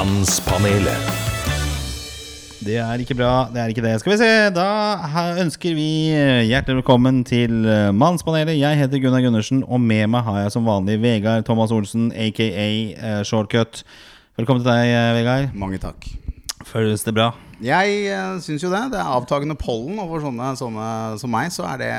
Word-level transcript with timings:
Mannspanelet. 0.00 1.08
Det 2.64 2.76
er 2.80 3.02
ikke 3.02 3.14
bra. 3.18 3.50
det 3.52 3.60
er 3.60 3.68
ikke 3.68 3.82
det. 3.84 3.98
Skal 4.00 4.12
vi 4.12 4.16
se, 4.16 4.28
Da 4.56 4.68
ønsker 5.42 5.74
vi 5.76 5.88
hjertelig 6.48 6.78
velkommen 6.78 7.18
til 7.28 7.66
eh, 7.68 7.90
Mannspanelet. 7.92 8.56
Jeg 8.56 8.78
heter 8.80 9.02
Gunnar 9.02 9.20
Gundersen, 9.20 9.60
og 9.68 9.80
med 9.80 10.06
meg 10.08 10.24
har 10.24 10.38
jeg 10.40 10.54
som 10.56 10.64
vanlig 10.64 10.96
Vegard 11.02 11.44
Thomas 11.44 11.70
Olsen, 11.70 12.08
aka 12.16 12.48
eh, 12.48 13.20
Shortcut. 13.28 13.82
Velkommen 14.40 14.64
til 14.64 14.72
deg, 14.72 14.88
eh, 14.88 15.12
Vegard. 15.18 15.52
Mange 15.52 15.82
takk. 15.84 16.08
Føles 16.64 17.04
det 17.04 17.18
bra? 17.20 17.34
Jeg 17.60 18.02
uh, 18.08 18.40
syns 18.40 18.64
jo 18.64 18.72
det. 18.72 18.86
Det 18.94 19.04
er 19.04 19.14
avtagende 19.20 19.58
pollen, 19.60 20.00
og 20.00 20.14
for 20.14 20.30
sånne, 20.30 20.54
sånne 20.56 20.90
som 21.20 21.36
meg, 21.36 21.52
så 21.52 21.68
er 21.74 21.82
det, 21.84 21.94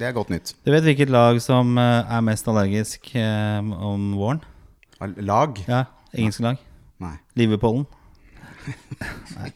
det 0.00 0.08
er 0.08 0.16
godt 0.16 0.32
nytt. 0.32 0.56
Du 0.64 0.72
vet 0.72 0.86
hvilket 0.86 1.12
lag 1.12 1.44
som 1.44 1.76
eh, 1.76 2.04
er 2.08 2.24
mest 2.24 2.48
allergisk 2.48 3.12
eh, 3.12 3.58
om 3.60 4.14
våren? 4.16 4.40
Lag? 5.20 5.60
Ja, 5.68 5.90
engelske 6.16 6.54
lag. 6.54 6.70
Nei. 7.04 7.16
Liverpollen. 7.38 7.84
Nei. 9.36 9.50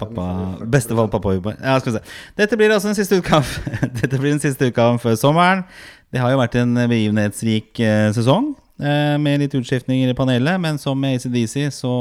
pappa 0.00 0.26
Bestefall 0.72 1.08
pappa 1.12 1.34
jobber. 1.36 1.56
Ja, 1.60 1.76
skal 1.80 1.92
vi 1.92 1.98
se. 1.98 2.14
Dette 2.38 2.56
blir 2.58 2.72
altså 2.72 2.88
den 2.90 2.96
siste 2.98 3.18
utgaven 3.20 3.44
Dette 4.00 4.16
blir 4.18 4.32
den 4.32 4.40
siste 4.42 4.70
utgaven 4.70 5.00
før 5.02 5.18
sommeren. 5.20 5.64
Det 6.12 6.22
har 6.22 6.32
jo 6.32 6.38
vært 6.40 6.56
en 6.62 6.72
begivenhetsrik 6.88 7.80
eh, 7.84 8.08
sesong. 8.16 8.54
eh, 8.80 9.16
Med 9.20 9.42
litt 9.42 9.56
utskiftninger 9.58 10.12
i 10.12 10.16
panelet, 10.16 10.56
men 10.62 10.78
som 10.80 10.96
med 11.02 11.18
ACDC 11.18 11.66
så 11.76 11.92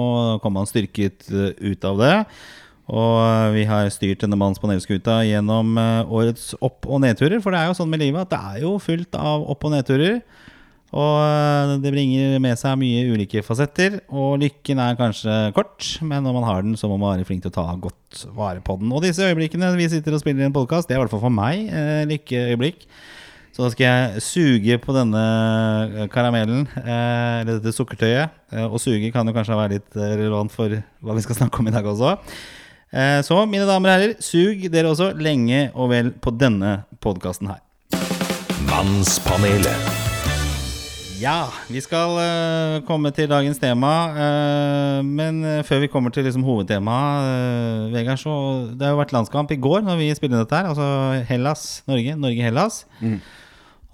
kom 0.44 0.56
han 0.62 0.70
styrket 0.70 1.28
eh, 1.34 1.52
ut 1.74 1.88
av 1.90 2.00
det. 2.00 2.14
Og 2.86 3.52
vi 3.56 3.64
har 3.66 3.88
styrt 3.90 4.22
denne 4.22 4.38
manns 4.38 4.60
panelskuta 4.62 5.24
gjennom 5.26 5.72
årets 6.06 6.52
opp- 6.62 6.86
og 6.86 7.00
nedturer. 7.02 7.40
For 7.42 7.50
det 7.50 7.64
er 7.64 7.72
jo 7.72 7.78
sånn 7.80 7.90
med 7.90 8.04
livet 8.04 8.28
at 8.28 8.36
det 8.36 8.42
er 8.54 8.60
jo 8.68 8.76
fullt 8.78 9.18
av 9.18 9.42
opp- 9.50 9.66
og 9.66 9.74
nedturer. 9.74 10.20
Og 10.96 11.16
øh, 11.20 11.74
det 11.84 11.92
bringer 11.92 12.38
med 12.40 12.56
seg 12.60 12.78
mye 12.80 13.02
ulike 13.12 13.44
fasetter. 13.44 13.98
Og 14.08 14.38
lykken 14.40 14.80
er 14.80 14.96
kanskje 15.00 15.34
kort, 15.56 15.90
men 16.00 16.24
når 16.24 16.38
man 16.38 16.48
har 16.48 16.64
den, 16.64 16.78
så 16.80 16.88
må 16.88 16.96
man 17.02 17.18
være 17.18 17.28
flink 17.28 17.44
til 17.44 17.52
å 17.52 17.58
ta 17.58 17.66
godt 17.76 18.24
vare 18.38 18.64
på 18.64 18.78
den. 18.80 18.94
Og 18.96 19.04
disse 19.04 19.28
øyeblikkene 19.28 19.74
vi 19.76 19.90
sitter 19.92 20.16
og 20.16 20.24
spiller 20.24 20.46
i 20.46 20.50
en 20.50 20.56
podkast, 20.56 20.88
det 20.88 20.96
er 20.96 21.02
i 21.02 21.04
hvert 21.04 21.12
fall 21.12 21.26
for 21.28 21.36
meg 21.36 21.68
eh, 21.68 22.06
lykkeøyeblikk. 22.14 22.88
Så 23.56 23.64
da 23.64 23.70
skal 23.72 23.86
jeg 23.88 24.24
suge 24.24 24.78
på 24.84 24.96
denne 24.96 25.20
eh, 25.86 26.08
karamellen, 26.12 26.66
eh, 26.82 27.42
eller 27.42 27.60
dette 27.60 27.76
sukkertøyet. 27.76 28.34
Eh, 28.52 28.66
og 28.68 28.82
suge 28.84 29.12
kan 29.16 29.28
jo 29.28 29.36
kanskje 29.36 29.60
være 29.60 29.78
litt 29.78 30.00
eh, 30.00 30.16
relevant 30.20 30.52
for 30.52 30.76
hva 30.76 31.16
vi 31.16 31.24
skal 31.24 31.40
snakke 31.40 31.64
om 31.64 31.72
i 31.72 31.76
dag 31.76 31.88
også. 31.92 32.18
Eh, 32.92 33.20
så 33.28 33.42
mine 33.48 33.68
damer 33.68 33.92
og 33.92 33.96
herrer, 33.96 34.18
sug 34.24 34.68
dere 34.72 34.92
også 34.92 35.14
lenge 35.16 35.70
og 35.74 35.92
vel 35.92 36.12
på 36.20 36.36
denne 36.36 36.82
podkasten 37.04 37.52
her. 37.52 37.64
Mannspanelet. 38.68 40.05
Ja, 41.16 41.48
vi 41.72 41.80
skal 41.80 42.18
uh, 42.20 42.82
komme 42.88 43.12
til 43.16 43.30
dagens 43.32 43.60
tema. 43.62 43.92
Uh, 44.12 45.00
men 45.06 45.38
eh, 45.48 45.62
før 45.64 45.80
vi 45.86 45.88
kommer 45.88 46.12
til 46.12 46.26
liksom, 46.28 46.44
hovedtemaet, 46.44 47.88
uh, 47.88 47.94
Vegard, 47.94 48.20
Det 48.76 48.84
har 48.84 48.92
jo 48.92 49.00
vært 49.00 49.14
landskamp 49.16 49.52
i 49.52 49.60
går 49.62 49.86
når 49.86 50.02
vi 50.02 50.10
spiller 50.18 50.44
dette 50.44 50.58
her. 50.58 50.68
Altså 50.74 51.24
Hellas-Norge. 51.30 52.18
Norge-Hellas. 52.20 52.82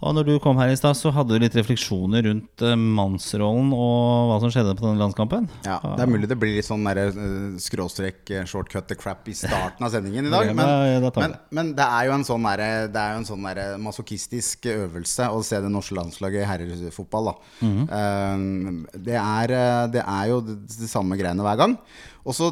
Og 0.02 0.16
når 0.18 0.26
du 0.26 0.32
kom 0.42 0.58
her 0.58 0.72
i 0.74 0.78
stad, 0.78 0.98
så 0.98 1.12
hadde 1.14 1.36
du 1.36 1.44
litt 1.44 1.56
refleksjoner 1.58 2.24
rundt 2.26 2.64
eh, 2.66 2.74
mannsrollen 2.74 3.70
og 3.76 4.32
hva 4.32 4.38
som 4.42 4.50
skjedde 4.54 4.74
på 4.80 4.88
denne 4.88 4.98
landskampen. 5.02 5.46
Ja, 5.68 5.78
Det 5.84 6.06
er 6.06 6.10
mulig 6.10 6.30
det 6.32 6.38
blir 6.42 6.56
litt 6.56 6.66
sånn 6.66 6.88
der, 6.88 7.04
eh, 7.12 7.60
skråstrek 7.62 8.32
eh, 8.34 8.48
shortcut 8.50 8.90
the 8.90 8.98
crap 8.98 9.30
i 9.30 9.36
starten 9.38 9.86
av 9.86 9.94
sendingen 9.94 10.26
i 10.26 10.34
dag. 10.34 10.50
Men, 10.58 11.06
men, 11.14 11.36
men 11.54 11.70
det 11.78 11.86
er 11.86 12.10
jo 12.10 12.16
en 12.18 12.26
sånn 12.26 12.50
der, 12.50 12.66
det 12.90 13.04
er 13.04 13.14
jo 13.14 13.22
en 13.22 13.30
sånn 13.30 13.46
der 13.46 13.62
masochistisk 13.82 14.66
øvelse 14.74 15.30
å 15.30 15.44
se 15.46 15.62
det 15.62 15.70
norske 15.70 16.00
landslaget 16.00 16.42
i 16.42 16.50
herrefotball. 16.50 17.36
Mhm. 17.62 17.86
Eh, 17.86 18.98
det, 19.06 19.20
er, 19.22 19.56
det 19.94 20.02
er 20.02 20.34
jo 20.34 20.42
de 20.50 20.90
samme 20.90 21.20
greiene 21.20 21.46
hver 21.46 21.62
gang. 21.62 21.78
Og 22.26 22.38
så 22.38 22.50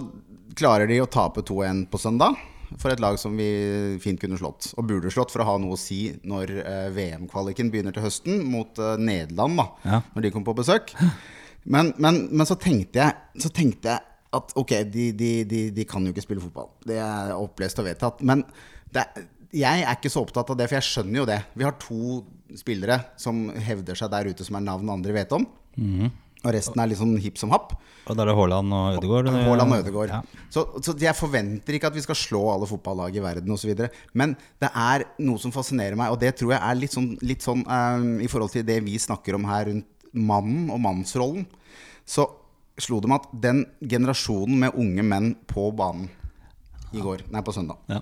klarer 0.59 0.89
de 0.89 1.02
å 1.02 1.09
tape 1.09 1.41
2-1 1.45 1.88
på 1.89 1.97
søndag. 2.02 2.38
For 2.78 2.92
et 2.94 3.00
lag 3.02 3.17
som 3.17 3.34
vi 3.39 3.48
fint 4.03 4.20
kunne 4.22 4.38
slått, 4.38 4.74
og 4.78 4.85
burde 4.90 5.09
slått 5.13 5.31
for 5.34 5.41
å 5.41 5.47
ha 5.47 5.56
noe 5.62 5.74
å 5.74 5.80
si 5.80 6.12
når 6.28 6.52
eh, 6.62 6.90
VM-kvaliken 6.94 7.72
begynner 7.74 7.96
til 7.96 8.06
høsten, 8.06 8.44
mot 8.46 8.78
eh, 8.78 8.96
Nederland, 9.02 9.57
da, 9.57 9.66
Ja. 9.88 10.02
når 10.13 10.28
de 10.28 10.31
kom 10.35 10.46
på 10.46 10.53
besøk. 10.57 10.94
Men, 11.66 11.94
men, 11.97 12.28
men 12.31 12.46
så, 12.47 12.56
tenkte 12.59 13.02
jeg, 13.02 13.41
så 13.41 13.50
tenkte 13.53 13.96
jeg 13.96 14.06
at 14.38 14.53
ok, 14.62 14.75
de, 14.94 15.09
de, 15.18 15.31
de, 15.50 15.63
de 15.74 15.85
kan 15.90 16.06
jo 16.06 16.13
ikke 16.13 16.22
spille 16.28 16.44
fotball. 16.44 16.69
Det 16.85 17.00
er 17.02 17.34
opplest 17.34 17.81
og 17.81 17.88
vedtatt. 17.90 18.22
Men 18.22 18.44
det, 18.94 19.07
jeg 19.57 19.81
er 19.81 19.96
ikke 19.97 20.12
så 20.13 20.22
opptatt 20.22 20.51
av 20.53 20.59
det, 20.59 20.68
for 20.69 20.78
jeg 20.78 20.86
skjønner 20.86 21.24
jo 21.24 21.28
det. 21.30 21.40
Vi 21.57 21.66
har 21.66 21.74
to 21.81 22.19
spillere 22.57 23.00
som 23.18 23.47
hevder 23.57 23.97
seg 23.97 24.12
der 24.13 24.30
ute 24.30 24.46
som 24.46 24.57
er 24.59 24.68
navn 24.69 24.90
andre 24.94 25.16
vet 25.18 25.34
om. 25.34 25.47
Og 26.39 26.53
resten 26.55 26.79
er 26.79 26.88
litt 26.88 27.00
sånn 27.01 27.17
hipp 27.19 27.38
som 27.41 27.51
happ. 27.51 27.73
Og 28.07 28.16
da 28.16 28.23
er 28.23 28.29
det 28.31 28.35
Haaland 28.38 28.73
og 28.73 28.97
Ødegaard? 28.97 29.27
eller? 29.27 29.44
Haaland 29.44 29.75
og 29.75 29.81
Ødegaard. 29.83 30.13
Ja. 30.13 30.45
Så, 30.53 30.63
så 30.85 30.95
jeg 30.97 31.16
forventer 31.17 31.75
ikke 31.75 31.89
at 31.91 31.97
vi 31.97 32.03
skal 32.05 32.16
slå 32.16 32.45
alle 32.53 32.69
fotballag 32.69 33.17
i 33.19 33.23
verden 33.23 33.51
osv. 33.51 33.73
Men 34.17 34.38
det 34.63 34.69
er 34.72 35.03
noe 35.19 35.41
som 35.44 35.51
fascinerer 35.51 36.00
meg, 36.00 36.13
og 36.13 36.22
det 36.22 36.31
tror 36.39 36.55
jeg 36.55 36.61
er 36.63 36.79
litt 36.79 36.95
sånn, 36.95 37.09
litt 37.27 37.44
sånn 37.44 37.66
eh, 37.67 38.05
i 38.23 38.29
forhold 38.31 38.55
til 38.55 38.63
det 38.67 38.79
vi 38.88 38.95
snakker 39.01 39.35
om 39.35 39.50
her 39.51 39.67
rundt 39.69 39.89
mannen 40.16 40.72
og 40.73 40.79
mannsrollen. 40.81 41.44
Så 42.07 42.25
slo 42.79 43.01
det 43.03 43.11
meg 43.11 43.19
at 43.19 43.35
den 43.44 43.66
generasjonen 43.83 44.63
med 44.63 44.79
unge 44.79 45.03
menn 45.06 45.33
på 45.51 45.67
banen 45.75 46.07
i 46.95 47.03
går, 47.03 47.27
nei 47.29 47.41
på 47.45 47.53
søndag 47.53 47.77
Ja. 47.91 48.00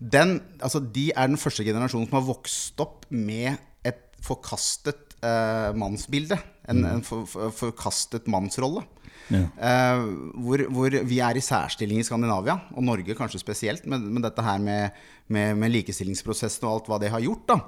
den, 0.00 0.38
altså, 0.64 0.80
De 0.80 1.10
er 1.12 1.26
den 1.28 1.36
første 1.36 1.64
generasjonen 1.66 2.08
som 2.08 2.16
har 2.16 2.24
vokst 2.24 2.80
opp 2.80 3.04
med 3.10 3.58
et 3.84 4.00
forkastet 4.24 5.16
uh, 5.20 5.76
mannsbilde. 5.76 6.38
En, 6.70 6.84
en 6.86 7.04
for, 7.06 7.26
for, 7.28 7.52
forkastet 7.56 8.28
mannsrolle. 8.30 8.84
Ja. 9.30 9.44
Eh, 9.46 10.04
hvor, 10.42 10.62
hvor 10.74 10.94
vi 11.06 11.20
er 11.22 11.38
i 11.38 11.44
særstilling 11.44 12.00
i 12.02 12.06
Skandinavia, 12.06 12.56
og 12.74 12.86
Norge 12.86 13.16
kanskje 13.18 13.42
spesielt, 13.42 13.86
med, 13.90 14.02
med 14.02 14.26
dette 14.26 14.44
her 14.44 14.62
med, 14.62 14.96
med, 15.30 15.58
med 15.58 15.74
likestillingsprosessen 15.76 16.66
og 16.66 16.74
alt 16.74 16.90
hva 16.90 17.00
det 17.02 17.12
har 17.14 17.22
gjort. 17.24 17.46
da 17.50 17.60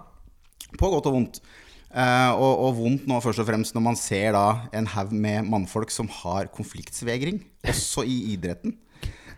På 0.79 0.91
godt 0.95 1.11
og 1.11 1.19
vondt. 1.19 1.43
Eh, 1.93 2.31
og, 2.33 2.53
og 2.67 2.79
vondt 2.81 3.09
nå 3.09 3.19
først 3.21 3.43
og 3.43 3.51
fremst 3.51 3.77
når 3.77 3.85
man 3.85 3.99
ser 4.01 4.33
da 4.33 4.47
en 4.73 4.89
haug 4.95 5.13
med 5.13 5.45
mannfolk 5.53 5.93
som 5.93 6.09
har 6.23 6.51
konfliktsvegring, 6.55 7.43
også 7.75 8.07
i 8.09 8.35
idretten. 8.35 8.79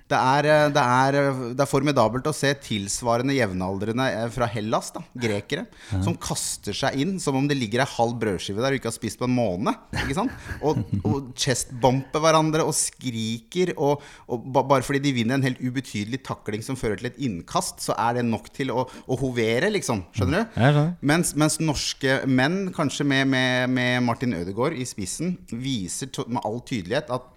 Det 0.04 0.18
er, 0.18 0.46
eh, 0.52 0.66
det, 0.68 0.82
er, 0.84 1.16
det 1.56 1.62
er 1.64 1.68
formidabelt 1.68 2.26
å 2.28 2.34
se 2.36 2.50
tilsvarende 2.60 3.32
jevnaldrende 3.32 4.04
eh, 4.12 4.26
fra 4.34 4.48
Hellas, 4.52 4.90
da, 4.92 5.00
grekere, 5.16 5.64
som 6.04 6.18
kaster 6.20 6.76
seg 6.76 6.98
inn 7.00 7.14
som 7.22 7.38
om 7.38 7.46
det 7.48 7.56
ligger 7.56 7.80
ei 7.80 7.88
halv 7.94 8.18
brødskive 8.20 8.60
der 8.60 8.74
du 8.74 8.78
ikke 8.78 8.90
har 8.90 8.96
spist 8.98 9.20
på 9.20 9.28
en 9.28 9.36
måned. 9.36 9.80
Ikke 10.02 10.18
sant? 10.18 10.34
Og, 10.60 10.82
og 11.08 11.32
chestbomper 11.40 12.20
hverandre 12.20 12.66
og 12.68 12.76
skriker. 12.76 13.72
Og, 13.80 14.04
og 14.28 14.48
bare 14.54 14.84
fordi 14.84 15.00
de 15.06 15.14
vinner 15.16 15.38
en 15.38 15.48
helt 15.48 15.62
ubetydelig 15.64 16.20
takling 16.28 16.64
som 16.64 16.76
fører 16.76 17.00
til 17.00 17.08
et 17.08 17.20
innkast, 17.24 17.80
så 17.84 17.96
er 17.96 18.20
det 18.20 18.26
nok 18.28 18.52
til 18.54 18.74
å, 18.74 18.84
å 18.84 19.20
hovere, 19.24 19.72
liksom. 19.72 20.04
Skjønner 20.12 20.44
du? 20.44 20.58
Skjønner. 20.58 20.94
Mens, 21.00 21.32
mens 21.40 21.58
norske 21.64 22.20
menn, 22.28 22.66
kanskje 22.76 23.08
med, 23.08 23.30
med, 23.32 23.72
med 23.72 24.04
Martin 24.04 24.36
Ødegaard 24.36 24.76
i 24.76 24.84
spissen, 24.88 25.38
viser 25.48 26.12
med 26.28 26.44
all 26.44 26.60
tydelighet 26.68 27.08
at 27.14 27.30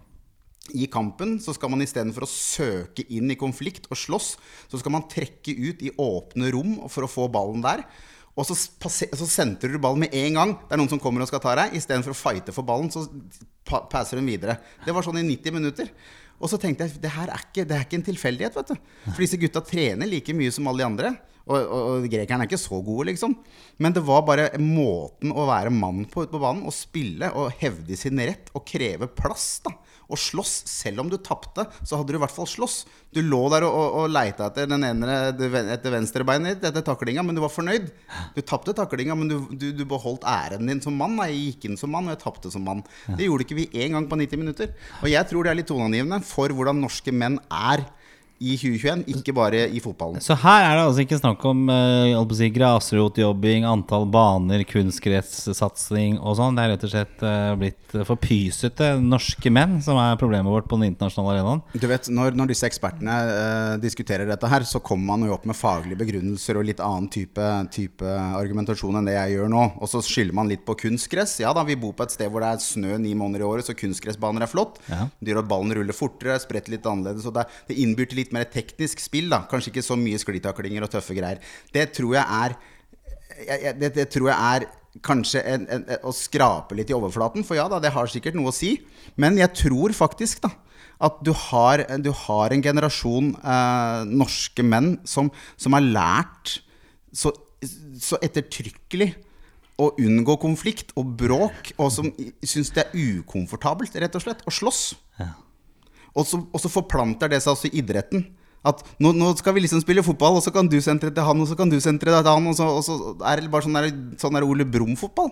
i 0.75 0.88
kampen 0.91 1.38
så 1.44 1.53
skal 1.55 1.72
man 1.72 1.83
istedenfor 1.83 2.25
å 2.25 2.29
søke 2.31 3.05
inn 3.13 3.31
i 3.31 3.39
konflikt 3.39 3.88
og 3.91 4.00
slåss, 4.00 4.35
så 4.72 4.81
skal 4.81 4.94
man 4.95 5.07
trekke 5.11 5.55
ut 5.55 5.83
i 5.85 5.94
åpne 5.94 6.51
rom 6.55 6.78
for 6.91 7.07
å 7.07 7.11
få 7.11 7.28
ballen 7.31 7.63
der. 7.66 7.85
Og 8.38 8.45
så, 8.45 8.53
så 8.53 9.25
sentrer 9.25 9.73
du 9.73 9.81
ballen 9.81 10.03
med 10.06 10.13
en 10.13 10.38
gang. 10.38 10.53
Det 10.67 10.75
er 10.75 10.81
noen 10.81 10.91
som 10.91 11.01
kommer 11.01 11.23
og 11.25 11.29
skal 11.29 11.41
ta 11.41 11.56
deg. 11.57 11.73
Istedenfor 11.79 12.13
å 12.13 12.17
fighte 12.19 12.53
for 12.53 12.67
ballen, 12.67 12.91
så 12.94 13.07
pa 13.67 13.81
passer 13.89 14.22
hun 14.22 14.29
videre. 14.29 14.59
Det 14.85 14.94
var 14.94 15.06
sånn 15.06 15.17
i 15.23 15.25
90 15.25 15.56
minutter. 15.56 15.89
Og 16.38 16.51
så 16.51 16.59
tenkte 16.61 16.85
jeg 16.85 17.01
det 17.01 17.16
her 17.16 17.31
er 17.33 17.47
ikke, 17.47 17.66
er 17.66 17.88
ikke 17.88 17.97
en 17.97 18.06
tilfeldighet. 18.11 18.59
vet 18.59 18.75
du 18.75 19.09
For 19.09 19.23
disse 19.23 19.41
gutta 19.41 19.63
trener 19.66 20.09
like 20.09 20.38
mye 20.38 20.53
som 20.53 20.69
alle 20.69 20.83
de 20.83 20.89
andre. 20.91 21.13
Og, 21.47 21.57
og, 21.57 21.81
og 21.95 22.07
grekerne 22.11 22.45
er 22.45 22.51
ikke 22.51 22.61
så 22.61 22.77
gode, 22.83 23.07
liksom. 23.09 23.33
Men 23.81 23.95
det 23.95 24.03
var 24.06 24.22
bare 24.27 24.51
måten 24.61 25.33
å 25.33 25.47
være 25.50 25.73
mann 25.73 26.03
på 26.11 26.27
ute 26.27 26.35
på 26.35 26.44
banen. 26.44 26.67
Å 26.69 26.75
spille 26.75 27.31
og 27.33 27.57
hevde 27.57 27.97
sin 27.97 28.22
rett 28.22 28.53
og 28.53 28.67
kreve 28.69 29.09
plass. 29.09 29.63
da 29.66 29.73
Og 30.07 30.19
slåss. 30.21 30.54
Selv 30.69 31.04
om 31.04 31.09
du 31.12 31.18
tapte, 31.19 31.65
så 31.83 32.00
hadde 32.00 32.13
du 32.13 32.19
i 32.19 32.21
hvert 32.21 32.33
fall 32.33 32.48
slåss. 32.48 32.77
Du 33.13 33.19
lå 33.24 33.42
der 33.51 33.65
og, 33.68 33.75
og, 33.75 33.98
og 34.01 34.12
leita 34.12 34.50
etter 34.50 34.69
den 34.69 34.86
ene 34.88 35.18
etter 35.33 35.94
venstrebeinet 35.94 36.57
ditt 36.57 36.69
etter 36.69 36.86
taklinga, 36.86 37.24
men 37.25 37.38
du 37.38 37.44
var 37.44 37.51
fornøyd. 37.54 37.89
Du 38.36 38.42
tapte 38.45 38.75
taklinga, 38.77 39.18
men 39.19 39.31
du, 39.31 39.38
du, 39.51 39.69
du 39.75 39.83
beholdt 39.89 40.27
æren 40.27 40.69
din 40.69 40.83
som 40.83 40.95
mann. 41.00 41.18
Jeg 41.27 41.39
gikk 41.42 41.69
inn 41.69 41.80
som 41.80 41.92
mann, 41.94 42.07
og 42.07 42.15
jeg 42.15 42.24
tapte 42.24 42.54
som 42.54 42.63
mann. 42.68 42.83
Det 43.09 43.27
gjorde 43.27 43.48
ikke 43.48 43.59
vi 43.59 43.69
én 43.83 43.95
gang 43.98 44.07
på 44.09 44.19
90 44.19 44.44
minutter. 44.44 44.74
Og 45.01 45.12
jeg 45.12 45.27
tror 45.30 45.48
det 45.48 45.54
er 45.54 45.62
litt 45.62 45.71
toneangivende 45.71 46.21
for 46.27 46.56
hvordan 46.56 46.83
norske 46.83 47.15
menn 47.15 47.39
er 47.51 47.88
i 48.38 48.54
2021, 48.60 49.04
ikke 49.18 49.34
bare 49.34 49.63
i 49.74 49.80
fotballen. 49.81 50.22
Så 50.22 50.36
her 50.38 50.66
er 50.68 50.75
det 50.78 50.84
altså 50.86 51.04
ikke 51.04 51.18
snakk 51.18 51.44
om 51.50 51.63
uh, 51.72 52.36
si, 52.38 52.50
grasrotjobbing, 52.54 53.66
antall 53.66 54.06
baner, 54.13 54.62
kunstgressatsing 54.69 56.19
og 56.22 56.38
sånn. 56.38 56.57
Det 56.57 56.66
er 56.66 56.72
rett 56.75 56.86
og 56.86 56.92
slett 56.94 57.25
uh, 57.25 57.56
blitt 57.57 57.95
for 58.07 58.19
pysete 58.22 58.92
norske 59.01 59.50
menn 59.54 59.78
som 59.81 59.98
er 60.01 60.19
problemet 60.22 60.54
vårt 60.54 60.68
på 60.69 60.78
den 60.78 60.92
internasjonale 60.92 61.38
arenaen. 61.38 61.63
Du 61.74 61.88
vet, 61.89 62.10
Når, 62.13 62.38
når 62.38 62.51
disse 62.54 62.69
ekspertene 62.69 63.18
uh, 63.25 63.74
diskuterer 63.81 64.30
dette, 64.30 64.51
her 64.51 64.68
så 64.68 64.81
kommer 64.86 65.16
man 65.16 65.25
jo 65.28 65.34
opp 65.36 65.48
med 65.50 65.57
faglige 65.57 66.00
begrunnelser 66.04 66.60
og 66.60 66.68
litt 66.69 66.84
annen 66.84 67.10
type, 67.13 67.50
type 67.74 68.06
argumentasjon 68.38 69.00
enn 69.00 69.10
det 69.10 69.18
jeg 69.18 69.38
gjør 69.38 69.51
nå. 69.56 69.66
Og 69.81 69.92
så 69.92 70.04
skylder 70.06 70.38
man 70.38 70.51
litt 70.51 70.66
på 70.68 70.78
kunstgress. 70.86 71.39
Ja 71.42 71.56
da, 71.57 71.66
vi 71.68 71.80
bor 71.80 71.95
på 71.98 72.06
et 72.06 72.13
sted 72.13 72.30
hvor 72.30 72.45
det 72.45 72.54
er 72.54 72.63
snø 72.63 73.01
ni 73.01 73.16
måneder 73.18 73.45
i 73.45 73.50
året, 73.50 73.66
så 73.66 73.78
kunstgressbaner 73.78 74.45
er 74.45 74.51
flott. 74.51 74.78
Ja. 74.92 75.07
Gjør 75.25 75.42
at 75.42 75.50
ballen 75.50 75.74
ruller 75.80 75.95
fortere, 75.98 76.38
spretter 76.44 76.75
litt 76.75 76.86
annerledes. 76.88 77.25
Og 77.25 77.34
det, 77.34 77.48
det 77.69 77.81
innbyr 77.81 78.12
til 78.12 78.22
litt 78.22 78.26
mer 78.35 78.47
teknisk 78.51 79.01
spill. 79.03 79.29
da 79.31 79.44
Kanskje 79.50 79.74
ikke 79.74 79.85
så 79.85 79.97
mye 80.00 80.19
sklitaklinger 80.21 80.85
og 80.85 80.91
tøffe 80.94 81.18
greier. 81.18 81.41
Det 81.74 81.89
tror 81.97 82.18
jeg 82.18 82.25
er 82.41 82.57
det, 83.77 83.91
det 83.94 84.07
tror 84.09 84.31
jeg 84.31 84.38
er 84.57 84.68
kanskje 85.06 85.44
en, 85.45 85.65
en, 85.69 85.83
en, 85.83 86.06
å 86.07 86.13
skrape 86.15 86.77
litt 86.77 86.89
i 86.89 86.95
overflaten. 86.97 87.45
For 87.45 87.59
ja 87.59 87.68
da, 87.69 87.81
det 87.83 87.94
har 87.94 88.09
sikkert 88.09 88.38
noe 88.38 88.51
å 88.51 88.56
si. 88.56 88.75
Men 89.19 89.38
jeg 89.39 89.53
tror 89.57 89.94
faktisk 89.97 90.45
da 90.47 90.53
at 90.97 91.19
du 91.21 91.29
har, 91.29 91.83
du 92.01 92.09
har 92.25 92.53
en 92.53 92.63
generasjon 92.65 93.35
eh, 93.38 94.00
norske 94.09 94.63
menn 94.65 94.95
som, 95.06 95.29
som 95.53 95.75
har 95.77 95.85
lært 95.85 96.56
så, 97.13 97.29
så 98.01 98.18
ettertrykkelig 98.25 99.12
å 99.77 99.91
unngå 100.01 100.39
konflikt 100.41 100.95
og 100.97 101.12
bråk, 101.19 101.75
og 101.77 101.91
som 101.94 102.09
syns 102.41 102.74
det 102.74 102.88
er 102.88 103.19
ukomfortabelt, 103.19 103.94
rett 104.01 104.18
og 104.18 104.24
slett, 104.25 104.41
å 104.50 104.53
slåss. 104.53 104.81
Ja. 105.21 105.35
Og 106.17 106.25
så, 106.27 106.41
og 106.41 106.61
så 106.61 106.71
forplanter 106.71 107.29
det 107.31 107.41
seg 107.43 107.53
også 107.53 107.69
i 107.69 107.79
idretten. 107.81 108.25
At 108.67 108.81
nå, 108.99 109.13
nå 109.15 109.29
skal 109.37 109.53
vi 109.55 109.63
liksom 109.63 109.79
spille 109.83 110.03
fotball, 110.03 110.39
og 110.39 110.43
så 110.43 110.51
kan 110.51 110.67
du 110.67 110.75
sentre 110.83 111.11
til 111.13 111.23
han, 111.23 111.43
og 111.43 111.47
så 111.47 111.55
kan 111.55 111.69
du 111.71 111.77
sentre 111.83 112.11
til 112.11 112.27
han, 112.27 112.49
og 112.49 112.57
så, 112.57 112.67
og 112.79 112.83
så 112.83 112.97
er 113.29 113.43
det 113.43 113.51
bare 113.53 113.67
sånn 113.67 113.77
der, 113.77 113.89
sånn 114.19 114.35
der 114.35 114.47
Ole 114.47 114.65
Brumm-fotball. 114.67 115.29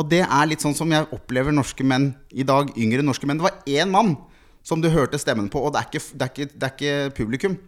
Og 0.00 0.08
det 0.10 0.24
er 0.24 0.48
litt 0.48 0.64
sånn 0.64 0.76
som 0.78 0.90
jeg 0.90 1.10
opplever 1.14 1.54
norske 1.54 1.86
menn 1.86 2.14
i 2.32 2.46
dag, 2.48 2.72
yngre 2.74 3.04
norske 3.04 3.28
menn. 3.28 3.38
Det 3.38 3.50
var 3.50 3.60
én 3.68 3.92
mann 3.92 4.16
som 4.66 4.82
du 4.82 4.88
hørte 4.94 5.20
stemmen 5.20 5.50
på, 5.52 5.62
og 5.62 5.74
det 5.74 5.82
er 5.82 5.90
ikke, 5.90 6.02
det 6.16 6.26
er 6.26 6.32
ikke, 6.32 6.48
det 6.54 6.66
er 6.66 6.74
ikke 6.74 7.14
publikum 7.18 7.60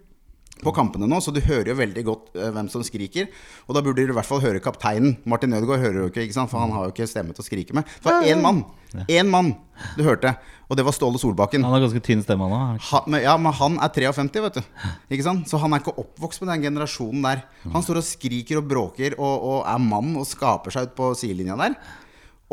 på 0.62 0.73
kampene 0.75 1.09
nå, 1.11 1.19
så 1.21 1.33
du 1.35 1.41
hører 1.43 1.73
jo 1.73 1.77
veldig 1.79 2.05
godt 2.06 2.31
uh, 2.39 2.49
hvem 2.55 2.69
som 2.73 2.85
skriker. 2.87 3.27
Og 3.67 3.77
da 3.77 3.83
burde 3.83 4.05
du 4.05 4.12
i 4.12 4.17
hvert 4.17 4.29
fall 4.29 4.43
høre 4.45 4.62
kapteinen. 4.62 5.17
Martin 5.29 5.56
Ødegaard 5.56 5.83
hører 5.83 5.99
jo 6.05 6.11
ikke, 6.12 6.25
ikke 6.29 6.37
sant? 6.37 6.53
for 6.53 6.62
han 6.62 6.73
har 6.75 6.87
jo 6.87 6.95
ikke 6.95 7.09
stemme 7.11 7.35
til 7.35 7.45
å 7.45 7.47
skrike 7.47 7.77
med. 7.77 7.89
Det 7.99 8.11
var 8.11 8.29
én 8.29 8.43
mann! 8.45 8.65
Én 9.11 9.27
mann 9.27 9.49
du 9.99 10.05
hørte, 10.06 10.37
og 10.71 10.79
det 10.79 10.85
var 10.87 10.95
Ståle 10.95 11.19
Solbakken. 11.19 11.65
Han 11.67 11.75
har 11.75 11.83
ganske 11.83 12.03
tynn 12.06 12.23
stemme 12.23 12.47
nå. 12.47 12.61
Han, 12.93 13.09
men, 13.11 13.25
ja, 13.25 13.35
men 13.41 13.56
han 13.59 13.81
er 13.83 13.91
53, 13.91 14.45
vet 14.45 14.61
du. 14.61 14.87
Ikke 15.11 15.27
sant? 15.27 15.51
Så 15.51 15.59
han 15.59 15.75
er 15.75 15.83
ikke 15.83 15.97
oppvokst 15.99 16.45
med 16.45 16.53
den 16.53 16.69
generasjonen 16.69 17.27
der. 17.27 17.43
Han 17.75 17.83
står 17.83 17.99
og 17.99 18.07
skriker 18.07 18.62
og 18.62 18.69
bråker 18.71 19.19
og, 19.19 19.35
og 19.35 19.59
er 19.67 19.83
mann 19.83 20.15
og 20.21 20.29
skaper 20.31 20.77
seg 20.77 20.87
ut 20.87 20.97
på 21.00 21.11
sidelinja 21.19 21.59
der. 21.59 21.75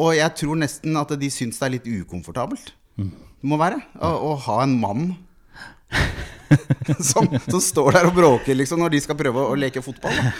Og 0.01 0.15
jeg 0.17 0.33
tror 0.41 0.57
nesten 0.57 0.97
at 0.97 1.13
de 1.21 1.29
syns 1.29 1.61
det 1.61 1.67
er 1.67 1.75
litt 1.75 1.91
ukomfortabelt. 2.01 2.73
Det 2.97 3.49
må 3.49 3.61
være. 3.61 3.77
Å, 4.01 4.11
å 4.31 4.33
ha 4.47 4.61
en 4.65 4.75
mann 4.81 5.11
som, 7.11 7.27
som 7.47 7.61
står 7.63 7.95
der 7.97 8.07
og 8.09 8.15
bråker 8.17 8.57
liksom 8.57 8.81
når 8.81 8.93
de 8.95 9.01
skal 9.03 9.17
prøve 9.19 9.43
å 9.51 9.57
leke 9.59 9.83
fotball. 9.85 10.15
Da. 10.17 10.31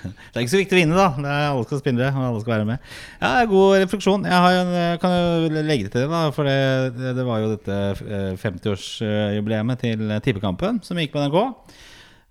Det 0.00 0.38
er 0.38 0.44
ikke 0.44 0.54
så 0.54 0.60
viktig 0.62 0.76
å 0.76 0.80
vinne, 0.80 0.96
da. 0.98 1.08
Det 1.18 1.30
er 1.34 1.46
alle 1.50 1.66
skal 1.68 1.82
spille, 1.82 2.08
og 2.10 2.26
alle 2.30 2.42
skal 2.44 2.54
være 2.56 2.68
med. 2.70 2.88
Ja, 3.20 3.32
God 3.50 3.76
refleksjon. 3.84 4.26
Jeg 4.28 4.44
har 4.46 4.58
en, 4.62 4.72
jeg 4.78 5.02
kan 5.02 5.16
jo 5.16 5.64
legge 5.68 5.90
til 5.92 6.04
det, 6.04 6.08
da. 6.12 6.22
For 6.34 6.48
det, 6.50 7.14
det, 7.18 7.26
var 7.28 7.42
jo 7.44 7.52
dette 7.54 7.78
eh, 8.06 8.32
50-årsjubileet 8.40 9.84
til 9.84 10.16
Tippekampen 10.24 10.82
som 10.86 11.00
gikk 11.00 11.14
på 11.14 11.22
NRK. 11.24 11.40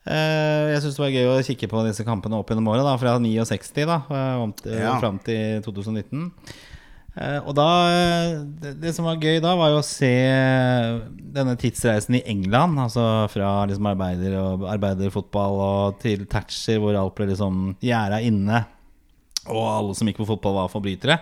Eh, 0.10 0.72
Jeg 0.74 0.82
syns 0.84 0.98
det 0.98 1.04
var 1.04 1.14
gøy 1.14 1.28
å 1.34 1.38
kikke 1.46 1.70
på 1.72 1.84
disse 1.88 2.06
kampene 2.08 2.40
opp 2.40 2.50
gjennom 2.50 2.70
året, 2.72 2.86
da, 2.88 2.96
fra 3.02 3.18
69 3.22 3.86
da, 3.90 4.00
eh, 4.10 4.36
om 4.42 4.54
Ja. 4.66 4.98
fram 5.02 5.20
til 5.24 5.62
2019. 5.66 6.32
Eh, 7.20 7.40
Og 7.44 7.52
da, 7.58 7.68
eh, 7.92 8.74
det, 8.80 8.94
som 8.96 9.08
var 9.10 9.20
gøy 9.20 9.42
da, 9.44 9.56
var 9.60 9.74
jo 9.74 9.82
å 9.82 9.86
se 9.86 10.14
denne 11.36 11.58
tidsreisen 11.60 12.20
i 12.20 12.24
England. 12.32 12.80
Altså 12.80 13.04
fra 13.34 13.52
liksom 13.70 13.92
arbeider 13.92 14.38
og 14.40 14.68
arbeiderfotball 14.72 15.60
og 15.66 16.02
til 16.04 16.26
Thatcher, 16.32 16.80
hvor 16.80 16.96
alt 16.96 17.16
ble 17.18 17.32
liksom 17.34 17.76
gjerda 17.84 18.22
inne. 18.24 18.64
Og 19.50 19.64
alle 19.66 19.96
som 19.98 20.08
gikk 20.10 20.22
på 20.22 20.30
fotball, 20.30 20.62
var 20.62 20.72
forbrytere. 20.72 21.20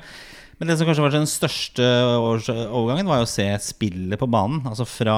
Men 0.57 0.71
det 0.71 0.79
som 0.79 0.87
kanskje 0.89 1.03
var 1.05 1.13
den 1.13 1.27
største 1.29 1.85
overgangen, 1.85 3.05
var 3.05 3.19
jo 3.21 3.27
å 3.27 3.29
se 3.29 3.45
spillet 3.61 4.17
på 4.17 4.29
banen. 4.29 4.63
Altså 4.65 4.87
fra 4.89 5.17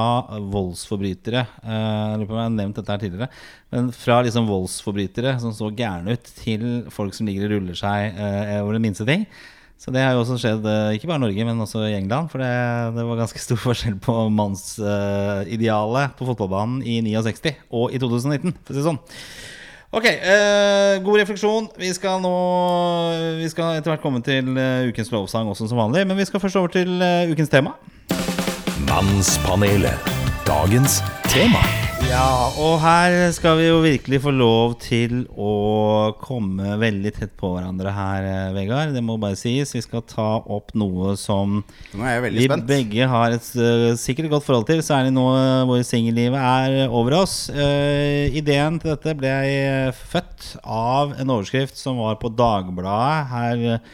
voldsforbrytere 0.51 1.45
eh, 1.63 1.69
Jeg 2.11 2.17
lurer 2.19 2.27
på 2.27 2.35
om 2.35 2.41
jeg 2.41 2.49
har 2.49 2.57
nevnt 2.57 2.79
dette 2.81 2.91
her 2.91 3.03
tidligere. 3.05 3.29
Men 3.71 3.87
fra 3.95 4.17
liksom 4.25 4.49
voldsforbrytere 4.51 5.37
som 5.39 5.55
så 5.55 5.71
gærne 5.71 6.17
ut, 6.17 6.33
til 6.41 6.65
folk 6.91 7.15
som 7.15 7.29
ligger 7.29 7.47
og 7.47 7.55
ruller 7.55 7.79
seg 7.79 8.19
eh, 8.19 8.57
over 8.59 8.75
den 8.75 8.83
minste 8.89 9.07
ting. 9.07 9.23
Så 9.79 9.93
det 9.95 10.01
har 10.03 10.11
jo 10.11 10.25
også 10.25 10.35
skjedd, 10.41 10.65
eh, 10.67 10.97
ikke 10.97 11.07
bare 11.07 11.21
i 11.21 11.23
Norge, 11.23 11.45
men 11.47 11.63
også 11.63 11.85
i 11.87 11.95
England. 11.95 12.27
For 12.33 12.43
det, 12.43 12.49
det 12.97 13.05
var 13.07 13.21
ganske 13.21 13.39
stor 13.39 13.61
forskjell 13.67 13.95
på 14.03 14.15
mannsidealet 14.35 16.17
på 16.19 16.27
fotballbanen 16.27 16.83
i 16.83 16.99
69 17.05 17.55
og 17.71 17.95
i 17.95 18.01
2019, 18.01 18.57
for 18.59 18.75
å 18.75 18.77
si 18.77 18.85
sånn. 18.89 18.99
Ok, 19.89 20.05
uh, 20.05 20.99
god 21.01 21.23
refleksjon. 21.23 21.71
Vi 21.81 21.87
skal 21.97 22.19
nå 22.21 22.33
Vi 23.39 23.47
skal 23.49 23.79
etter 23.79 23.89
hvert 23.89 24.03
komme 24.03 24.21
til 24.21 24.51
uh, 24.53 24.85
ukens 24.85 25.09
lovsang 25.15 25.49
også 25.49 25.65
som 25.71 25.81
vanlig. 25.81 26.05
Men 26.05 26.19
vi 26.19 26.29
skal 26.29 26.43
først 26.43 26.61
over 26.61 26.75
til 26.75 27.01
ukens 27.31 27.49
tema. 27.49 27.73
Mannspanelet. 28.85 30.18
Dagens 30.49 30.95
tema. 31.29 31.59
Ja, 32.07 32.49
og 32.57 32.79
her 32.81 33.13
skal 33.35 33.59
vi 33.59 33.67
jo 33.67 33.83
virkelig 33.83 34.17
få 34.23 34.31
lov 34.33 34.71
til 34.81 35.27
å 35.37 36.15
komme 36.17 36.73
veldig 36.81 37.11
tett 37.19 37.35
på 37.37 37.51
hverandre 37.53 37.91
her, 37.93 38.25
eh, 38.25 38.55
Vegard. 38.55 38.95
Det 38.95 39.03
må 39.05 39.19
bare 39.21 39.37
sies. 39.37 39.75
Vi 39.75 39.83
skal 39.85 40.01
ta 40.09 40.41
opp 40.41 40.73
noe 40.73 41.13
som 41.21 41.59
Nå 41.93 42.01
er 42.01 42.15
jeg 42.15 42.33
vi 42.33 42.47
spent. 42.49 42.65
begge 42.65 43.11
har 43.13 43.37
et 43.37 43.51
uh, 43.61 43.93
sikkert 43.93 44.31
godt 44.33 44.47
forhold 44.47 44.65
til, 44.71 44.81
særlig 44.81 45.13
nå 45.13 45.27
eh, 45.37 45.69
hvor 45.69 45.85
singellivet 45.85 46.41
er 46.41 46.89
over 46.89 47.19
oss. 47.21 47.37
Uh, 47.53 48.33
ideen 48.33 48.81
til 48.81 48.95
dette 48.95 49.17
ble 49.21 49.33
født 49.93 50.55
av 50.65 51.13
en 51.13 51.35
overskrift 51.37 51.77
som 51.77 52.01
var 52.01 52.17
på 52.17 52.33
Dagbladet 52.33 53.35
her 53.35 53.67
eh, 53.75 53.91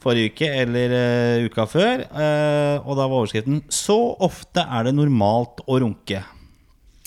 forrige 0.00 0.32
uke 0.34 0.48
eller 0.62 0.94
uh, 0.96 1.46
uka 1.46 1.66
før. 1.68 2.04
Uh, 2.10 2.76
og 2.86 2.96
da 2.98 3.06
var 3.06 3.16
overskriften 3.22 3.62
'Så 3.68 3.96
ofte 4.20 4.64
er 4.64 4.84
det 4.88 4.94
normalt 4.96 5.60
å 5.66 5.80
runke'. 5.82 6.22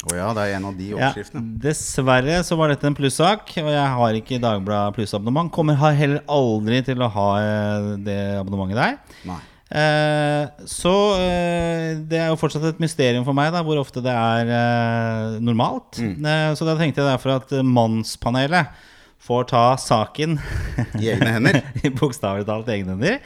Å 0.03 0.15
ja, 0.17 0.33
det 0.35 0.41
er 0.43 0.55
en 0.57 0.65
av 0.67 0.75
de 0.75 0.89
Ja, 0.89 0.97
overskriftene. 0.97 1.59
dessverre 1.63 2.41
så 2.43 2.57
var 2.59 2.67
dette 2.73 2.83
en 2.89 2.95
plussak, 2.97 3.53
og 3.63 3.69
jeg 3.71 3.87
har 3.95 4.17
ikke 4.19 4.39
Dagbladet 4.43 4.97
plussabonnement. 4.97 5.49
Kommer 5.55 5.77
heller 5.79 6.19
aldri 6.27 6.81
til 6.83 6.99
å 6.99 7.07
ha 7.07 7.27
eh, 7.39 7.97
det 8.03 8.17
abonnementet 8.41 8.75
der. 8.81 8.97
Nei. 9.29 9.37
Eh, 9.73 10.65
så 10.67 10.91
eh, 11.23 11.95
det 12.03 12.19
er 12.19 12.27
jo 12.33 12.35
fortsatt 12.37 12.65
et 12.73 12.81
mysterium 12.83 13.23
for 13.25 13.33
meg 13.33 13.53
da 13.55 13.63
hvor 13.63 13.79
ofte 13.79 14.03
det 14.03 14.11
er 14.11 14.51
eh, 14.51 15.39
normalt. 15.39 15.97
Eh, 16.03 16.51
så 16.53 16.67
da 16.67 16.75
tenkte 16.75 16.99
jeg 17.01 17.07
derfor 17.09 17.37
at 17.39 17.55
Mannspanelet 17.63 18.75
får 19.23 19.49
ta 19.53 19.63
saken 19.79 20.37
I 20.99 21.09
egne 21.13 21.33
hender. 21.37 21.61
i 21.85 21.91
bokstavelig 21.93 22.47
talt 22.49 22.69
egne 22.73 22.97
hender. 22.97 23.19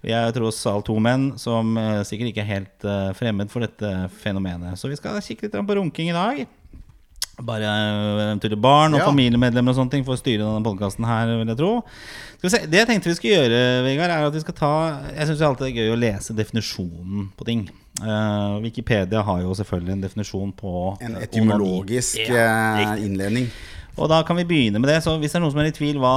Vi 0.00 0.14
er 0.16 0.32
tross 0.32 0.62
alt 0.68 0.86
to 0.88 0.96
menn 1.02 1.34
som 1.40 1.74
eh, 1.76 2.00
sikkert 2.08 2.30
ikke 2.32 2.44
er 2.44 2.52
helt 2.54 2.86
eh, 2.88 3.10
fremmed 3.18 3.50
for 3.52 3.64
dette 3.64 4.08
fenomenet. 4.22 4.78
Så 4.80 4.88
vi 4.88 4.96
skal 4.96 5.20
kikke 5.24 5.48
litt 5.48 5.58
på 5.68 5.76
runking 5.76 6.08
i 6.08 6.16
dag. 6.16 6.40
Bare 7.44 7.68
eh, 7.68 8.22
eventuelle 8.30 8.56
barn 8.60 8.96
og 8.96 9.02
Ja. 9.02 9.08
familiemedlemmer 9.08 9.72
og 9.72 9.76
sånne 9.80 9.92
ting 9.92 10.06
får 10.06 10.20
styre 10.22 10.44
denne 10.44 10.64
podkasten 10.64 11.04
her, 11.08 11.34
vil 11.40 11.52
jeg 11.52 11.60
tro. 11.60 11.72
Se, 12.40 12.62
Det 12.64 12.80
jeg 12.80 12.88
tenkte 12.88 13.10
vi 13.10 13.18
skulle 13.18 13.36
gjøre, 13.42 13.60
Vegard, 13.84 14.12
er 14.14 14.24
at 14.24 14.32
vi 14.32 14.40
skal 14.40 14.56
ta 14.56 14.72
Jeg 15.12 15.28
syns 15.28 15.42
alltid 15.44 15.66
det 15.66 15.72
er 15.74 15.82
gøy 15.82 15.92
å 15.92 16.00
lese 16.00 16.36
definisjonen 16.36 17.28
på 17.36 17.44
ting. 17.48 17.66
Uh, 18.00 18.56
Wikipedia 18.64 19.20
har 19.26 19.42
jo 19.42 19.52
selvfølgelig 19.58 19.92
en 19.92 20.04
definisjon 20.06 20.52
på 20.56 20.72
En 21.04 21.16
eh, 21.18 21.26
etymologisk. 21.26 22.22
Ja, 22.30 22.94
eh, 22.94 23.04
innledning. 23.04 23.50
Og 24.00 24.08
da 24.08 24.22
kan 24.24 24.38
vi 24.38 24.46
begynne 24.48 24.80
med 24.80 24.88
det. 24.88 24.98
Så 25.04 25.12
hvis 25.20 25.34
det 25.34 25.38
er 25.38 25.42
noen 25.44 25.52
som 25.52 25.60
er 25.60 25.68
i 25.68 25.74
tvil 25.76 25.98
hva 26.00 26.12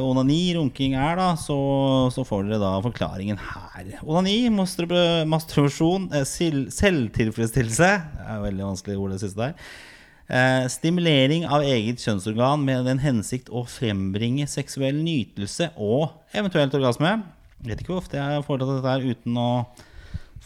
onani, 0.00 0.40
runking 0.56 0.94
er, 0.96 1.18
da, 1.20 1.26
så, 1.40 1.56
så 2.14 2.24
får 2.24 2.46
dere 2.48 2.60
da 2.62 2.70
forklaringen 2.84 3.36
her. 3.40 3.90
Onani, 4.02 4.38
masturb- 4.54 4.96
masturbasjon, 5.28 6.08
eh, 6.16 6.24
selvtilfredsstillelse 6.24 7.90
Det 8.16 8.24
er 8.32 8.40
veldig 8.46 8.64
vanskelig 8.70 8.96
ord, 8.96 9.12
det 9.14 9.20
siste 9.22 9.42
der. 9.42 9.68
Eh, 10.26 10.64
stimulering 10.72 11.44
av 11.46 11.62
eget 11.62 12.00
kjønnsorgan 12.02 12.64
med 12.66 12.88
den 12.88 12.98
hensikt 13.04 13.52
å 13.52 13.62
frembringe 13.70 14.48
seksuell 14.50 14.96
nytelse 15.04 15.68
og 15.76 16.16
eventuelt 16.34 16.74
orgasme. 16.74 17.12
Jeg 17.62 17.68
vet 17.70 17.84
ikke 17.84 17.94
hvor 17.94 18.02
ofte 18.02 18.18
jeg 18.18 18.38
har 18.40 18.46
foretatt 18.46 18.72
dette 18.78 18.96
her 18.96 19.06
uten 19.12 19.38
å 19.38 19.50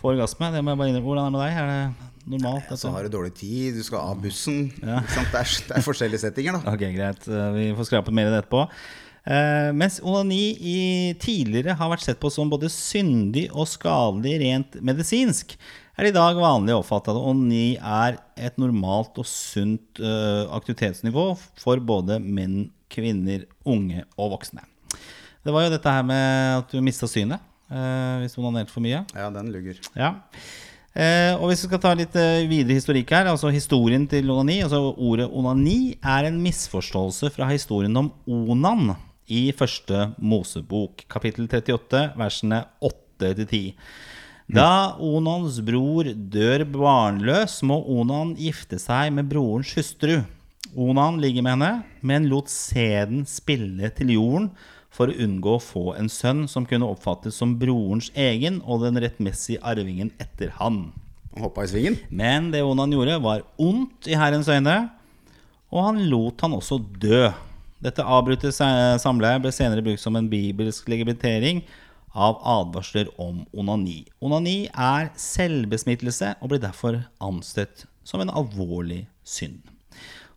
få 0.00 0.14
orgasme. 0.14 0.49
Det 0.54 0.62
må 0.64 0.73
jeg 0.73 0.80
bare 0.80 0.92
innrømme. 0.92 1.09
Hvordan 1.09 1.26
er 1.26 1.30
det 1.30 1.37
med 1.37 1.45
deg? 1.45 1.59
Er 1.61 1.69
det 1.71 2.30
normalt? 2.30 2.73
Så 2.80 2.95
har 2.95 3.04
du 3.04 3.12
dårlig 3.12 3.35
tid, 3.37 3.76
du 3.76 3.85
skal 3.85 4.12
av 4.12 4.23
bussen. 4.23 4.64
Sant? 4.80 5.30
Det, 5.33 5.42
er, 5.42 5.52
det 5.69 5.76
er 5.78 5.87
forskjellige 5.87 6.25
settinger, 6.25 6.59
da. 6.59 6.75
Ok, 6.75 6.87
greit. 6.97 7.28
Eh, 7.28 7.52
Vi 7.59 7.69
får 7.78 7.90
skrape 7.90 8.14
mer 8.14 8.30
i 8.30 8.35
det 8.35 8.42
etterpå. 8.45 8.64
Uh, 9.21 9.69
mens 9.76 9.99
onani 10.00 10.54
i 10.64 10.78
tidligere 11.21 11.75
har 11.76 11.90
vært 11.92 12.07
sett 12.07 12.21
på 12.23 12.30
som 12.33 12.49
både 12.49 12.71
syndig 12.73 13.50
og 13.52 13.69
skadelig 13.69 14.38
rent 14.40 14.78
medisinsk, 14.80 15.52
er 15.92 16.07
det 16.07 16.14
i 16.14 16.16
dag 16.16 16.38
vanlig 16.40 16.73
å 16.73 16.80
oppfatte 16.80 17.12
at 17.12 17.21
onani 17.21 17.75
er 17.76 18.16
et 18.40 18.57
normalt 18.57 19.21
og 19.21 19.28
sunt 19.28 20.00
uh, 20.00 20.49
aktivitetsnivå 20.57 21.26
for 21.61 21.85
både 21.85 22.16
menn, 22.25 22.71
kvinner, 22.88 23.45
unge 23.69 24.07
og 24.16 24.38
voksne. 24.38 24.64
Det 25.45 25.52
var 25.52 25.66
jo 25.66 25.75
dette 25.76 25.92
her 25.92 26.09
med 26.09 26.62
at 26.62 26.73
du 26.73 26.80
mista 26.85 27.09
synet 27.09 27.45
hvis 27.71 28.35
du 28.35 28.41
onanerte 28.43 28.75
for 28.75 28.83
mye. 28.83 29.05
Ja, 29.15 29.29
den 29.31 29.53
lugger. 29.55 29.79
Ja. 29.95 30.17
Eh, 30.91 31.37
og 31.39 31.47
hvis 31.47 31.61
vi 31.62 31.69
skal 31.69 31.83
ta 31.85 31.93
litt 31.95 32.17
eh, 32.19 32.49
videre 32.50 32.75
historikk 32.75 33.12
her, 33.15 33.29
altså 33.31 33.53
historien 33.55 34.09
til 34.11 34.27
onani 34.35 34.57
altså 34.65 34.81
Ordet 34.99 35.29
onani 35.31 35.95
er 36.03 36.27
en 36.27 36.41
misforståelse 36.43 37.31
fra 37.31 37.47
historien 37.53 37.95
om 37.95 38.09
Onan 38.27 38.97
i 39.31 39.53
første 39.55 40.09
Mosebok, 40.19 41.05
kapittel 41.07 41.47
38, 41.47 42.00
versene 42.19 42.65
8-10. 42.83 43.77
Da 44.50 44.97
Onans 44.99 45.61
bror 45.62 46.09
dør 46.11 46.65
barnløs, 46.67 47.61
må 47.62 47.79
Onan 47.95 48.35
gifte 48.35 48.81
seg 48.83 49.12
med 49.15 49.31
brorens 49.31 49.71
hustru. 49.79 50.17
Onan 50.75 51.23
ligger 51.23 51.47
med 51.47 51.55
henne, 51.55 51.71
men 52.03 52.27
lot 52.33 52.50
sæden 52.50 53.23
spille 53.31 53.93
til 53.95 54.11
jorden 54.17 54.50
for 54.90 55.11
å 55.11 55.18
unngå 55.25 55.56
å 55.56 55.62
få 55.62 55.85
en 55.97 56.09
sønn 56.11 56.47
som 56.50 56.66
kunne 56.66 56.88
oppfattes 56.90 57.37
som 57.38 57.54
brorens 57.61 58.11
egen 58.18 58.59
og 58.66 58.82
den 58.85 58.99
rettmessige 59.02 59.62
arvingen 59.62 60.11
etter 60.23 60.50
han. 60.59 60.88
Han 61.35 61.44
hoppa 61.47 61.62
i 61.64 61.70
svingen. 61.70 61.99
Men 62.11 62.50
det 62.50 62.64
Onan 62.66 62.90
gjorde, 62.92 63.20
var 63.23 63.44
ondt 63.62 64.09
i 64.11 64.18
Herrens 64.18 64.50
øyne, 64.50 64.90
og 65.70 65.85
han 65.87 66.02
lot 66.11 66.42
han 66.42 66.56
også 66.59 66.80
dø. 66.99 67.28
Dette 67.80 68.02
avbrutte 68.02 68.50
sa- 68.52 68.99
samleiet 69.00 69.40
ble 69.44 69.52
senere 69.54 69.85
brukt 69.87 70.02
som 70.02 70.18
en 70.18 70.26
bibelsk 70.28 70.90
legitimitering 70.90 71.62
av 72.11 72.40
advarsler 72.42 73.06
om 73.23 73.44
onani. 73.54 74.02
Onani 74.20 74.66
er 74.75 75.12
selvbesmittelse 75.14 76.35
og 76.42 76.50
blir 76.50 76.61
derfor 76.66 76.99
ansett 77.23 77.87
som 78.02 78.20
en 78.25 78.32
alvorlig 78.35 79.04
synd. 79.23 79.62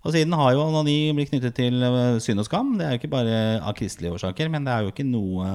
Og 0.03 0.11
siden 0.11 0.35
har 0.35 0.51
jo 0.51 0.65
onani 0.65 1.13
blitt 1.15 1.31
knyttet 1.31 1.55
til 1.55 1.79
eh, 1.87 2.17
synd 2.23 2.43
og 2.43 2.49
skam. 2.49 2.73
Det 2.79 2.85
er 2.85 2.95
jo 2.95 3.01
ikke 3.01 3.13
bare 3.13 3.37
av 3.63 3.75
kristelige 3.77 4.17
årsaker, 4.17 4.51
men 4.51 4.67
det 4.67 4.73
er 4.73 4.83
jo 4.83 4.91
ikke 4.91 5.07
noe 5.07 5.47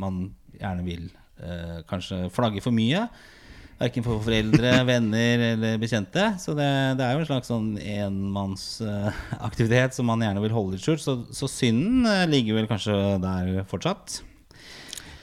man 0.00 0.22
gjerne 0.56 0.86
vil 0.86 1.10
eh, 1.42 1.80
kanskje 1.88 2.28
flagge 2.34 2.60
for 2.64 2.72
mye. 2.74 3.08
Verken 3.80 4.04
for 4.06 4.22
foreldre, 4.24 4.72
venner 4.90 5.38
eller 5.50 5.72
bekjente. 5.82 6.24
Så 6.40 6.50
det, 6.56 6.70
det 6.98 7.04
er 7.06 7.12
jo 7.16 7.20
en 7.24 7.28
slags 7.28 7.48
sånn 7.50 7.70
enmannsaktivitet 7.80 9.92
som 9.96 10.04
man 10.08 10.22
gjerne 10.24 10.42
vil 10.44 10.54
holde 10.54 10.72
litt 10.76 10.86
skjult. 10.86 11.02
Så, 11.04 11.12
så 11.34 11.46
synden 11.50 12.06
eh, 12.08 12.30
ligger 12.30 12.52
vel 12.60 12.70
kanskje 12.70 12.94
der 13.24 13.44
fortsatt. 13.70 14.06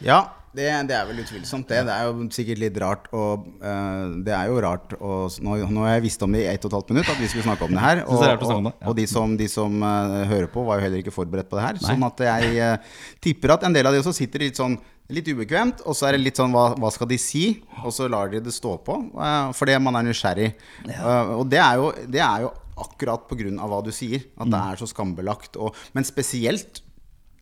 Ja, 0.05 0.19
det, 0.55 0.67
det 0.89 0.95
er 0.97 1.05
vel 1.07 1.21
utvilsomt 1.23 1.69
det. 1.71 1.81
Det 1.87 1.93
er 1.95 2.07
jo 2.09 2.27
sikkert 2.35 2.59
litt 2.59 2.79
rart 2.83 3.05
og 3.15 3.45
uh, 3.63 4.11
Det 4.25 4.33
er 4.35 4.51
jo 4.51 4.61
rart 4.63 4.95
å 4.99 5.13
nå, 5.43 5.57
nå 5.71 5.85
har 5.85 5.95
jeg 5.95 6.05
visst 6.09 6.25
om 6.25 6.35
det 6.35 6.43
i 6.43 6.49
ett 6.51 6.65
og 6.67 6.71
et 6.71 6.77
halvt 6.79 6.93
minutt 6.93 7.11
at 7.13 7.21
vi 7.21 7.29
skulle 7.31 7.45
snakke 7.47 7.69
om 7.69 7.75
det 7.77 7.83
her. 7.85 8.03
Og, 8.11 8.23
det 8.23 8.49
og, 8.51 8.71
og 8.91 8.95
de 8.97 9.05
som, 9.07 9.35
de 9.39 9.47
som 9.51 9.77
uh, 9.83 10.23
hører 10.27 10.49
på, 10.51 10.63
var 10.67 10.79
jo 10.79 10.87
heller 10.87 11.03
ikke 11.03 11.15
forberedt 11.15 11.49
på 11.51 11.59
det 11.59 11.67
her. 11.67 11.79
Sånn 11.83 12.03
at 12.07 12.25
jeg 12.27 12.57
uh, 12.59 12.97
tipper 13.23 13.55
at 13.55 13.63
en 13.67 13.75
del 13.75 13.87
av 13.87 13.95
de 13.95 14.01
også 14.03 14.15
sitter 14.17 14.47
litt 14.49 14.59
sånn 14.59 14.79
Litt 15.11 15.27
ubekvemt, 15.27 15.81
og 15.83 15.95
så 15.97 16.07
er 16.07 16.15
det 16.15 16.21
litt 16.23 16.39
sånn 16.39 16.53
hva, 16.55 16.69
hva 16.79 16.87
skal 16.93 17.09
de 17.09 17.17
si? 17.19 17.41
Og 17.83 17.91
så 17.91 18.05
lar 18.07 18.29
de 18.31 18.39
det 18.43 18.53
stå 18.55 18.77
på, 18.85 18.95
eh, 19.19 19.49
fordi 19.57 19.75
man 19.83 19.97
er 19.99 20.05
nysgjerrig. 20.07 20.53
Eh, 20.87 21.31
og 21.35 21.49
det 21.51 21.59
er 21.59 21.81
jo, 21.81 21.89
det 22.07 22.21
er 22.23 22.45
jo 22.45 22.53
akkurat 22.79 23.27
av 23.27 23.73
hva 23.73 23.81
du 23.83 23.91
sier, 23.91 24.23
at 24.39 24.47
Mm. 24.47 24.53
det 24.53 24.61
er 24.61 24.79
så 24.79 24.87
skambelagt. 24.87 25.57
Og, 25.59 25.75
men 25.93 26.07
spesielt 26.07 26.79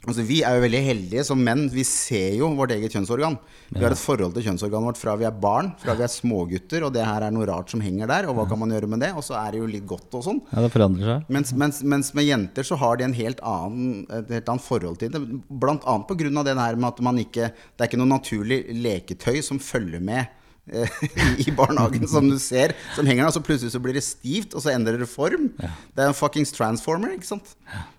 Altså, 0.08 0.24
vi 0.24 0.38
er 0.48 0.56
jo 0.56 0.64
veldig 0.64 0.80
heldige 0.80 1.24
som 1.28 1.42
menn. 1.44 1.66
Vi 1.74 1.84
ser 1.84 2.38
jo 2.40 2.48
vårt 2.56 2.72
eget 2.72 2.94
kjønnsorgan. 2.96 3.36
Vi 3.76 3.82
har 3.84 3.92
et 3.92 4.00
forhold 4.00 4.32
til 4.38 4.46
kjønnsorganet 4.48 4.88
vårt 4.94 5.02
fra 5.02 5.16
vi 5.20 5.28
er 5.28 5.36
barn, 5.44 5.74
fra 5.82 5.96
vi 6.00 6.06
er 6.06 6.12
smågutter, 6.14 6.86
og 6.88 6.94
det 6.96 7.04
her 7.04 7.26
er 7.28 7.34
noe 7.36 7.48
rart 7.50 7.74
som 7.74 7.84
henger 7.84 8.08
der. 8.10 8.30
Og 8.32 8.38
hva 8.38 8.48
kan 8.48 8.62
man 8.62 8.72
gjøre 8.72 8.90
med 8.90 9.04
det? 9.04 9.12
Og 9.20 9.26
så 9.28 9.36
er 9.42 9.52
det 9.52 9.60
jo 9.60 9.68
litt 9.70 9.86
godt 9.90 10.16
og 10.16 10.24
sånn. 10.26 10.42
Ja, 10.54 10.64
det 10.64 10.72
forandrer 10.74 11.12
seg. 11.12 11.30
Mens, 11.36 11.52
mens, 11.52 11.84
mens 11.84 12.14
med 12.16 12.30
jenter 12.30 12.68
så 12.70 12.80
har 12.80 13.00
de 13.00 13.10
en 13.10 13.18
helt 13.20 13.44
annen, 13.44 14.06
et 14.22 14.34
helt 14.40 14.54
annet 14.56 14.68
forhold 14.70 15.02
til 15.04 15.12
det. 15.14 15.24
Blant 15.52 15.84
annet 15.84 16.08
på 16.08 16.18
grunn 16.24 16.42
av 16.42 16.48
det 16.48 16.56
her 16.62 16.80
med 16.80 16.90
at 16.94 17.04
man 17.04 17.20
ikke 17.20 17.52
Det 17.52 17.84
er 17.84 17.90
ikke 17.90 18.00
noe 18.00 18.14
naturlig 18.16 18.64
leketøy 18.80 19.44
som 19.46 19.60
følger 19.62 20.00
med 20.04 20.39
i 21.46 21.52
barnehagen, 21.56 22.08
som 22.10 22.30
du 22.30 22.38
ser, 22.42 22.76
som 22.96 23.08
henger 23.10 23.28
der. 23.28 23.36
Så 23.36 23.44
plutselig 23.46 23.74
så 23.74 23.82
blir 23.84 23.98
det 23.98 24.06
stivt, 24.06 24.56
og 24.56 24.64
så 24.64 24.74
endrer 24.74 25.02
det 25.02 25.10
form. 25.10 25.50
Det 25.58 26.04
er 26.04 26.10
en 26.12 26.18
fuckings 26.18 26.54
transformer, 26.56 27.16
ikke 27.18 27.30
sant. 27.30 27.56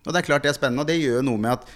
Og 0.06 0.12
det 0.12 0.22
er 0.22 0.26
klart 0.26 0.46
det 0.46 0.52
er 0.52 0.58
spennende, 0.58 0.84
og 0.84 0.90
det 0.90 1.00
gjør 1.00 1.24
noe 1.26 1.40
med 1.40 1.58
at 1.58 1.68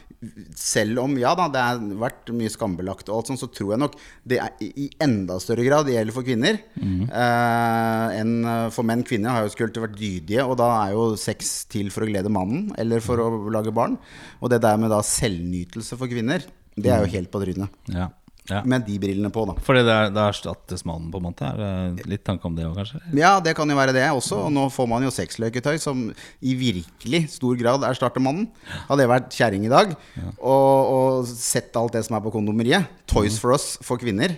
selv 0.56 1.02
om 1.02 1.16
ja 1.20 1.34
da, 1.36 1.50
det 1.52 1.60
har 1.60 1.82
vært 2.00 2.30
mye 2.36 2.52
skambelagt, 2.52 3.10
og 3.10 3.18
alt 3.18 3.30
sånt, 3.32 3.42
så 3.42 3.50
tror 3.52 3.74
jeg 3.74 3.82
nok 3.82 3.98
det 4.24 4.38
er 4.40 4.54
i 4.64 4.88
enda 5.04 5.36
større 5.42 5.66
grad 5.66 5.84
det 5.84 5.98
gjelder 5.98 6.16
for 6.16 6.26
kvinner 6.26 6.56
eh, 6.56 8.16
enn 8.20 8.34
for 8.74 8.88
menn. 8.88 9.04
Kvinner 9.04 9.34
har 9.34 9.44
jo 9.44 9.52
skult 9.52 9.80
vært 9.82 9.98
dydige, 10.00 10.46
og 10.46 10.56
da 10.60 10.70
er 10.86 10.96
jo 10.96 11.10
sex 11.20 11.54
til 11.72 11.92
for 11.94 12.06
å 12.06 12.10
glede 12.10 12.32
mannen 12.32 12.70
eller 12.80 13.04
for 13.04 13.20
å 13.20 13.28
lage 13.52 13.74
barn. 13.74 13.98
Og 14.40 14.52
det 14.52 14.62
der 14.64 14.80
med 14.80 14.92
da 14.94 15.02
selvnytelse 15.04 15.98
for 16.00 16.10
kvinner, 16.10 16.44
det 16.74 16.90
er 16.90 17.04
jo 17.04 17.12
helt 17.18 17.30
på 17.30 17.42
trynet. 17.42 17.82
Ja. 17.92 18.08
Ja. 18.50 18.58
Med 18.68 18.82
de 18.84 18.98
brillene 19.00 19.30
på, 19.32 19.46
da. 19.48 19.54
Fordi 19.64 19.80
det, 19.86 19.92
er, 19.94 20.10
det 20.12 20.20
erstattes 20.20 20.82
mannen, 20.84 21.10
på 21.10 21.16
en 21.16 21.24
måte? 21.24 21.46
Er 21.48 21.94
det 21.96 22.04
litt 22.06 22.24
tanke 22.26 22.44
om 22.44 22.54
det 22.54 22.66
òg, 22.68 22.74
kanskje? 22.76 23.00
Ja, 23.16 23.40
det 23.40 23.54
kan 23.56 23.70
jo 23.70 23.76
være 23.78 23.94
det 23.96 24.02
også. 24.12 24.36
Og 24.46 24.52
nå 24.52 24.66
får 24.70 24.88
man 24.90 25.02
jo 25.06 25.12
sexløketøy 25.14 25.78
som 25.80 26.02
i 26.44 26.52
virkelig 26.60 27.22
stor 27.38 27.56
grad 27.56 27.86
erstatter 27.88 28.20
mannen. 28.20 28.50
Hadde 28.90 29.00
jeg 29.06 29.12
vært 29.14 29.30
kjerring 29.32 29.64
i 29.64 29.72
dag 29.72 29.94
og, 30.38 30.92
og 30.94 31.26
sett 31.30 31.74
alt 31.80 31.96
det 31.96 32.04
som 32.04 32.18
er 32.18 32.24
på 32.26 32.34
kondomeriet, 32.36 32.84
Toys 33.08 33.36
for 33.38 33.52
us 33.54 33.78
for 33.84 33.96
kvinner, 34.00 34.32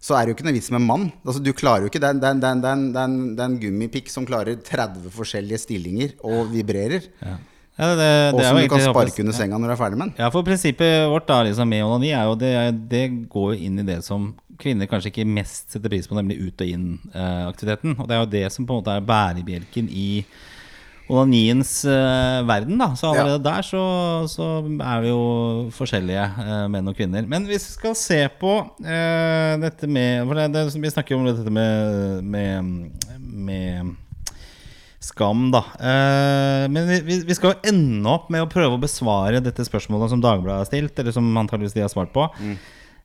så 0.00 0.14
er 0.18 0.24
det 0.26 0.32
jo 0.32 0.36
ikke 0.38 0.46
noe 0.46 0.54
vits 0.56 0.70
med 0.74 0.80
mann. 0.86 1.08
Altså, 1.24 1.42
du 1.44 1.52
klarer 1.52 1.84
jo 1.86 1.90
ikke 1.90 2.00
den, 2.02 2.22
er 2.24 2.30
en- 2.34 2.40
det 2.40 2.48
er 2.48 2.52
en- 2.54 2.60
det 2.62 2.68
er 2.70 2.74
en- 2.74 2.92
det 2.92 3.00
er 3.00 3.04
en- 3.04 3.34
det 3.36 3.42
er 3.42 3.50
en 3.52 3.58
gummipikk 3.60 4.08
som 4.10 4.26
klarer 4.26 4.56
30 4.62 5.10
forskjellige 5.14 5.58
stillinger 5.62 6.14
og 6.24 6.48
vibrerer. 6.50 7.06
Ja. 7.22 7.36
Ja, 7.74 7.88
det, 7.90 7.96
det, 7.98 8.38
Og 8.38 8.44
som 8.44 8.58
du 8.60 8.68
kan 8.70 8.82
sparke 8.84 9.24
under 9.24 9.34
senga 9.34 9.58
når 9.58 9.72
du 9.72 9.74
er 9.74 9.80
ferdig 9.80 9.98
med 9.98 10.06
den. 10.06 10.16
Ja, 10.22 10.30
for 10.30 10.46
prinsippet 10.46 11.08
vårt 11.10 11.26
da, 11.26 11.40
liksom, 11.48 11.68
med 11.70 11.82
onani 11.82 12.12
er 12.14 12.28
jo 12.30 12.36
det, 12.38 12.54
det 12.90 13.04
går 13.32 13.56
inn 13.58 13.82
i 13.82 13.86
det 13.88 13.98
som 14.06 14.30
kvinner 14.62 14.86
kanskje 14.86 15.10
ikke 15.10 15.26
mest 15.26 15.74
setter 15.74 15.90
pris 15.90 16.06
på, 16.06 16.14
nemlig 16.14 16.38
ut- 16.38 16.62
og 16.62 16.70
inn-aktiviteten. 16.70 17.96
og 17.98 18.06
det 18.06 18.16
er 18.16 18.22
jo 18.22 18.32
det 18.36 18.44
som 18.54 18.66
på 18.66 18.76
en 18.76 18.82
måte 18.82 18.94
er 18.94 19.08
bærebjelken 19.08 19.90
i 19.90 20.08
onaniens 21.10 21.72
uh, 21.84 22.40
verden. 22.48 22.78
da 22.78 22.94
Så 22.96 23.10
allerede 23.10 23.42
der 23.44 23.62
så, 23.62 23.82
så 24.30 24.46
er 24.64 25.02
vi 25.02 25.10
jo 25.10 25.24
forskjellige 25.74 26.24
uh, 26.38 26.68
menn 26.72 26.88
og 26.88 26.96
kvinner. 26.96 27.26
Men 27.28 27.44
hvis 27.50 27.66
vi 27.68 27.74
skal 27.74 27.98
se 27.98 28.20
på 28.40 28.54
uh, 28.64 29.52
dette 29.60 29.90
med 29.90 30.24
For 30.26 30.38
det, 30.38 30.48
det, 30.54 30.82
Vi 30.82 30.94
snakker 30.94 31.14
jo 31.14 31.20
om 31.20 31.28
dette 31.28 31.50
med, 31.50 32.24
med, 32.24 32.64
med 33.18 33.94
Skam, 35.04 35.50
da. 35.52 35.60
Eh, 35.78 36.64
men 36.72 36.88
vi- 37.04 37.20
vi, 37.28 37.34
skal 37.36 37.52
jo 37.54 37.70
ende 37.72 38.08
opp 38.08 38.30
med 38.32 38.40
å 38.44 38.48
prøve 38.50 38.78
å 38.78 38.80
besvare 38.80 39.42
dette 39.44 39.66
spørsmålet 39.66 40.08
som 40.14 40.22
Dagbladet 40.24 40.62
har 40.64 40.70
stilt, 40.70 40.98
eller 40.98 41.12
som 41.12 41.28
antageligvis 41.36 41.74
de 41.76 41.84
har 41.84 41.92
svart 41.92 42.12
på. 42.14 42.24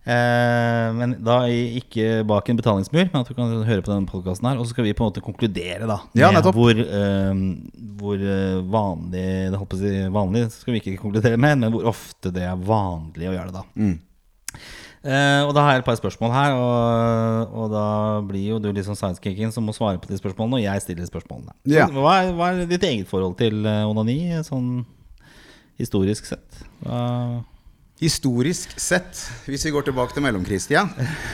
Eh, 0.10 0.94
men 0.96 1.18
da 1.22 1.42
ikke 1.52 2.24
bak 2.26 2.48
en 2.50 2.58
betalingsmur, 2.58 3.10
men 3.12 3.20
at 3.22 3.28
du 3.28 3.36
kan 3.36 3.52
høre 3.68 3.84
på 3.84 3.92
denne 3.92 4.08
podkasten 4.10 4.48
her. 4.48 4.58
Og 4.58 4.66
så 4.66 4.72
skal 4.74 4.88
vi 4.88 4.94
på 4.96 5.04
en 5.04 5.12
måte 5.12 5.22
konkludere 5.26 5.86
da 5.90 6.00
Ja, 6.16 6.32
hvor, 6.56 6.72
eh, 6.72 7.34
hvor 8.00 8.16
eh, 8.16 8.62
vanlig 8.64 9.52
Det 9.52 9.60
holdt 9.60 9.70
på 9.74 9.78
å 9.78 9.84
si 9.84 9.94
vanlig, 10.16 10.46
skal 10.56 10.74
vi 10.74 10.80
ikke 10.82 11.02
konkludere 11.04 11.38
med, 11.38 11.60
men 11.60 11.72
hvor 11.76 11.84
ofte 11.92 12.32
det 12.34 12.48
er 12.48 12.56
vanlig 12.56 13.28
å 13.28 13.36
gjøre 13.36 13.52
det, 13.52 13.60
da. 13.60 13.66
Eh, 15.00 15.42
og 15.48 15.54
da 15.56 15.64
har 15.64 15.78
jeg 15.78 15.84
et 15.84 15.88
par 15.88 15.96
spørsmål 15.96 16.32
her, 16.34 16.56
og, 16.60 17.54
og 17.56 17.70
da 17.72 17.84
blir 18.28 18.50
jo 18.50 18.58
du 18.60 18.68
liksom 18.76 18.98
sidekicken 19.00 19.54
som 19.56 19.64
må 19.64 19.72
svare 19.76 20.00
på 20.02 20.10
de 20.12 20.18
spørsmålene, 20.20 20.60
og 20.60 20.66
jeg 20.66 20.84
stiller 20.84 21.08
spørsmålene. 21.08 21.56
Ja. 21.72 21.88
Så 21.88 22.04
Hva, 22.04 22.18
er, 22.26 22.34
hva 22.36 22.50
er 22.52 22.68
ditt 22.68 22.84
eget 22.84 23.08
forhold 23.08 23.38
til 23.40 23.64
eh, 23.64 23.86
onani, 23.88 24.20
sånn 24.44 24.84
historisk 25.80 26.28
sett? 26.28 26.64
Hva, 26.84 27.00
Historisk 28.00 28.72
sett, 28.80 29.18
hvis 29.44 29.66
vi 29.68 29.72
går 29.76 29.84
tilbake 29.90 30.16
til 30.16 30.24
mellomkrigstida 30.24 30.86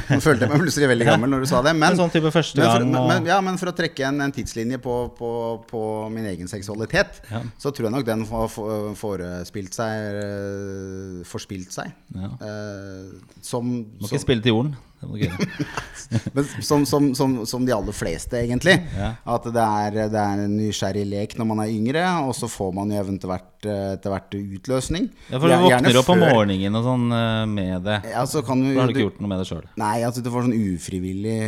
Nå 0.10 0.17
følte 0.24 0.48
jeg 0.48 0.50
meg 0.50 0.63
plutselig 0.63 0.88
veldig 0.89 1.05
gammel 1.05 1.29
når 1.29 1.43
du 1.45 1.50
sa 1.51 1.60
det. 1.65 1.75
Men, 1.77 1.93
sånn 2.00 2.10
type 2.13 2.31
første 2.34 2.57
men, 2.57 2.65
for, 2.72 2.86
gang 2.89 3.10
men, 3.12 3.29
ja, 3.29 3.38
men 3.45 3.60
for 3.62 3.69
å 3.69 3.75
trekke 3.77 4.07
en, 4.07 4.24
en 4.25 4.34
tidslinje 4.34 4.79
på, 4.81 4.95
på, 5.19 5.29
på 5.69 5.84
min 6.13 6.25
egen 6.31 6.50
seksualitet, 6.50 7.22
Ja. 7.29 7.43
så 7.62 7.69
tror 7.69 7.89
jeg 7.89 7.95
nok 8.00 8.07
den 8.07 8.25
har 8.31 8.50
forespilt 8.98 9.77
seg 9.77 10.17
eh, 10.24 11.22
Forspilt 11.29 11.74
seg. 11.75 11.93
Ja. 12.17 12.31
Eh, 12.50 13.13
som, 13.45 13.69
må 13.69 14.07
som, 14.07 14.15
ikke 14.15 14.25
spille 14.25 14.45
til 14.45 14.55
jorden. 14.55 14.74
Men 16.36 16.46
som, 16.62 16.86
som, 16.86 17.08
som, 17.18 17.32
som 17.50 17.66
de 17.66 17.74
aller 17.74 17.96
fleste, 17.96 18.38
egentlig. 18.38 18.76
Ja. 18.98 19.12
At 19.36 19.48
det 19.50 19.64
er, 19.66 19.96
det 20.14 20.22
er 20.22 20.44
en 20.46 20.54
nysgjerrig 20.60 21.06
lek 21.10 21.34
når 21.40 21.48
man 21.50 21.62
er 21.64 21.72
yngre, 21.74 22.04
og 22.28 22.36
så 22.38 22.50
får 22.52 22.74
man 22.78 22.92
jo 22.94 23.00
eventuelt 23.02 23.66
eh, 23.66 23.96
etter 23.96 24.14
hvert 24.14 24.38
utløsning. 24.38 25.08
Ja, 25.32 25.40
for 25.40 25.50
du 25.50 25.56
våkner 25.66 26.00
opp 26.02 26.12
om 26.14 26.22
morgenen 26.22 26.78
og 26.80 26.86
sånn 26.86 27.08
eh, 27.18 27.46
med 27.50 27.88
det. 27.88 27.98
Ja, 28.14 28.26
så 28.30 28.44
kan 28.46 28.62
du, 28.62 28.70
For 28.74 28.84
har 28.84 28.92
du 28.92 28.96
ikke 28.96 29.08
gjort 29.08 29.24
noe 29.24 29.34
med 29.34 29.42
det 29.42 29.50
sjøl. 29.50 29.66
Nei, 29.82 29.96
altså 30.06 30.22
du 30.26 30.30
får 30.34 30.46
sånn 30.48 30.60
ufrivillig 30.76 31.40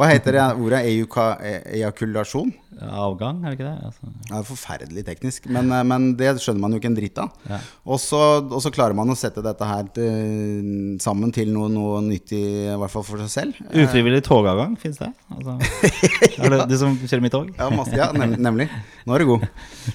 Hva 0.00 0.08
heter 0.08 0.38
det 0.38 0.46
ordet? 0.64 0.82
Ejuka, 0.88 1.26
e- 1.44 1.62
ejakulasjon? 1.80 2.54
Avgang, 2.88 3.42
er 3.44 3.52
det 3.52 3.58
ikke 3.58 3.66
det? 3.68 3.86
Altså, 3.90 4.10
Det 4.30 4.36
er 4.38 4.46
forferdelig 4.48 5.04
teknisk, 5.06 5.46
men, 5.52 5.70
eh, 5.74 5.82
men 5.84 6.06
det 6.16 6.30
skjønner 6.40 6.60
man 6.64 6.72
jo 6.72 6.80
ikke 6.80 6.90
en 6.90 6.96
dritt 6.96 7.18
av. 7.20 7.30
Ja. 7.50 7.58
Og, 7.84 7.98
så, 8.00 8.20
og 8.46 8.60
så 8.64 8.72
klarer 8.72 8.96
man 8.96 9.10
å 9.12 9.16
sette 9.18 9.42
dette 9.44 9.68
her 9.68 9.88
til, 9.96 10.96
sammen 11.02 11.32
til 11.34 11.50
noe, 11.52 11.68
noe 11.72 12.00
nyttig, 12.06 12.40
i 12.70 12.78
hvert 12.80 12.92
fall 12.92 13.04
for 13.06 13.20
seg 13.24 13.30
selv. 13.34 13.60
Eh, 13.70 13.84
ufrivillig 13.84 14.22
togavgang, 14.26 14.76
fins 14.80 15.00
det? 15.02 15.10
Altså, 15.36 15.56
er 16.44 16.54
det 16.56 16.60
du 16.70 16.76
som 16.80 16.96
kjører 17.02 17.24
mitt 17.26 17.34
tog? 17.36 17.50
Ja, 17.58 17.68
masse, 17.74 17.96
ja 17.98 18.10
nem, 18.16 18.36
nemlig. 18.40 18.68
Nå 19.06 19.16
er 19.16 19.24
du 19.24 19.30
god. 19.32 19.46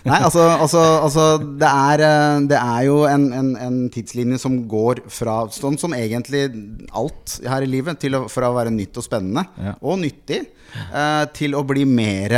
Nei, 0.06 0.20
altså, 0.20 0.46
altså, 0.60 0.84
altså 1.06 1.26
det, 1.46 1.70
er, 1.72 2.06
eh, 2.10 2.44
det 2.52 2.60
er 2.62 2.84
jo 2.90 3.00
en, 3.10 3.30
en, 3.40 3.52
en 3.68 3.80
tidslinje 3.94 4.40
som 4.42 4.60
går 4.72 5.04
fra 5.14 5.42
sånn 5.56 5.80
som 5.82 5.96
egentlig 5.98 6.46
alt 6.96 7.40
her 7.48 7.66
i 7.66 7.70
livet, 7.70 8.00
til 8.02 8.18
å, 8.20 8.26
fra 8.32 8.50
å 8.52 8.58
være 8.58 8.74
nytt 8.76 8.98
og 9.00 9.06
spennende 9.06 9.46
Ja. 9.62 9.76
og 9.82 10.00
nyttig, 10.02 10.42
eh, 10.92 11.24
til 11.36 11.56
å 11.58 11.64
bli 11.68 11.86
mer 11.88 12.36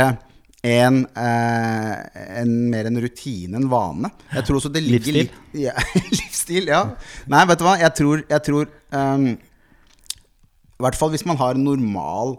en, 0.66 1.04
eh, 1.14 1.92
en, 2.40 2.54
mer 2.70 2.88
en 2.90 3.00
rutine, 3.00 3.56
en 3.56 3.68
vane. 3.70 4.10
Jeg 4.34 4.46
tror 4.46 4.58
også 4.58 4.72
det 4.74 4.82
ligger 4.82 5.12
Livsstil. 5.14 5.30
litt 5.54 5.62
ja, 5.66 5.74
Livsstil, 6.10 6.70
ja. 6.72 6.82
Nei, 7.30 7.44
vet 7.46 7.60
du 7.60 7.66
hva, 7.68 7.76
jeg 7.78 7.94
tror, 7.94 8.24
jeg 8.28 8.44
tror 8.48 8.66
um, 8.96 9.28
i 10.78 10.84
hvert 10.86 10.98
fall 10.98 11.10
hvis 11.14 11.26
man 11.26 11.38
har 11.40 11.58
normal 11.58 12.36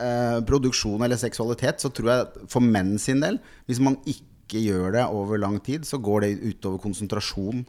eh, 0.00 0.38
produksjon 0.48 1.02
eller 1.04 1.20
seksualitet, 1.20 1.80
så 1.80 1.90
tror 1.92 2.10
jeg 2.10 2.46
for 2.52 2.64
menn 2.64 2.94
sin 2.98 3.20
del 3.20 3.36
Hvis 3.68 3.80
man 3.84 3.98
ikke 4.08 4.24
gjør 4.50 4.92
det 4.94 5.04
over 5.10 5.40
lang 5.40 5.58
tid, 5.64 5.86
så 5.88 5.98
går 6.02 6.24
det 6.24 6.30
utover 6.42 6.80
konsentrasjon 6.82 7.64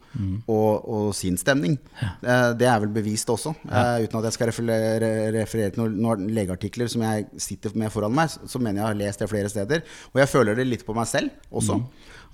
og, 0.51 0.71
og 0.85 1.07
sinnsstemning. 1.15 1.77
Ja. 2.01 2.53
det 2.57 2.67
er 2.69 2.81
vel 2.83 2.93
bevist 2.95 3.29
også. 3.31 3.55
Ja. 3.69 4.01
uten 4.03 4.19
at 4.19 4.29
jeg 4.29 4.37
skal 4.37 4.51
referere, 4.51 5.11
referere 5.35 5.73
til 5.73 5.83
noen, 5.83 5.97
noen 6.03 6.27
legeartikler 6.35 6.91
som 6.91 7.05
jeg 7.05 7.27
sitter 7.41 7.75
med 7.79 7.93
foran 7.93 8.15
meg, 8.15 8.29
så 8.29 8.61
mener 8.61 8.81
jeg 8.81 8.87
har 8.89 8.99
lest 8.99 9.23
det 9.23 9.31
flere 9.31 9.51
steder. 9.51 9.85
Og 10.13 10.21
jeg 10.21 10.31
føler 10.31 10.57
det 10.57 10.67
litt 10.67 10.85
på 10.85 10.95
meg 10.97 11.09
selv 11.09 11.33
også. 11.51 11.79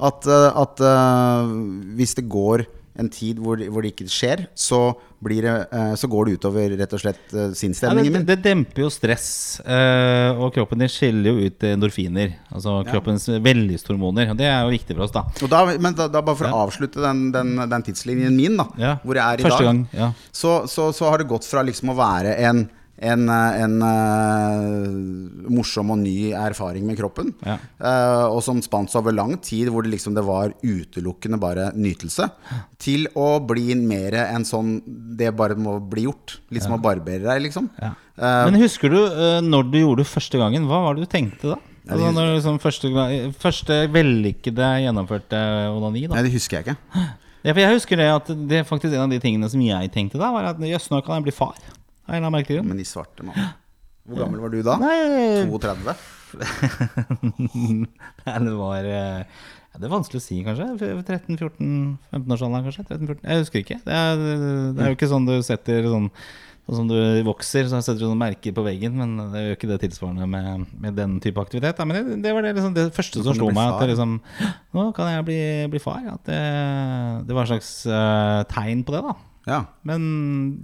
At, 0.02 0.26
eh, 0.26 0.62
at 0.64 0.82
eh, 0.86 1.56
hvis 1.98 2.16
det 2.18 2.30
går 2.32 2.66
en 3.00 3.08
tid 3.10 3.38
hvor, 3.40 3.56
det- 3.58 3.70
hvor 3.72 3.82
det 3.86 3.94
ikke 3.96 4.10
skjer, 4.12 4.48
så, 4.56 4.94
blir 5.24 5.42
det, 5.46 5.54
eh, 5.72 5.94
så 5.96 6.10
går 6.10 6.26
det 6.28 6.34
utover 6.40 6.74
rett 6.80 6.94
og 6.98 7.00
slett 7.00 7.34
eh, 7.34 7.52
Ja, 7.54 7.94
det, 7.94 8.26
det 8.28 8.38
demper 8.44 8.82
jo 8.84 8.90
stress, 8.90 9.60
eh, 9.64 10.32
og 10.36 10.52
kroppen 10.56 10.80
din 10.82 10.90
skiller 10.92 11.30
jo 11.32 11.46
ut 11.48 11.64
endorfiner. 11.70 12.34
Altså 12.52 12.80
kroppens 12.90 13.28
vellyshormoner. 13.30 14.32
Og 14.34 14.38
det 14.40 14.48
er 14.50 14.64
jo 14.66 14.74
viktig 14.74 14.96
for 14.98 15.06
oss, 15.06 15.14
da. 15.16 15.24
Da, 15.52 15.62
men 15.78 15.94
da, 15.98 16.08
da 16.12 16.22
bare 16.26 16.40
for 16.42 16.50
å 16.50 16.64
avslutte 16.68 17.02
den, 17.04 17.30
den, 17.36 17.56
den 17.70 17.86
tidslinjen 17.88 18.36
min, 18.36 18.58
da, 18.60 18.68
Ja. 18.82 18.96
hvor 19.06 19.16
jeg 19.16 19.24
er 19.24 19.40
i 19.40 19.48
Første 19.48 19.64
dag, 19.64 19.70
gang, 19.72 19.82
ja. 19.94 20.12
så, 20.34 20.56
så, 20.68 20.90
så 20.96 21.10
har 21.12 21.22
det 21.22 21.30
gått 21.32 21.46
fra 21.48 21.64
liksom 21.68 21.94
å 21.94 21.98
være 22.00 22.36
en, 22.50 22.66
en, 23.02 23.30
eh, 23.30 23.62
en 23.64 23.76
uh, 23.82 25.50
morsom 25.50 25.94
og 25.94 26.02
ny 26.04 26.32
erfaring 26.38 26.86
med 26.86 27.00
kroppen, 27.00 27.34
Ja. 27.42 27.58
Uh, 27.82 28.28
og 28.36 28.42
som 28.46 28.62
spant 28.62 28.92
seg 28.92 29.02
over 29.02 29.16
lang 29.16 29.34
tid, 29.42 29.72
hvor 29.74 29.86
det 29.86 29.94
liksom 29.96 30.14
det 30.18 30.24
var 30.28 30.54
utelukkende 30.62 31.40
bare 31.42 31.72
nytelse, 31.74 32.30
til 32.82 33.08
å 33.18 33.40
bli 33.46 33.74
mer 33.76 34.14
en 34.22 34.46
sånn 34.46 34.80
Det 35.18 35.32
bare 35.36 35.56
må 35.56 35.78
bli 35.80 36.06
gjort. 36.06 36.38
Litt 36.54 36.64
som 36.64 36.76
å 36.78 36.82
barbere 36.82 37.26
deg, 37.26 37.42
liksom. 37.48 37.70
Ja. 37.82 37.94
Men 38.18 38.58
husker 38.62 38.92
du 38.92 39.00
når 39.46 39.70
du 39.72 39.78
gjorde 39.80 40.04
det 40.04 40.12
første 40.12 40.40
gangen? 40.42 40.66
Hva 40.70 40.82
var 40.86 40.96
det 40.96 41.06
du 41.06 41.12
tenkte 41.12 41.54
da? 41.54 41.58
Altså, 41.90 42.12
når 42.14 42.28
du 42.28 42.34
liksom 42.38 42.60
første, 42.62 43.08
første 43.42 43.78
vellykkede 43.94 44.70
gjennomførte 44.86 45.42
onani, 45.74 46.06
da. 46.08 46.18
nei, 46.18 46.26
det 46.28 46.34
husker 46.36 46.60
jeg 46.60 46.70
ikke. 46.70 47.06
Ja, 47.42 47.54
for 47.56 47.62
jeg 47.64 47.74
husker 47.74 47.98
det 47.98 48.10
at 48.14 48.28
det 48.50 48.60
er 48.62 48.68
faktisk 48.70 48.94
en 48.94 49.08
av 49.08 49.14
de 49.14 49.22
tingene 49.22 49.50
som 49.50 49.62
jeg 49.66 49.90
tenkte 49.94 50.22
da, 50.22 50.30
var 50.34 50.52
at 50.54 50.62
jøss, 50.62 50.92
nå 50.94 51.02
kan 51.06 51.18
jeg 51.18 51.30
bli 51.30 51.36
far. 51.36 51.58
En 52.12 52.22
annen 52.22 52.36
merkelig 52.36 52.60
grunn. 52.60 52.70
Men 52.74 52.84
i 52.84 52.88
svarte 52.88 53.26
mann. 53.28 53.52
Hvor 54.10 54.24
gammel 54.24 54.42
var 54.44 54.52
du 54.54 54.62
da? 54.66 54.78
Nei, 54.82 54.98
32? 55.48 55.96
Nei, 57.52 58.38
det 58.46 58.54
var 58.56 58.88
eh, 58.88 59.26
ja, 59.72 59.80
Det 59.80 59.88
er 59.88 59.92
vanskelig 59.94 60.22
å 60.22 60.24
si, 60.26 60.40
kanskje. 60.46 60.70
13-14-15-årsalderen, 61.08 62.70
kanskje. 62.70 62.88
13-14 62.90 63.28
Jeg 63.28 63.44
husker 63.44 63.66
ikke. 63.66 63.82
Det 63.86 64.00
er, 64.00 64.24
det 64.24 64.86
er 64.86 64.94
jo 64.94 64.98
ikke 64.98 65.12
sånn 65.12 65.28
du 65.30 65.36
setter 65.46 65.92
sånn 65.92 66.10
Sånn 66.70 66.86
som 66.86 66.90
du 66.92 67.24
vokser, 67.26 67.66
så 67.66 67.80
setter 67.82 67.98
du 68.00 68.06
sånne 68.06 68.22
merker 68.22 68.54
på 68.56 68.64
veggen. 68.64 68.94
Men 68.96 69.16
det 69.34 69.40
er 69.40 69.48
jo 69.50 69.56
ikke 69.58 69.70
det 69.72 69.80
tilsvarende 69.82 70.28
med, 70.30 70.68
med 70.84 70.96
den 70.96 71.18
type 71.24 71.42
aktivitet. 71.42 71.82
Men 71.84 71.98
det, 71.98 72.20
det 72.24 72.36
var 72.38 72.46
det, 72.46 72.54
liksom, 72.56 72.76
det 72.78 72.86
første 72.96 73.24
som 73.26 73.36
slo 73.36 73.50
meg. 73.52 73.74
At 73.74 73.90
liksom, 73.90 74.14
nå 74.78 74.86
kan 74.96 75.10
jeg 75.10 75.26
bli, 75.28 75.42
bli 75.74 75.82
far. 75.82 76.06
At 76.14 76.30
det, 76.30 76.38
det 77.28 77.36
var 77.36 77.50
et 77.50 77.56
slags 77.56 77.74
uh, 77.90 78.46
tegn 78.54 78.86
på 78.88 78.96
det, 78.96 79.02
da. 79.10 79.18
Ja. 79.48 79.64
Men 79.88 80.02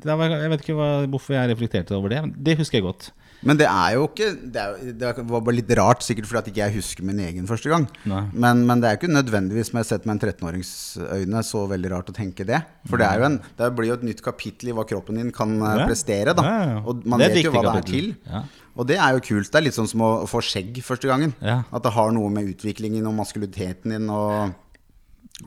det 0.04 0.14
var, 0.20 0.30
jeg 0.30 0.52
vet 0.54 0.62
ikke 0.66 0.76
hva, 0.78 0.90
hvorfor 1.10 1.34
jeg 1.34 1.50
reflekterte 1.54 1.96
over 1.98 2.14
det. 2.14 2.20
Men 2.26 2.36
det 2.46 2.58
husker 2.60 2.78
jeg 2.78 2.86
godt. 2.86 3.08
Men 3.46 3.58
det 3.60 3.68
er 3.70 3.92
jo 3.94 4.08
ikke 4.08 4.28
Det, 4.50 4.62
er, 4.62 4.94
det 4.98 5.10
var 5.30 5.42
bare 5.46 5.54
litt 5.60 5.70
rart, 5.78 6.02
sikkert 6.02 6.26
fordi 6.26 6.40
at 6.40 6.48
ikke 6.50 6.62
jeg 6.64 6.76
husker 6.80 7.06
min 7.06 7.20
egen 7.22 7.46
første 7.50 7.70
gang. 7.70 7.86
Men, 8.34 8.64
men 8.70 8.82
det 8.82 8.90
er 8.90 8.96
jo 8.96 9.02
ikke 9.04 9.14
nødvendigvis 9.14 9.74
med 9.78 9.86
sett 9.86 10.06
med 10.10 10.18
en 10.18 10.24
13-årings 10.32 10.72
øyne 11.20 11.44
så 11.46 11.66
veldig 11.70 11.92
rart 11.94 12.10
å 12.10 12.16
tenke 12.18 12.46
det. 12.50 12.64
For 12.90 12.98
det, 13.02 13.06
er 13.10 13.22
jo 13.22 13.28
en, 13.30 13.40
det 13.60 13.72
blir 13.78 13.92
jo 13.92 13.98
et 14.00 14.06
nytt 14.10 14.24
kapittel 14.26 14.72
i 14.72 14.78
hva 14.78 14.86
kroppen 14.90 15.22
din 15.22 15.34
kan 15.34 15.54
eh, 15.62 15.82
Ja. 15.84 15.90
prestere. 15.90 16.34
Da. 16.38 16.46
Ja. 16.50 16.80
Og 16.86 17.06
man 17.06 17.22
vet 17.22 17.38
jo 17.44 17.54
hva 17.54 17.62
hva 17.68 17.76
det 17.78 17.84
er 17.86 17.92
til. 17.92 18.10
Og 18.78 18.86
det 18.86 18.98
er 19.02 19.16
jo 19.18 19.22
kult. 19.26 19.50
Det 19.50 19.58
er 19.58 19.66
litt 19.66 19.78
sånn 19.78 19.90
som 19.90 20.02
å 20.06 20.10
få 20.30 20.38
skjegg 20.46 20.76
første 20.86 21.10
gangen. 21.10 21.34
At 21.42 21.82
det 21.86 21.94
har 21.98 22.12
noe 22.14 22.30
med 22.34 22.50
utviklingen 22.54 23.06
og 23.10 23.16
maskuliteten 23.22 23.94
din 23.96 24.10
og, 24.14 24.54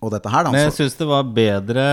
og 0.00 0.12
dette 0.14 0.30
her. 0.30 0.44
Da. 0.46 0.50
Men 0.54 0.60
jeg 0.62 0.72
Så- 0.72 0.84
syns 0.84 0.94
det 0.96 1.06
var 1.08 1.24
bedre 1.24 1.84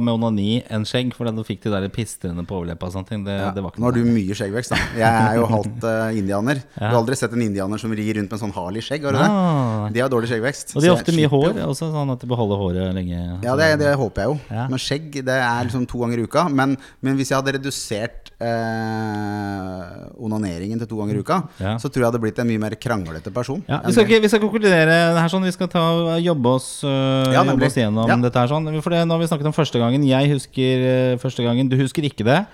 med 0.00 0.12
onani 0.14 0.62
enn 0.70 0.84
skjegg, 0.86 1.12
for 1.14 1.24
du 1.26 1.42
fikk 1.42 1.62
de 1.64 1.70
der 1.74 1.88
pistrene 1.90 2.46
på 2.46 2.54
overleppa 2.62 2.86
og 2.86 2.92
sånne 2.94 3.08
ting. 3.08 3.24
Det, 3.24 3.34
Ja, 3.40 3.50
det 3.50 3.60
var 3.64 3.72
ikke 3.72 3.80
Nå 3.82 3.84
har 3.90 3.92
du 3.92 4.04
mye 4.04 4.34
skjeggvekst, 4.38 4.70
da. 4.70 4.76
Jeg 4.94 5.02
er 5.10 5.34
jo 5.34 5.46
halvt 5.56 5.82
uh, 5.82 6.14
indianer. 6.16 6.62
Du 6.78 6.84
har 6.84 6.94
aldri 7.02 7.16
sett 7.18 7.32
en 7.34 7.42
indianer 7.42 7.76
som 7.82 7.90
rir 7.90 8.14
rundt 8.14 8.30
med 8.30 8.38
en 8.38 8.44
sånn 8.46 8.54
Harley-skjegg? 8.54 9.02
har 9.02 9.12
du 9.12 9.18
det? 9.18 9.26
Ah. 9.28 9.88
De 9.90 10.00
har 10.00 10.08
dårlig 10.08 10.28
skjeggvekst. 10.30 10.76
Og 10.76 10.82
de 10.82 10.88
har 10.88 10.96
ofte 10.96 11.12
mye 11.12 11.26
hår 11.28 11.58
jo- 11.58 11.66
også, 11.74 11.90
sånn 11.90 12.12
at 12.14 12.20
de 12.20 12.26
beholder 12.30 12.56
håret 12.56 12.94
lenge. 12.94 13.42
Ja, 13.42 13.56
det, 13.56 13.78
det 13.82 13.96
håper 13.98 14.22
jeg 14.22 14.28
jo. 14.30 14.40
Ja. 14.54 14.68
Men 14.70 14.78
skjegg 14.78 15.10
det 15.24 15.28
er 15.42 15.64
liksom 15.66 15.88
to 15.90 15.98
ganger 15.98 16.18
i 16.22 16.22
uka. 16.30 16.48
Men, 16.48 16.76
men 17.02 17.16
hvis 17.18 17.30
jeg 17.34 17.42
hadde 17.42 17.58
redusert 17.58 18.30
eh, 18.40 20.06
onaneringen 20.22 20.78
til 20.80 20.88
to 20.90 20.96
ganger 21.00 21.16
i 21.18 21.22
uka, 21.24 21.42
Ja. 21.60 21.74
så 21.78 21.90
tror 21.90 22.02
jeg 22.04 22.12
hadde 22.12 22.20
blitt 22.22 22.38
en 22.38 22.46
mye 22.48 22.58
mer 22.62 22.74
kranglete 22.78 23.32
person. 23.32 23.62
Ja, 23.68 23.80
vi, 23.84 23.92
skal 23.92 24.06
ikke, 24.06 24.20
vi 24.22 24.28
skal 24.32 24.40
konkludere 24.40 24.96
her 25.18 25.28
sånn. 25.32 25.44
Vi 25.44 25.52
skal 25.52 25.68
ta, 25.68 26.16
jobbe, 26.22 26.46
oss, 26.56 26.82
øh, 26.84 27.32
Ja, 27.44 27.52
jobbe 27.52 27.66
oss 27.66 27.76
gjennom 27.76 28.08
Ja. 28.08 28.16
dette 28.16 28.38
her 28.38 28.48
sånn. 28.48 28.68
For 28.82 28.90
det, 28.90 29.04
nå 29.06 29.12
har 29.16 29.18
vi 29.22 29.26
snakket 29.30 29.46
om 29.46 29.52
første 29.56 29.78
gangen. 29.80 30.04
Jeg 30.06 30.30
husker 30.30 30.84
øh, 30.90 31.18
første 31.18 31.42
gangen. 31.42 31.68
Du 31.68 31.76
husker 31.76 32.02
ikke 32.02 32.24
det. 32.24 32.46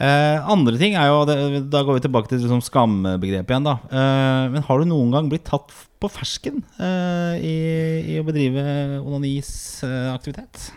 Eh, 0.00 0.38
andre 0.46 0.78
ting 0.78 0.94
er 0.94 1.08
jo 1.10 1.24
det, 1.26 1.70
Da 1.70 1.82
går 1.82 1.94
vi 1.98 2.04
tilbake 2.06 2.28
til 2.30 2.38
liksom 2.38 2.60
skambegrepet 2.62 3.50
igjen. 3.50 3.64
da 3.64 3.78
Eh, 3.90 4.48
Men 4.54 4.62
har 4.62 4.78
du 4.78 4.84
noen 4.86 5.10
gang 5.10 5.28
blitt 5.28 5.44
tatt 5.44 5.72
på 6.00 6.06
fersken 6.08 6.62
eh, 6.78 7.34
i, 7.42 8.14
i 8.14 8.20
å 8.20 8.24
bedrive 8.24 9.02
onanisaktivitet? 9.02 10.70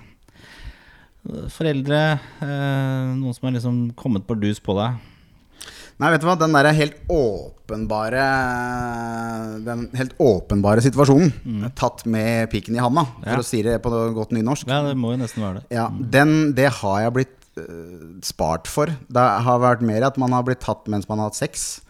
Foreldre, 1.54 2.18
eh, 2.42 3.14
noen 3.14 3.34
som 3.36 3.46
har 3.46 3.54
liksom 3.54 3.94
kommet 3.96 4.26
bardus 4.26 4.58
på 4.60 4.74
deg? 4.74 4.98
Nei, 6.02 6.10
vet 6.16 6.24
du 6.24 6.26
hva, 6.26 6.34
den 6.42 6.56
der 6.56 6.72
helt 6.74 6.96
åpenbare 7.14 8.24
Den 9.66 9.84
helt 9.98 10.16
åpenbare 10.22 10.82
situasjonen, 10.84 11.68
tatt 11.78 12.06
med 12.10 12.50
piken 12.52 12.76
i 12.78 12.82
handa, 12.82 13.04
for 13.06 13.22
Mm. 13.22 13.36
Ja. 13.36 13.38
å 13.38 13.46
si 13.46 13.62
det 13.62 13.78
på 13.84 13.92
godt 14.16 14.32
nynorsk, 14.34 14.68
Ja, 14.68 14.82
det 14.88 14.96
må 14.98 15.12
jo 15.14 15.22
nesten 15.22 15.44
være 15.44 15.62
det. 15.62 15.64
Ja, 15.78 15.90
den, 15.92 16.54
det 16.58 16.72
har 16.82 17.02
jeg 17.06 17.14
blitt 17.14 17.38
uh, 17.60 18.18
spart 18.26 18.68
for. 18.68 18.88
Det 18.88 19.28
har 19.46 19.60
vært 19.62 19.82
mer 19.86 20.04
at 20.10 20.18
man 20.18 20.32
har 20.34 20.44
blitt 20.44 20.62
tatt 20.66 20.88
mens 20.90 21.08
man 21.10 21.20
har 21.20 21.30
hatt 21.30 21.38
sex. 21.38 21.82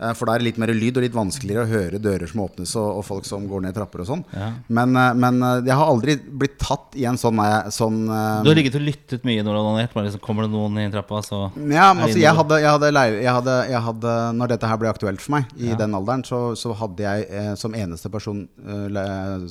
Eh, 0.00 0.12
for 0.16 0.26
da 0.28 0.34
er 0.34 0.40
det 0.40 0.46
litt 0.48 0.58
mer 0.62 0.70
lyd 0.72 0.96
og 0.96 1.04
litt 1.04 1.16
vanskeligere 1.16 1.66
å 1.66 1.70
høre 1.70 1.98
dører 2.00 2.30
som 2.30 2.40
åpnes 2.46 2.70
og, 2.80 2.88
og 3.00 3.04
folk 3.04 3.26
som 3.28 3.44
går 3.50 3.66
ned 3.66 3.74
trapper 3.76 4.00
og 4.04 4.08
sånn. 4.08 4.22
Ja. 4.32 4.46
Men, 4.72 4.94
eh, 4.96 5.10
men 5.20 5.42
eh, 5.44 5.58
jeg 5.68 5.76
har 5.76 5.90
aldri 5.92 6.14
blitt 6.40 6.56
tatt 6.62 6.96
i 6.96 7.04
en 7.10 7.18
sånn, 7.20 7.40
sånn 7.74 7.98
Du 8.08 8.48
har 8.50 8.56
ligget 8.56 8.78
og 8.80 8.84
lyttet 8.86 9.26
mye 9.28 9.42
når 9.44 9.52
du 9.52 9.58
har 9.60 9.68
onanert. 9.74 9.96
Liksom, 10.00 10.22
kommer 10.24 10.46
det 10.46 10.54
noen 10.54 10.78
i 10.80 10.86
trappa, 10.92 11.20
så 11.26 11.42
Ja, 11.70 11.90
men 11.92 12.06
altså 12.06 12.18
jeg 12.22 12.34
hadde, 12.40 12.60
jeg, 12.62 12.70
hadde 12.70 12.92
leir, 12.96 13.18
jeg, 13.20 13.32
hadde, 13.36 13.56
jeg 13.70 13.84
hadde 13.90 14.14
Når 14.40 14.52
dette 14.54 14.70
her 14.70 14.80
ble 14.80 14.90
aktuelt 14.94 15.20
for 15.24 15.36
meg, 15.36 15.52
i 15.60 15.70
Ja. 15.70 15.76
den 15.82 15.94
alderen, 15.98 16.24
så, 16.26 16.40
så 16.58 16.72
hadde 16.80 17.04
jeg 17.04 17.56
som 17.60 17.74
eneste 17.76 18.10
person 18.12 18.42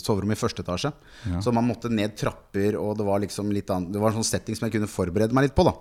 soverom 0.02 0.32
i 0.34 0.38
første 0.40 0.64
etasje. 0.66 0.92
Så 1.44 1.54
man 1.56 1.68
måtte 1.68 1.92
ned 1.92 2.16
trapper, 2.20 2.76
og 2.80 2.98
det 3.00 3.06
var 3.08 3.22
liksom 3.24 3.52
litt 3.54 3.70
annet 3.74 3.94
Det 3.94 4.02
var 4.02 4.12
en 4.12 4.20
sånn 4.20 4.28
setting 4.28 4.58
som 4.58 4.68
jeg 4.68 4.76
kunne 4.78 4.90
forberede 4.92 5.36
meg 5.36 5.48
litt 5.50 5.56
på. 5.58 5.66
da 5.68 5.74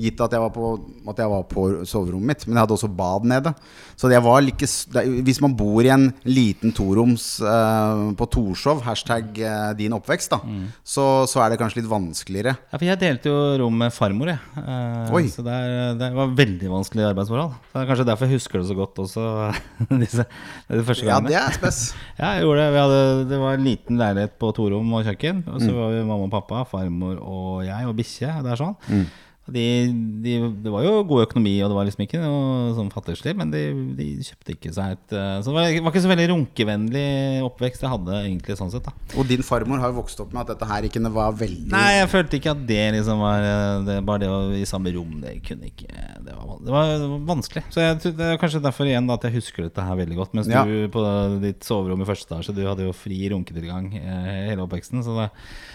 Gitt 0.00 0.20
at 0.24 0.34
jeg 0.36 0.42
var 0.42 0.52
på, 0.54 0.72
at 1.12 1.22
jeg 1.22 1.32
var 1.32 1.44
på 1.50 1.66
soverommet 1.88 2.26
mitt. 2.32 2.46
Men 2.46 2.56
jeg 2.58 2.64
hadde 2.66 2.76
også 2.78 2.90
bad 2.96 3.26
nede. 3.28 3.52
Så 3.96 4.05
jeg 4.14 4.22
var 4.24 4.40
like, 4.44 4.66
det, 4.94 5.02
hvis 5.26 5.40
man 5.42 5.54
bor 5.58 5.82
i 5.84 5.90
en 5.92 6.08
liten 6.28 6.72
toroms 6.76 7.24
uh, 7.42 8.12
på 8.18 8.26
Torshov, 8.30 8.82
hashtag 8.86 9.32
uh, 9.42 9.72
din 9.78 9.92
oppvekst, 9.96 10.30
da 10.34 10.38
så, 10.86 11.24
så 11.28 11.42
er 11.44 11.50
det 11.54 11.58
kanskje 11.60 11.80
litt 11.82 11.90
vanskeligere. 11.90 12.54
Ja, 12.70 12.76
for 12.78 12.84
jeg 12.86 13.00
delte 13.00 13.30
jo 13.32 13.38
rom 13.62 13.76
med 13.82 13.92
farmor, 13.94 14.30
jeg. 14.32 14.38
Uh. 14.56 15.28
Så 15.32 15.42
det, 15.46 15.52
er, 15.52 15.94
det 15.98 16.10
var 16.14 16.32
veldig 16.38 16.70
vanskelig 16.72 17.06
arbeidsforhold. 17.10 17.52
Så 17.70 17.74
det 17.76 17.82
er 17.82 17.90
kanskje 17.90 18.06
derfor 18.10 18.26
jeg 18.30 18.38
husker 18.40 18.62
det 18.62 18.68
så 18.70 18.76
godt 18.78 19.02
også. 19.06 19.26
disse, 20.04 20.26
de 20.70 20.84
første 20.86 21.06
Ja, 21.08 21.20
det 21.24 21.36
er 21.40 21.56
spes. 21.58 21.82
Ja, 22.20 22.32
jeg 22.36 22.46
gjorde 22.46 22.62
det. 22.64 22.70
Vi 22.72 22.80
hadde, 22.84 23.00
det 23.30 23.38
var 23.42 23.58
en 23.58 23.64
liten 23.66 23.98
leilighet 24.00 24.36
på 24.40 24.50
to 24.56 24.68
rom 24.72 24.92
og 24.96 25.04
kjøkken. 25.08 25.44
Og 25.46 25.56
Mm. 25.56 25.64
så 25.66 25.72
var 25.76 25.92
vi 25.94 26.00
mamma 26.04 26.26
og 26.28 26.30
pappa, 26.32 26.64
farmor 26.68 27.16
og 27.22 27.64
jeg 27.66 27.86
og 27.88 27.94
bikkje. 27.98 28.32
Det 28.44 28.52
er 28.52 28.60
sånn. 28.60 28.76
De, 29.46 29.62
de, 30.24 30.32
det 30.64 30.70
var 30.74 30.82
jo 30.82 31.04
god 31.06 31.22
økonomi, 31.28 31.52
og 31.62 31.70
det 31.70 31.76
var 31.78 31.86
liksom 31.86 32.02
ikke 32.02 32.18
noe 32.18 32.72
sånn 32.74 32.88
fattigslig, 32.90 33.36
men 33.38 33.52
de, 33.54 33.60
de 33.94 34.06
kjøpte 34.26 34.54
ikke 34.56 34.72
seg 34.74 34.96
et 34.96 35.14
eh, 35.14 35.36
Så 35.44 35.52
det 35.52 35.54
var, 35.54 35.68
var 35.86 35.92
ikke 35.94 36.02
så 36.02 36.10
veldig 36.10 36.26
runkevennlig 36.32 37.04
oppvekst 37.46 37.84
jeg 37.84 37.92
hadde, 37.92 38.16
egentlig, 38.26 38.56
sånn 38.58 38.72
sett. 38.74 38.88
da 38.88 39.20
Og 39.20 39.28
din 39.30 39.44
farmor 39.46 39.78
har 39.82 39.92
jo 39.92 40.00
vokst 40.00 40.18
opp 40.24 40.32
med 40.34 40.42
at 40.42 40.50
dette 40.54 40.66
her 40.70 40.88
ikke 40.88 41.02
var 41.14 41.36
veldig 41.38 41.70
Nei, 41.70 41.84
jeg 42.00 42.08
følte 42.10 42.40
ikke 42.40 42.54
at 42.56 42.64
det 42.66 42.80
liksom 42.96 43.22
var 43.22 43.46
eh, 43.46 43.84
det, 43.86 43.96
Bare 44.08 44.22
det 44.24 44.30
å 44.32 44.40
i 44.56 44.64
samme 44.66 44.90
rom, 44.96 45.14
det 45.22 45.36
kunne 45.46 45.70
ikke 45.70 45.86
Det 46.26 46.34
var, 46.34 46.58
det 46.66 46.74
var, 46.74 46.90
var 47.06 47.22
vanskelig. 47.30 47.62
Så 47.70 47.84
jeg, 47.84 48.14
det 48.18 48.26
er 48.32 48.40
kanskje 48.42 48.62
derfor 48.64 48.88
igjen 48.90 49.06
da, 49.06 49.14
at 49.20 49.28
jeg 49.28 49.36
husker 49.38 49.66
dette 49.68 49.84
her 49.86 49.98
veldig 50.02 50.16
godt. 50.18 50.34
Mens 50.34 50.50
Ja. 50.50 50.64
du 50.66 50.88
på 50.90 51.02
ditt 51.42 51.62
soverom 51.66 52.02
i 52.02 52.06
første 52.08 52.26
etasje, 52.32 52.54
du 52.56 52.62
hadde 52.66 52.86
jo 52.88 52.92
fri 52.96 53.18
runketilgang 53.30 53.92
eh, 54.00 54.50
hele 54.50 54.64
oppveksten. 54.66 55.04
Så 55.06 55.14
det 55.20 55.28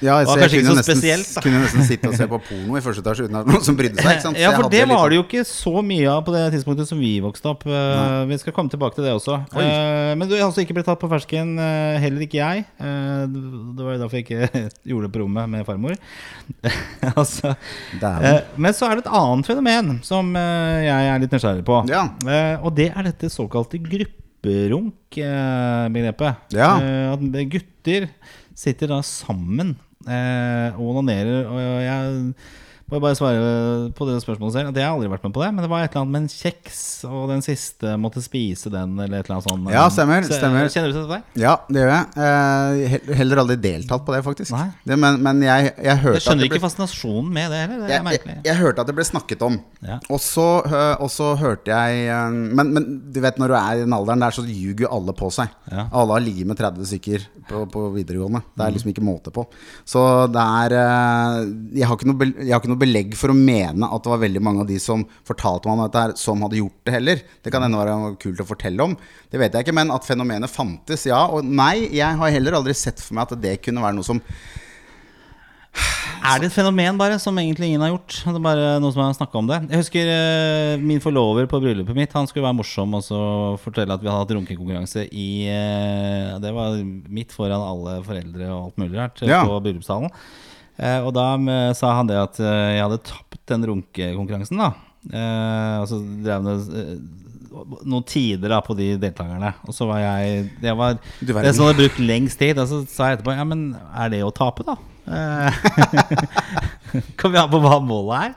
Ja, 0.03 0.17
var 0.27 0.41
kanskje 0.41 0.59
ikke 0.59 0.71
så 0.73 0.75
nesten, 0.79 0.97
spesielt. 0.99 1.31
da 1.37 1.43
kunne 1.45 1.61
nesten 1.63 1.87
sitte 1.87 2.09
og 2.11 2.17
se 2.19 2.27
på 2.31 2.39
porno 2.49 2.75
i 2.79 2.83
første 2.83 3.03
etasje 3.05 3.29
uten 3.29 3.39
at 3.41 3.51
noen 3.61 3.67
som 3.69 3.77
brydde 3.77 4.01
seg. 4.01 4.25
Ja, 4.41 4.49
for 4.57 4.65
det 4.73 4.81
var 4.89 4.97
sånn- 5.05 5.11
det 5.13 5.17
jo 5.21 5.25
ikke 5.27 5.43
så 5.47 5.73
mye 5.85 6.07
av 6.11 6.19
på 6.25 6.31
det 6.35 6.43
tidspunktet 6.57 6.87
som 6.89 6.97
vi 7.01 7.13
vokste 7.23 7.45
opp. 7.53 7.61
Nei. 7.69 8.25
vi 8.31 8.35
skal 8.41 8.53
komme 8.57 8.69
tilbake 8.73 8.95
til 8.97 9.05
det 9.05 9.13
også. 9.15 9.33
Oi. 9.53 9.61
Eh, 9.63 10.11
men 10.17 10.25
du 10.27 10.33
har 10.35 10.45
altså 10.49 10.61
ikke 10.65 10.75
blitt 10.77 10.89
tatt 10.89 10.99
på 11.01 11.09
fersken, 11.11 11.47
eh, 11.61 11.95
heller 12.03 12.21
ikke 12.25 12.39
jeg. 12.41 12.57
Eh, 12.81 13.21
det 13.29 13.81
var 13.85 13.91
jo 13.95 14.01
derfor 14.01 14.15
jeg 14.19 14.25
ikke 14.25 14.41
gjorde 14.91 15.05
det 15.07 15.13
på 15.15 15.21
rommet 15.23 15.45
med 15.53 15.61
farmor. 15.69 15.93
altså, 17.21 17.47
eh, 18.01 18.41
men 18.57 18.71
så 18.77 18.83
er 18.89 18.93
det 18.99 19.03
et 19.05 19.13
annet 19.21 19.45
fenomen 19.47 19.87
som 20.05 20.25
eh, 20.35 20.79
jeg 20.89 21.01
er 21.13 21.19
litt 21.23 21.33
nysgjerrig 21.37 21.65
på. 21.67 21.75
Ja. 21.91 22.03
Eh, 22.25 22.55
og 22.65 22.71
det 22.77 22.89
er 22.91 23.01
dette 23.11 23.27
såkalte 23.31 23.77
grupperunk-begrepet. 23.81 26.33
Ja. 26.57 26.71
Eh, 26.81 27.07
at 27.13 27.19
gutter 27.51 28.01
sitter 28.57 28.87
da 28.91 28.99
sammen 29.05 29.75
eh, 30.07 30.69
og 30.77 30.85
onanerer. 30.95 31.45
Og 31.49 31.57
jeg 31.85 32.01
må 32.91 32.99
bare 33.03 33.15
svare 33.17 33.91
på 33.95 34.05
det 34.09 34.17
spørsmålet 34.23 34.53
selv. 34.55 34.69
At 34.71 34.79
jeg 34.79 34.85
har 34.85 34.95
aldri 34.97 35.09
vært 35.11 35.23
med 35.25 35.33
på 35.35 35.41
det. 35.43 35.49
Men 35.55 35.63
det 35.65 35.69
var 35.71 35.83
et 35.85 35.91
eller 35.93 36.01
annet 36.03 36.11
med 36.15 36.21
en 36.25 36.31
kjeks, 36.31 36.79
og 37.07 37.29
den 37.31 37.41
siste 37.45 37.95
måtte 38.01 38.21
spise 38.23 38.71
den, 38.73 38.97
eller 38.99 39.21
et 39.21 39.29
eller 39.29 39.37
annet 39.39 39.47
sånt. 39.49 39.69
Ja, 39.73 39.85
stemmer, 39.93 40.23
Så- 40.27 40.37
stemmer. 40.39 40.67
Kjenner 40.71 40.91
du 40.91 40.97
til 40.99 41.07
det? 41.11 41.21
Ja, 41.41 41.55
det 41.71 41.81
gjør 41.85 41.93
jeg. 41.95 42.05
Eh, 42.27 43.15
heller 43.21 43.41
aldri 43.43 43.57
deltatt 43.63 44.05
på 44.05 44.15
det, 44.15 44.23
faktisk. 44.25 44.55
Det, 44.85 44.97
men, 44.99 45.21
men 45.23 45.41
jeg, 45.45 45.71
jeg 45.81 45.97
hørte 46.03 46.19
Jeg 46.19 46.25
skjønner 46.27 46.43
det 46.45 46.51
ikke 46.51 46.63
fascinasjonen 46.65 47.31
med 47.33 47.51
det 47.51 47.61
heller. 47.63 47.87
Det 47.87 47.95
jeg, 47.95 48.21
jeg, 48.27 48.41
jeg 48.51 48.55
hørte 48.61 48.81
at 48.85 48.87
det 48.91 48.95
ble 48.99 49.07
snakket 49.07 49.41
om. 49.47 49.59
Ja. 49.81 49.99
Og, 50.09 50.19
så, 50.21 50.47
så 51.11 51.31
hørte 51.39 51.71
jeg 51.71 52.05
eh, 52.11 52.29
men, 52.31 52.73
men 52.75 52.89
du 53.13 53.19
vet 53.23 53.39
når 53.41 53.53
du 53.53 53.57
er 53.59 53.71
i 53.79 53.85
den 53.85 53.93
alderen 53.95 54.19
der, 54.23 54.35
så 54.35 54.43
ljuger 54.45 54.85
jo 54.87 54.91
alle 54.99 55.13
på 55.17 55.31
seg. 55.33 55.49
Ja. 55.71 55.87
Alle 55.91 56.17
har 56.17 56.23
ligget 56.25 56.47
med 56.51 56.59
30 56.59 56.85
stykker 56.91 57.25
på, 57.49 57.65
på 57.71 57.87
videregående. 57.95 58.43
Det 58.51 58.59
Mm. 58.61 58.67
er 58.67 58.73
liksom 58.75 58.89
ikke 58.91 59.01
måte 59.05 59.31
på. 59.33 59.45
Så 59.89 60.01
det 60.31 60.41
er 60.41 60.73
eh, 60.77 61.37
jeg, 61.79 61.87
har 61.87 61.95
ikke 61.97 62.09
noe, 62.11 62.27
jeg 62.45 62.51
har 62.53 62.59
ikke 62.61 62.69
noe 62.73 62.80
belegg 62.81 63.13
for 63.19 63.31
å 63.33 63.37
mene 63.37 63.87
at 63.87 64.03
det 64.05 64.11
var 64.11 64.21
veldig 64.23 64.41
mange 64.43 64.63
av 64.65 64.69
de 64.71 64.79
som 64.81 65.03
fortalte 65.27 65.69
meg 65.69 65.77
om 65.77 65.83
dette 65.85 66.01
her, 66.05 66.15
som 66.19 66.41
hadde 66.45 66.59
gjort 66.59 66.79
det 66.89 66.95
heller. 66.97 67.21
Det 67.45 67.53
kan 67.53 67.63
hende 67.65 67.79
være 67.79 68.15
kult 68.21 68.41
å 68.43 68.47
fortelle 68.49 68.89
om. 68.89 68.97
Det 69.31 69.39
vet 69.41 69.53
jeg 69.55 69.67
ikke, 69.67 69.77
men 69.77 69.93
at 69.95 70.07
fenomenet 70.09 70.51
fantes, 70.51 71.05
ja. 71.09 71.21
Og 71.31 71.45
nei, 71.45 71.87
jeg 71.95 72.19
har 72.21 72.35
heller 72.37 72.57
aldri 72.59 72.75
sett 72.77 72.99
for 73.03 73.17
meg 73.17 73.29
at 73.29 73.39
det 73.45 73.59
kunne 73.65 73.83
være 73.85 73.97
noe 74.01 74.07
som 74.09 74.19
Er 76.21 76.37
det 76.41 76.49
et 76.51 76.53
fenomen 76.53 76.97
bare 76.99 77.15
som 77.21 77.37
egentlig 77.39 77.71
ingen 77.71 77.81
har 77.81 77.93
gjort? 77.93 78.17
Det 78.27 78.33
er 78.35 78.43
bare 78.43 78.65
noen 78.83 78.93
som 78.93 79.01
har 79.01 79.15
snakket 79.17 79.37
om 79.39 79.47
det 79.49 79.57
Jeg 79.71 79.79
husker 79.79 80.11
eh, 80.11 80.73
min 80.83 80.99
forlover 81.01 81.47
på 81.49 81.61
bryllupet 81.63 81.97
mitt. 81.97 82.13
Han 82.13 82.27
skulle 82.29 82.45
være 82.45 82.59
morsom 82.59 82.93
og 82.99 83.01
så 83.07 83.21
fortelle 83.63 83.95
at 83.95 84.03
vi 84.03 84.09
hadde 84.11 84.21
hatt 84.27 84.33
runkekonkurranse 84.37 85.07
i 85.09 85.29
eh, 85.49 86.35
Det 86.43 86.51
var 86.53 86.77
midt 87.09 87.33
foran 87.33 87.63
alle 87.65 87.97
foreldre 88.05 88.51
og 88.51 88.67
alt 88.67 88.81
mulig 88.83 88.99
rart 88.99 89.23
eh, 89.23 89.31
Ja. 89.31 89.41
på 89.47 89.57
bryllupssalen. 89.65 90.11
Eh, 90.81 90.99
og 91.05 91.11
da 91.13 91.25
eh, 91.37 91.71
sa 91.77 91.91
han 91.99 92.09
det 92.09 92.17
at 92.17 92.39
eh, 92.41 92.69
jeg 92.77 92.83
hadde 92.87 93.01
tapt 93.05 93.41
den 93.51 93.65
runkekonkurransen, 93.69 94.57
da. 94.61 94.71
Eh, 95.11 95.75
og 95.81 95.89
så 95.89 95.99
drev 96.25 96.45
han 96.45 97.09
noen 97.83 98.05
tider 98.07 98.49
da 98.53 98.61
på 98.63 98.73
de 98.79 98.93
deltakerne. 99.01 99.51
Og 99.67 99.75
så 99.75 99.85
var 99.89 99.99
jeg 99.99 100.45
Jeg 100.63 100.77
var 100.79 100.95
det 101.19 101.51
som 101.57 101.65
hadde 101.67 101.81
brukt 101.81 101.99
lengst 101.99 102.39
tid. 102.39 102.57
Og 102.61 102.69
så 102.69 102.79
sa 102.89 103.09
jeg 103.11 103.19
etterpå 103.19 103.35
Ja, 103.35 103.43
men 103.45 103.65
er 103.91 104.13
det 104.13 104.21
å 104.23 104.31
tape, 104.33 104.63
da? 104.65 104.77
Kan 107.19 107.33
vi 107.33 107.39
ha 107.39 107.45
på 107.51 107.59
hva 107.61 107.77
målet 107.83 108.29
er? 108.29 108.31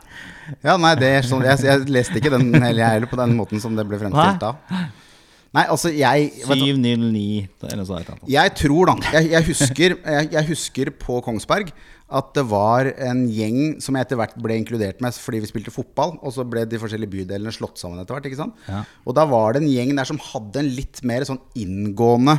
Ja, 0.67 0.75
nei, 0.81 0.93
det 1.01 1.13
sånn 1.29 1.45
Jeg, 1.47 1.63
jeg 1.65 1.87
leste 1.95 2.19
ikke 2.21 2.33
den 2.35 2.51
heller, 2.53 2.83
jeg 2.83 2.97
heller 2.99 3.09
på 3.11 3.17
den 3.21 3.33
måten 3.39 3.63
som 3.63 3.77
det 3.79 3.87
ble 3.89 3.97
fremstilt 4.03 4.43
da. 4.43 4.51
Nei, 5.55 5.63
altså, 5.71 5.93
jeg 5.95 6.33
vet 6.43 6.59
du- 6.59 6.65
709 6.67 7.49
eller 7.63 7.79
noe 7.81 7.87
sånt. 7.87 8.25
Jeg 8.29 8.55
tror 8.59 8.91
da 8.91 8.97
Jeg, 9.15 9.29
jeg, 9.31 9.45
husker, 9.53 9.95
jeg, 10.03 10.29
jeg 10.35 10.49
husker 10.51 10.91
på 10.99 11.21
Kongsberg 11.25 11.71
at 12.15 12.35
det 12.37 12.45
var 12.47 12.91
en 13.01 13.25
gjeng 13.33 13.79
som 13.83 13.97
jeg 13.97 14.05
etter 14.05 14.19
hvert 14.21 14.35
ble 14.45 14.59
inkludert 14.61 15.01
med 15.03 15.17
fordi 15.17 15.41
vi 15.41 15.49
spilte 15.49 15.73
fotball. 15.73 16.19
Og 16.21 16.35
så 16.37 16.45
ble 16.47 16.67
de 16.69 16.81
forskjellige 16.81 17.15
bydelene 17.15 17.53
slått 17.55 17.81
sammen 17.81 18.03
etter 18.03 18.17
hvert. 18.17 18.29
ikke 18.29 18.43
sant? 18.43 18.59
Ja. 18.69 18.83
Og 19.09 19.17
da 19.17 19.25
var 19.31 19.55
det 19.55 19.63
en 19.65 19.73
gjeng 19.73 19.95
der 19.97 20.09
som 20.09 20.21
hadde 20.21 20.61
en 20.61 20.69
litt 20.77 21.01
mer 21.07 21.25
sånn 21.27 21.41
inngående 21.59 22.37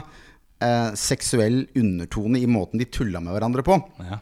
eh, 0.62 0.91
seksuell 0.99 1.63
undertone 1.75 2.39
i 2.39 2.49
måten 2.49 2.82
de 2.82 2.88
tulla 2.88 3.21
med 3.23 3.36
hverandre 3.36 3.65
på. 3.65 3.80
Ja. 4.06 4.21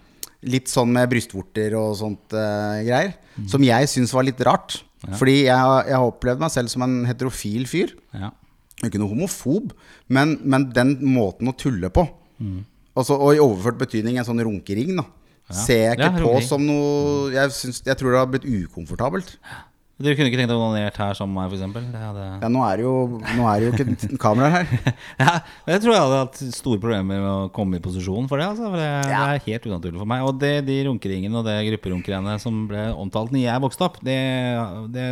Litt 0.54 0.72
sånn 0.72 0.92
med 0.96 1.12
brystvorter 1.12 1.76
og 1.80 1.98
sånt 2.00 2.36
eh, 2.36 2.80
greier. 2.88 3.18
Som 3.52 3.64
jeg 3.68 3.92
syns 3.92 4.14
var 4.16 4.26
litt 4.28 4.42
rart. 4.48 4.80
Fordi 5.20 5.42
jeg, 5.44 5.74
jeg 5.90 5.98
har 6.00 6.08
opplevd 6.08 6.40
meg 6.40 6.54
selv 6.54 6.72
som 6.72 6.86
en 6.86 7.02
heterofil 7.10 7.68
fyr. 7.68 7.92
Ja. 8.16 8.32
Ikke 8.84 9.00
noe 9.00 9.12
homofob, 9.12 9.72
men, 10.12 10.38
men 10.44 10.70
den 10.76 10.98
måten 11.14 11.52
å 11.52 11.56
tulle 11.56 11.92
på. 11.94 12.08
Altså, 12.94 13.16
og 13.16 13.36
i 13.36 13.42
overført 13.44 13.80
betydning 13.80 14.18
en 14.20 14.28
sånn 14.28 14.42
runkering, 14.44 14.96
da. 15.00 15.06
Ser 15.52 15.84
jeg 15.90 15.98
ikke 15.98 16.08
Ja, 16.08 16.24
på 16.24 16.40
som 16.48 16.64
noe 16.64 17.30
jeg, 17.34 17.52
syns, 17.56 17.84
jeg 17.86 18.00
tror 18.00 18.14
det 18.14 18.22
har 18.22 18.32
blitt 18.32 18.48
ukomfortabelt. 18.48 19.36
Du 20.04 20.08
kunne 20.10 20.26
ikke 20.26 20.40
tenkt 20.40 20.50
deg 20.50 20.58
å 20.58 20.64
onanere 20.66 20.90
her 20.98 21.14
som 21.16 21.30
meg, 21.32 21.52
f.eks.? 21.54 21.76
Hadde... 21.94 22.24
Ja, 22.42 22.48
nå 22.52 22.64
er 22.66 22.80
det 22.80 22.84
jo, 22.84 22.94
nå 23.38 23.44
er 23.48 23.62
det 23.62 23.68
jo 23.68 23.74
ikke 23.76 24.18
kameraer 24.24 24.56
her. 24.56 24.96
Ja, 25.22 25.36
men 25.64 25.76
jeg 25.76 25.84
tror 25.84 25.94
jeg 25.94 26.02
hadde 26.02 26.22
hatt 26.24 26.42
store 26.58 26.82
problemer 26.82 27.22
med 27.22 27.30
å 27.30 27.52
komme 27.54 27.78
i 27.78 27.84
posisjon 27.84 28.28
for 28.32 28.42
det. 28.42 28.48
Altså, 28.50 28.72
for 28.74 28.82
det, 28.82 28.90
det 29.06 29.20
er 29.20 29.46
helt 29.46 29.70
unaturlig 29.70 30.02
for 30.02 30.10
meg. 30.10 30.26
Og 30.26 30.42
det, 30.42 30.52
de 30.68 30.80
runkeringene 30.90 31.40
og 31.40 31.46
det 31.48 31.56
grupperunkeriene 31.70 32.36
som 32.42 32.66
ble 32.72 32.88
omtalt 33.06 33.36
når 33.36 33.46
jeg 33.46 33.66
vokste 33.68 33.88
opp, 33.88 34.02
det, 34.04 34.18
det 34.98 35.08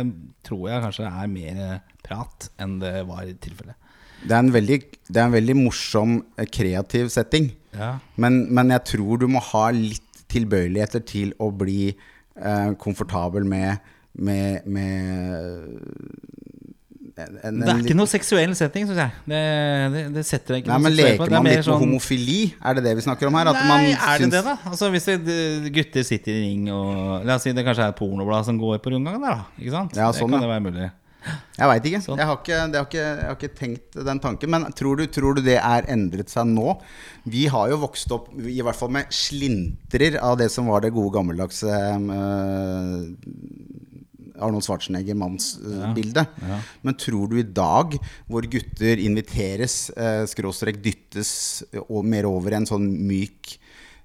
tror 0.50 0.66
jeg 0.72 0.84
kanskje 0.88 1.08
er 1.14 1.32
mer 1.38 1.64
prat 2.02 2.50
enn 2.60 2.76
det 2.82 2.96
var 3.08 3.24
i 3.30 3.38
tilfellet. 3.38 3.78
Det 4.22 4.34
er 4.34 4.44
en 4.44 4.54
veldig, 4.54 4.78
det 5.08 5.18
er 5.18 5.26
en 5.28 5.34
veldig 5.38 5.58
morsom, 5.62 6.18
eh, 6.38 6.46
kreativ 6.50 7.08
setting. 7.14 7.52
Ja. 7.74 7.94
Men, 8.20 8.44
men 8.54 8.74
jeg 8.74 8.84
tror 8.96 9.22
du 9.22 9.30
må 9.30 9.40
ha 9.52 9.68
litt 9.74 10.04
tilbøyeligheter 10.32 11.04
til 11.08 11.34
å 11.42 11.50
bli 11.54 11.92
eh, 11.92 12.70
komfortabel 12.80 13.44
med, 13.48 13.92
med, 14.18 14.66
med 14.66 14.92
en, 17.12 17.34
en, 17.44 17.58
Det 17.60 17.68
er 17.68 17.82
ikke 17.84 17.96
noe 17.98 18.08
seksuell 18.10 18.54
setting, 18.56 18.86
syns 18.88 19.00
jeg. 19.02 19.12
Det, 19.28 19.40
det, 19.92 20.02
det 20.14 20.22
setter 20.24 20.56
jeg 20.56 20.64
ikke 20.64 20.72
Nei, 20.72 20.78
men. 20.86 20.94
Leker 20.96 21.26
er 21.26 21.34
man 21.34 21.44
litt 21.44 21.52
litt 21.52 21.58
med 21.58 21.66
sånn- 21.66 21.82
homofili? 21.84 22.38
Er 22.64 22.78
det 22.78 22.84
det 22.86 22.94
vi 22.98 23.04
snakker 23.04 23.28
om 23.28 23.36
her? 23.36 23.50
Nei, 23.50 23.66
man 23.68 23.84
er 23.90 23.92
det 23.92 24.24
syns- 24.24 24.32
det, 24.36 24.42
da? 24.48 24.56
Altså 24.72 24.88
Hvis 24.94 25.08
det, 25.10 25.36
gutter 25.76 26.08
sitter 26.08 26.32
i 26.32 26.40
ring 26.46 26.66
og 26.72 27.26
La 27.28 27.36
oss 27.36 27.44
si 27.46 27.52
det 27.52 27.66
kanskje 27.66 27.90
er 27.90 27.96
pornoblad 27.98 28.48
som 28.48 28.58
går 28.60 28.80
på 28.84 28.94
rundgangen 28.94 29.22
der, 29.26 29.42
da. 29.42 29.60
Ikke 29.60 29.76
sant? 29.76 29.96
Ja, 29.98 30.08
sånn, 30.16 30.32
det 30.32 30.38
kan 30.38 30.40
ja. 30.40 30.46
det 30.46 30.52
være 30.54 30.66
mulig. 30.70 30.90
Jeg 31.58 31.68
veit 31.70 31.86
ikke. 31.88 32.00
Sånn. 32.04 32.20
Jeg, 32.20 32.28
har 32.28 32.38
ikke, 32.40 32.58
det 32.72 32.80
har 32.80 32.88
ikke. 32.88 33.02
jeg 33.02 33.28
har 33.28 33.38
ikke 33.38 33.58
tenkt 33.58 33.98
den 34.08 34.20
tanken. 34.22 34.52
Men 34.54 34.66
tror 34.78 34.98
du, 35.00 35.04
tror 35.12 35.38
du 35.38 35.42
det 35.44 35.58
er 35.60 35.88
endret 35.92 36.32
seg 36.32 36.48
nå? 36.50 36.76
Vi 37.30 37.46
har 37.52 37.70
jo 37.72 37.80
vokst 37.84 38.12
opp 38.14 38.30
i 38.40 38.60
hvert 38.64 38.78
fall 38.78 38.92
med 38.94 39.12
slintrer 39.14 40.18
av 40.22 40.38
det 40.40 40.50
som 40.52 40.70
var 40.72 40.84
det 40.84 40.94
gode 40.94 41.14
gammeldagse 41.14 41.70
uh, 41.70 43.00
Arnold 44.42 44.66
Schwarzenegger-mannsbildet. 44.66 46.38
Men 46.82 46.98
tror 46.98 47.30
du 47.30 47.38
i 47.38 47.46
dag, 47.46 47.94
hvor 48.26 48.48
gutter 48.50 49.02
inviteres, 49.02 49.84
uh, 49.94 50.24
skråstrek 50.30 50.80
dyttes 50.82 51.32
og 51.86 52.02
mer 52.08 52.26
over 52.30 52.58
en 52.58 52.68
sånn 52.68 52.88
myk 53.06 53.56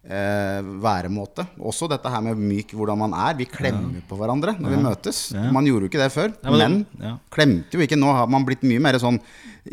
eh, 0.07 0.61
væremåte. 0.83 1.45
Også 1.59 1.87
dette 1.91 2.09
her 2.11 2.21
med 2.23 2.39
myk 2.39 2.71
hvordan 2.77 2.97
man 3.03 3.13
er. 3.13 3.35
Vi 3.37 3.45
klemmer 3.51 4.01
på 4.07 4.17
hverandre 4.19 4.55
når 4.59 4.73
vi 4.73 4.79
møtes. 4.83 5.19
Ja. 5.35 5.49
Man 5.51 5.67
gjorde 5.67 5.87
jo 5.87 5.91
ikke 5.91 6.01
det 6.03 6.11
før. 6.15 6.33
Ja, 6.43 6.51
men- 6.55 6.85
ja. 7.01 7.17
klemte 7.33 7.77
jo 7.77 7.83
ikke. 7.85 7.99
Nå 7.99 8.11
har 8.15 8.27
man 8.31 8.45
blitt 8.47 8.63
mye 8.67 8.79
mer 8.83 8.99
sånn 9.03 9.19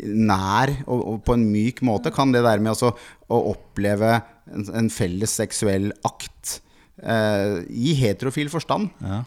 nær 0.03 0.73
og, 0.87 0.99
og 1.07 1.23
på 1.25 1.33
en 1.37 1.45
myk 1.51 1.81
måte. 1.87 2.11
Kan 2.13 2.31
det 2.35 2.43
der 2.43 2.59
med 2.59 2.73
også, 2.75 2.91
å 3.31 3.41
oppleve 3.53 4.17
en, 4.51 4.67
en 4.75 4.89
felles 4.93 5.31
seksuell 5.39 5.91
akt 6.05 6.59
eh, 7.01 7.63
i 7.71 7.95
heterofil 7.99 8.51
forstand 8.53 8.91
Ja. 9.01 9.23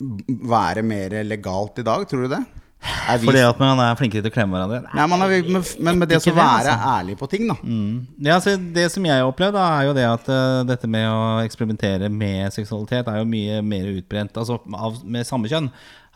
være 0.00 0.82
mer 0.86 1.18
legalt 1.26 1.78
i 1.82 1.86
dag? 1.86 2.06
Tror 2.08 2.24
du 2.26 2.34
det? 2.36 2.44
Vi- 2.80 3.26
Fordi 3.26 3.42
at 3.44 3.58
man 3.60 3.78
er 3.82 3.96
flinkere 3.98 4.22
til 4.24 4.30
å 4.30 4.34
klemme 4.34 4.56
hverandre? 4.56 4.78
Nei, 4.94 5.06
man 5.10 5.22
er, 5.26 5.34
men, 5.52 5.64
men 5.84 5.98
med 6.00 6.08
det 6.08 6.16
å 6.20 6.32
være 6.32 6.70
altså. 6.72 6.76
ærlig 6.94 7.16
på 7.20 7.28
ting, 7.28 7.48
da. 7.50 7.56
Ja, 8.24 8.38
altså 8.38 8.54
Det 8.56 8.86
som 8.92 9.04
jeg 9.04 9.18
har 9.20 9.28
opplevd, 9.28 9.52
da, 9.58 9.66
er 9.80 9.88
jo 9.90 9.94
det 9.98 10.06
at 10.08 10.30
uh, 10.32 10.62
dette 10.68 10.88
med 10.88 11.04
å 11.10 11.40
eksperimentere 11.44 12.08
med 12.08 12.52
seksualitet 12.56 13.10
er 13.12 13.20
jo 13.20 13.26
mye 13.28 13.60
mer 13.66 13.90
utbrent 13.92 14.36
Altså 14.40 14.60
av, 14.72 14.96
med 15.04 15.26
samme 15.28 15.50
kjønn 15.50 15.68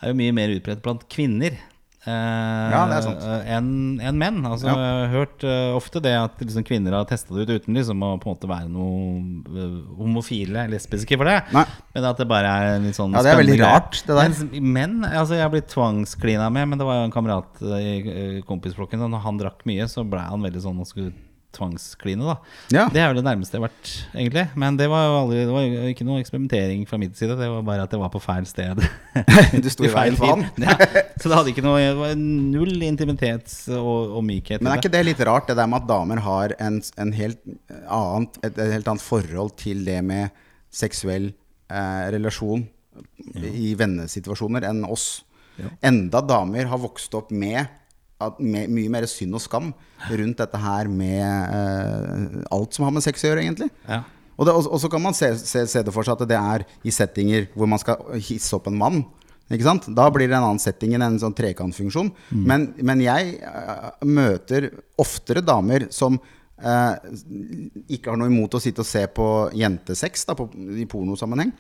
er 0.03 0.13
jo 0.13 0.17
mye 0.19 0.33
mer 0.37 0.55
utbrent 0.57 0.83
blant 0.85 1.05
kvinner 1.13 1.59
Ja, 2.07 2.83
det 2.91 2.97
er 2.99 3.05
sant. 3.07 3.23
enn 3.57 3.69
en 4.05 4.19
menn. 4.21 4.41
Altså, 4.45 4.69
Ja. 4.69 4.75
Jeg 4.75 4.99
har 5.01 5.13
hørt 5.15 5.45
eh, 5.49 5.71
ofte 5.77 6.03
det 6.05 6.13
at 6.19 6.43
liksom, 6.43 6.65
kvinner 6.69 6.93
har 6.99 7.07
testa 7.09 7.35
det 7.35 7.47
ut 7.49 7.63
uten 7.63 7.79
liksom, 7.79 8.03
å 8.05 8.11
på 8.21 8.29
en 8.29 8.35
måte 8.37 8.51
være 8.51 8.69
noe 8.69 9.23
eh, 9.57 9.77
homofile, 10.01 10.67
lesbiske 10.73 11.17
for 11.21 11.31
det. 11.31 11.39
Nei. 11.57 11.65
Men 11.97 12.09
at 12.11 12.21
det 12.21 12.29
bare 12.29 12.53
er 12.53 12.77
en 12.77 12.89
litt 12.89 12.99
sånn 12.99 13.17
Ja, 13.17 13.23
det 13.25 13.33
er 13.33 13.41
veldig 13.41 13.59
rart, 13.63 14.03
det 14.05 14.15
der. 14.19 14.29
Mens 14.29 14.45
menn 14.61 14.99
altså, 15.09 15.39
Jeg 15.39 15.47
har 15.47 15.53
blitt 15.55 15.71
tvangsklina 15.73 16.51
med, 16.53 16.69
men 16.69 16.81
det 16.83 16.89
var 16.89 17.01
jo 17.01 17.09
en 17.09 17.15
kamerat 17.15 17.63
i 17.81 17.95
eh, 18.05 18.41
kompisflokken. 18.49 19.01
Og 19.07 19.15
når 19.15 19.25
han 19.25 19.41
drakk 19.41 19.65
mye, 19.69 19.89
så 19.89 20.05
ble 20.05 20.21
han 20.29 20.45
veldig 20.45 20.65
sånn 20.67 20.83
og 20.85 20.91
skulle 20.91 21.15
tvangskline. 21.55 22.25
da 22.27 22.37
Ja. 22.75 22.85
Det 22.93 23.01
er 23.03 23.09
jo 23.11 23.19
det 23.19 23.25
nærmeste 23.27 23.57
jeg 23.57 23.63
har 23.63 23.69
vært, 23.69 23.93
egentlig. 24.15 24.45
Men 24.61 24.79
det 24.81 24.89
var 24.93 25.07
jo 25.07 25.17
aldri, 25.23 25.39
det 25.45 25.55
var 25.55 25.91
ikke 25.93 26.07
noe 26.09 26.21
eksperimentering 26.23 26.85
fra 26.91 26.99
min 27.01 27.15
side. 27.15 27.37
Det 27.39 27.49
var 27.53 27.65
bare 27.67 27.87
at 27.87 27.95
jeg 27.95 28.03
var 28.03 28.13
på 28.13 28.23
feil 28.23 28.47
sted. 28.51 28.83
Du 29.65 29.71
sto 29.71 29.87
i 29.87 29.93
veien 29.93 30.17
for 30.19 30.35
han. 30.35 30.47
Ja. 30.61 30.75
Så 31.21 31.31
det 31.31 31.37
hadde 31.39 31.53
ikke 31.53 31.65
noe 31.65 31.79
Det 31.81 31.97
var 31.99 32.15
null 32.19 32.83
intimitet 32.87 33.53
og, 33.75 34.19
og 34.19 34.25
mykhet. 34.27 34.63
Men 34.63 34.75
er 34.75 34.83
ikke 34.83 34.93
det 34.95 35.05
litt 35.07 35.23
rart, 35.27 35.49
det 35.49 35.59
der 35.59 35.71
med 35.71 35.83
at 35.83 35.91
damer 35.91 36.23
har 36.25 36.57
en, 36.59 36.81
en 37.01 37.15
helt 37.17 37.41
annet, 37.89 38.41
et, 38.43 38.59
et 38.59 38.75
helt 38.79 38.91
annet 38.91 39.05
forhold 39.05 39.55
til 39.61 39.85
det 39.87 40.01
med 40.05 40.35
seksuell 40.75 41.31
eh, 41.71 42.05
relasjon 42.15 42.67
i 43.55 43.75
vennesituasjoner 43.79 44.67
enn 44.69 44.85
oss? 44.87 45.23
Enda 45.85 46.21
damer 46.25 46.67
har 46.71 46.81
vokst 46.83 47.15
opp 47.15 47.31
med, 47.31 47.67
at, 48.29 48.41
med 48.41 48.73
mye 48.73 48.93
mer 48.93 49.07
synd 49.11 49.37
og 49.37 49.43
skam 49.45 49.73
rundt 50.11 50.41
dette 50.41 50.61
her 50.61 50.91
med 50.91 51.23
uh, 51.25 52.43
alt 52.55 52.77
som 52.77 52.87
har 52.87 52.95
med 52.95 53.05
sex 53.05 53.25
å 53.25 53.31
gjøre, 53.31 53.45
egentlig. 53.47 53.71
Ja. 53.89 54.03
Og, 54.35 54.47
det, 54.47 54.55
og, 54.55 54.69
og 54.75 54.81
så 54.83 54.91
kan 54.91 55.03
man 55.05 55.17
se, 55.17 55.31
se, 55.39 55.65
se 55.71 55.83
det 55.87 55.95
for 55.95 56.07
seg 56.07 56.17
at 56.17 56.29
det 56.31 56.39
er 56.39 56.65
i 56.83 56.95
settinger 56.95 57.49
hvor 57.55 57.71
man 57.71 57.81
skal 57.83 58.03
hisse 58.19 58.55
opp 58.57 58.67
en 58.71 58.79
mann. 58.81 59.03
Ikke 59.53 59.67
sant? 59.67 59.91
Da 59.95 60.09
blir 60.13 60.27
det 60.27 60.39
en 60.39 60.47
annen 60.47 60.63
setting 60.63 60.95
enn 60.97 61.05
en 61.05 61.21
sånn 61.21 61.37
trekantfunksjon. 61.37 62.09
Men, 62.49 62.71
men 62.81 63.03
jeg 63.05 63.37
uh, 63.45 63.91
møter 64.09 64.71
oftere 65.01 65.45
damer 65.45 65.87
som 65.95 66.17
uh, 66.17 66.95
ikke 67.85 68.11
har 68.11 68.19
noe 68.21 68.33
imot 68.33 68.57
å 68.57 68.63
sitte 68.63 68.83
og 68.83 68.89
se 68.89 69.05
på 69.13 69.29
jentesex 69.55 70.25
da, 70.31 70.39
på, 70.39 70.49
i 70.81 70.89
pornosammenheng. 70.91 71.53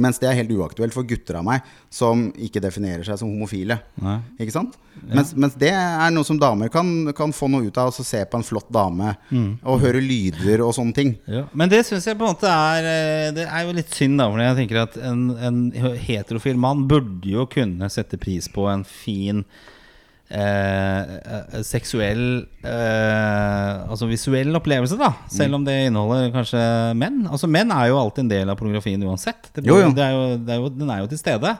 Mens 0.00 0.16
det 0.22 0.30
er 0.30 0.38
helt 0.38 0.52
uaktuelt 0.56 0.94
for 0.94 1.04
gutter 1.04 1.36
av 1.36 1.44
meg 1.44 1.66
som 1.92 2.30
ikke 2.40 2.62
definerer 2.64 3.04
seg 3.04 3.18
som 3.20 3.28
homofile. 3.28 3.76
Nei. 4.00 4.14
Ikke 4.40 4.54
sant? 4.54 4.78
Mens, 5.04 5.34
mens 5.36 5.56
det 5.60 5.68
er 5.76 6.14
noe 6.14 6.24
som 6.24 6.38
damer 6.40 6.70
kan, 6.72 6.88
kan 7.16 7.34
få 7.36 7.50
noe 7.52 7.66
ut 7.66 7.76
av. 7.76 7.90
Altså 7.90 8.04
se 8.06 8.22
på 8.24 8.40
en 8.40 8.46
flott 8.46 8.70
dame 8.72 9.12
og 9.60 9.82
høre 9.84 10.00
lyder 10.00 10.64
og 10.64 10.72
sånne 10.78 10.96
ting. 10.96 11.12
Ja, 11.28 11.44
men 11.52 11.72
det 11.72 11.82
syns 11.88 12.08
jeg 12.08 12.16
på 12.16 12.24
en 12.24 12.32
måte 12.32 12.48
er 12.48 12.88
eh, 12.88 13.28
Det 13.36 13.44
er 13.44 13.68
jo 13.68 13.76
litt 13.76 13.92
synd, 13.92 14.16
da. 14.22 14.30
For 14.32 14.40
jeg 14.40 14.58
tenker 14.62 14.80
at 14.86 14.96
en, 15.10 15.22
en 15.36 15.60
heterofil 16.06 16.56
mann 16.60 16.86
burde 16.88 17.28
jo 17.28 17.44
kunne 17.52 17.92
sette 17.92 18.20
pris 18.20 18.48
på 18.52 18.68
en 18.72 18.88
fin 18.88 19.44
eh, 20.32 21.12
eh, 21.36 21.62
seksuell 21.66 22.22
eh, 22.64 23.84
Altså 23.92 24.08
visuell 24.10 24.56
opplevelse, 24.58 24.96
da. 25.00 25.12
Selv 25.32 25.58
om 25.58 25.64
det 25.66 25.76
inneholder 25.90 26.32
kanskje 26.34 26.62
menn. 26.98 27.22
Altså 27.28 27.48
Menn 27.50 27.72
er 27.74 27.90
jo 27.92 28.00
alltid 28.00 28.24
en 28.26 28.32
del 28.32 28.52
av 28.52 28.58
pornografien 28.60 29.02
uansett. 29.06 29.50
Det, 29.54 29.66
Jo, 29.68 29.78
jo. 29.84 29.92
Det 29.96 30.04
er 30.06 30.12
jo, 30.16 30.26
det 30.40 30.54
er 30.56 30.62
jo, 30.62 30.68
den 30.82 30.90
er 30.94 31.02
jo 31.04 31.10
til 31.12 31.20
stede. 31.20 31.56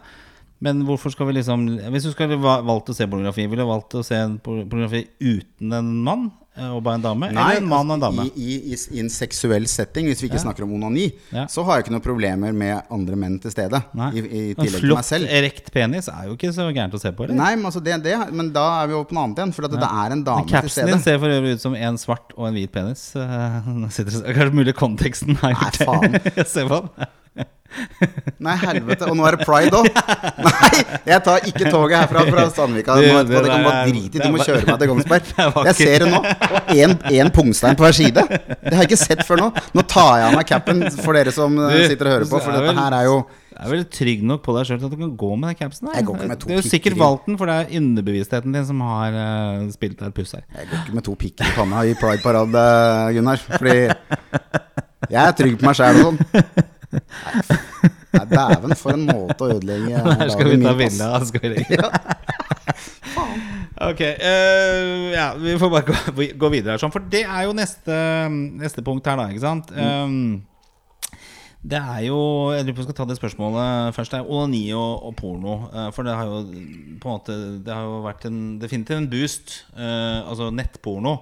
Men 0.63 0.85
hvorfor 0.87 1.11
skal 1.11 1.27
vi 1.27 1.33
liksom 1.41 1.65
Hvis 1.91 2.05
du 2.07 2.13
skulle 2.15 2.37
va- 2.39 2.61
valgt 2.63 2.93
å 2.93 2.95
se 2.95 3.07
pornografi, 3.11 3.49
ville 3.51 3.65
du 3.65 3.69
valgt 3.73 3.97
å 3.99 4.05
se 4.07 4.15
en 4.15 4.37
pornografi 4.43 5.07
uten 5.21 5.73
en 5.75 5.93
mann 6.07 6.31
og 6.53 6.83
bare 6.85 6.99
en 6.99 7.05
dame? 7.07 7.29
eller 7.31 7.57
en 7.63 7.69
mann 7.69 7.89
og 7.91 7.95
en 7.97 8.03
dame? 8.03 8.25
altså, 8.27 8.37
I, 8.37 8.57
i, 8.61 8.75
i, 8.75 8.99
I 8.99 9.01
en 9.01 9.09
seksuell 9.11 9.65
setting, 9.71 10.05
hvis 10.11 10.21
vi 10.21 10.29
ikke 10.29 10.43
snakker 10.43 10.67
om 10.67 10.75
onani, 10.77 11.07
Ja. 11.33 11.47
så 11.49 11.65
har 11.65 11.79
jeg 11.79 11.87
ikke 11.87 11.95
noen 11.95 12.05
problemer 12.05 12.53
med 12.53 12.83
andre 12.93 13.17
menn 13.17 13.39
til 13.41 13.51
stede. 13.55 13.81
Nei. 13.97 14.11
I, 14.21 14.21
i 14.21 14.43
en 14.53 14.69
flott, 14.77 15.13
erekt 15.17 15.73
penis 15.73 16.11
er 16.13 16.27
jo 16.29 16.37
ikke 16.37 16.53
så 16.53 16.67
gærent 16.77 16.93
å 16.93 17.01
se 17.01 17.13
på. 17.17 17.25
Eller? 17.25 17.39
Nei, 17.41 17.55
men, 17.57 17.65
altså 17.71 17.81
det, 17.81 17.97
det, 18.05 18.19
men 18.37 18.53
da 18.53 18.67
er 18.83 18.93
vi 18.93 18.99
over 18.99 19.09
på 19.09 19.17
noe 19.17 19.25
annet 19.31 19.41
igjen. 19.41 19.55
For 19.57 19.65
at 19.71 19.79
det 19.79 19.89
er 19.89 20.17
en 20.19 20.25
dame 20.29 20.45
til 20.45 20.51
til 20.53 20.59
Capsen 20.59 20.77
stede. 20.83 20.93
din 20.93 21.03
ser 21.09 21.19
for 21.25 21.39
øvrig 21.39 21.55
ut 21.57 21.65
som 21.65 21.75
en 21.79 21.99
svart 21.99 22.37
og 22.37 22.49
en 22.51 22.55
hvit 22.61 22.73
penis. 22.75 23.09
Eh, 23.23 23.63
Kanskje 24.37 24.53
mulig 24.55 24.75
konteksten 24.77 25.37
har 25.41 25.53
Nei, 25.55 25.65
gjort 25.65 25.83
faen. 25.89 26.17
Jeg 26.37 26.47
ser 26.53 26.69
på 26.69 26.83
den. 26.85 27.47
Nei, 28.43 28.55
helvete. 28.63 29.09
Og 29.11 29.17
nå 29.19 29.27
er 29.29 29.37
det 29.39 29.47
pride 29.49 29.79
òg! 29.79 29.89
Nei, 30.47 30.71
jeg 31.09 31.21
tar 31.27 31.47
ikke 31.51 31.71
toget 31.73 31.97
herfra 31.99 32.25
fra 32.29 32.47
Sandvika. 32.55 32.97
Du, 32.99 33.07
det 33.07 33.27
Det 33.31 33.43
kan 33.49 33.67
bare 33.67 33.83
er- 33.83 33.93
drite 33.93 34.19
i. 34.19 34.23
Du 34.23 34.27
er 34.29 34.33
må 34.35 34.41
kjøre 34.43 34.65
meg 34.69 34.81
til 34.83 34.91
Kongsberg. 34.93 35.35
Jeg 35.71 35.77
ser 35.81 36.07
det 36.07 36.11
nå. 36.13 36.23
Og 36.23 37.13
én 37.19 37.33
pungstein 37.35 37.79
på 37.79 37.87
hver 37.87 37.97
side. 38.01 38.27
Det 38.33 38.75
har 38.75 38.83
jeg 38.85 38.91
ikke 38.93 39.03
sett 39.05 39.23
før 39.29 39.45
nå. 39.47 39.53
Nå 39.77 39.87
tar 39.91 40.19
jeg 40.21 40.29
av 40.31 40.37
meg 40.39 40.49
capen 40.51 40.85
for 41.03 41.17
dere 41.19 41.33
som 41.35 41.57
eh, 41.69 41.87
sitter 41.93 42.11
og 42.11 42.17
hører 42.19 42.29
på, 42.31 42.43
for 42.43 42.53
er 42.53 42.67
dette 42.67 42.77
her 42.83 42.97
er 42.99 43.07
jo 43.09 43.17
Du 43.53 43.59
er 43.63 43.71
vel 43.77 43.83
trygg 43.95 44.23
nok 44.27 44.41
på 44.43 44.55
deg 44.57 44.67
sjøl 44.67 44.79
til 44.81 44.89
at 44.89 44.95
du 44.97 44.99
kan 45.05 45.11
gå 45.21 45.31
med 45.39 45.53
den 45.53 45.59
capsen 45.61 45.87
der? 45.89 45.99
Jeg 46.01 46.07
går 46.09 46.17
ikke 46.19 46.31
med 46.33 46.41
to 46.43 46.49
du 46.49 46.53
har 46.55 46.59
jo 46.63 46.71
sikkert 46.73 46.97
valgt 46.99 47.29
den, 47.29 47.37
for 47.39 47.51
det 47.51 47.57
er 47.61 47.77
underbevisstheten 47.79 48.57
din 48.57 48.65
som 48.67 48.81
har 48.89 49.15
uh, 49.15 49.67
spilt 49.75 49.99
deg 50.01 50.09
et 50.09 50.17
puss 50.17 50.33
her. 50.35 50.43
Jeg 50.57 50.71
går 50.73 50.81
ikke 50.83 50.97
med 50.99 51.07
to 51.07 51.15
pikker 51.21 51.47
i 51.47 51.55
panna 51.55 51.85
i 51.87 51.95
Pride-parade, 52.01 52.65
Gunnar. 53.15 53.45
Fordi 53.53 53.77
jeg 55.13 55.21
er 55.23 55.37
trygg 55.39 55.59
på 55.61 55.69
meg 55.69 55.79
sjæl 55.79 56.01
og 56.01 56.09
sånn. 56.09 56.19
Nei, 56.93 58.25
dæven, 58.29 58.77
for 58.77 58.95
en 58.97 59.07
måte 59.09 59.47
å 59.47 59.55
ødelegge 59.57 60.03
Her 60.21 60.33
skal 60.35 60.53
vi 60.53 60.61
ta 60.63 60.77
bilde 60.77 61.09
av. 61.09 61.27
Skal. 61.29 61.57
Ok, 63.83 64.01
Uh, 64.01 65.11
ja, 65.11 65.33
vi 65.39 65.59
får 65.59 65.71
bare 65.73 65.87
gå, 65.89 66.27
gå 66.39 66.51
videre 66.53 66.77
her 66.77 66.83
sånn, 66.83 66.93
for 66.95 67.05
det 67.13 67.25
er 67.25 67.47
jo 67.49 67.55
neste, 67.57 67.97
neste 68.61 68.85
punkt 68.85 69.09
her 69.09 69.19
da, 69.19 69.29
ikke 69.33 69.43
sant? 69.43 69.73
Um, 69.75 70.43
det 71.63 71.79
er 71.79 72.05
jo, 72.09 72.19
jeg 72.55 72.67
lurer 72.67 72.75
på 72.75 72.81
om 72.81 72.83
jeg 72.83 72.89
skal 72.89 72.99
ta 72.99 73.07
det 73.07 73.17
spørsmålet 73.19 73.97
først, 73.97 74.15
det 74.15 74.21
er 74.21 74.31
onani 74.35 74.65
og, 74.75 75.05
og 75.09 75.13
porno, 75.19 75.57
eh, 75.71 75.89
for 75.95 76.07
det 76.07 76.17
har 76.19 76.27
jo 76.27 76.41
på 76.99 77.07
en 77.07 77.13
måte, 77.13 77.37
det 77.63 77.71
har 77.75 77.87
jo 77.87 78.01
vært 78.03 78.27
en, 78.27 78.41
definitivt 78.63 78.99
en 78.99 79.11
boost, 79.13 79.55
Uh, 79.73 80.27
altså 80.27 80.51
nettporno, 80.55 81.21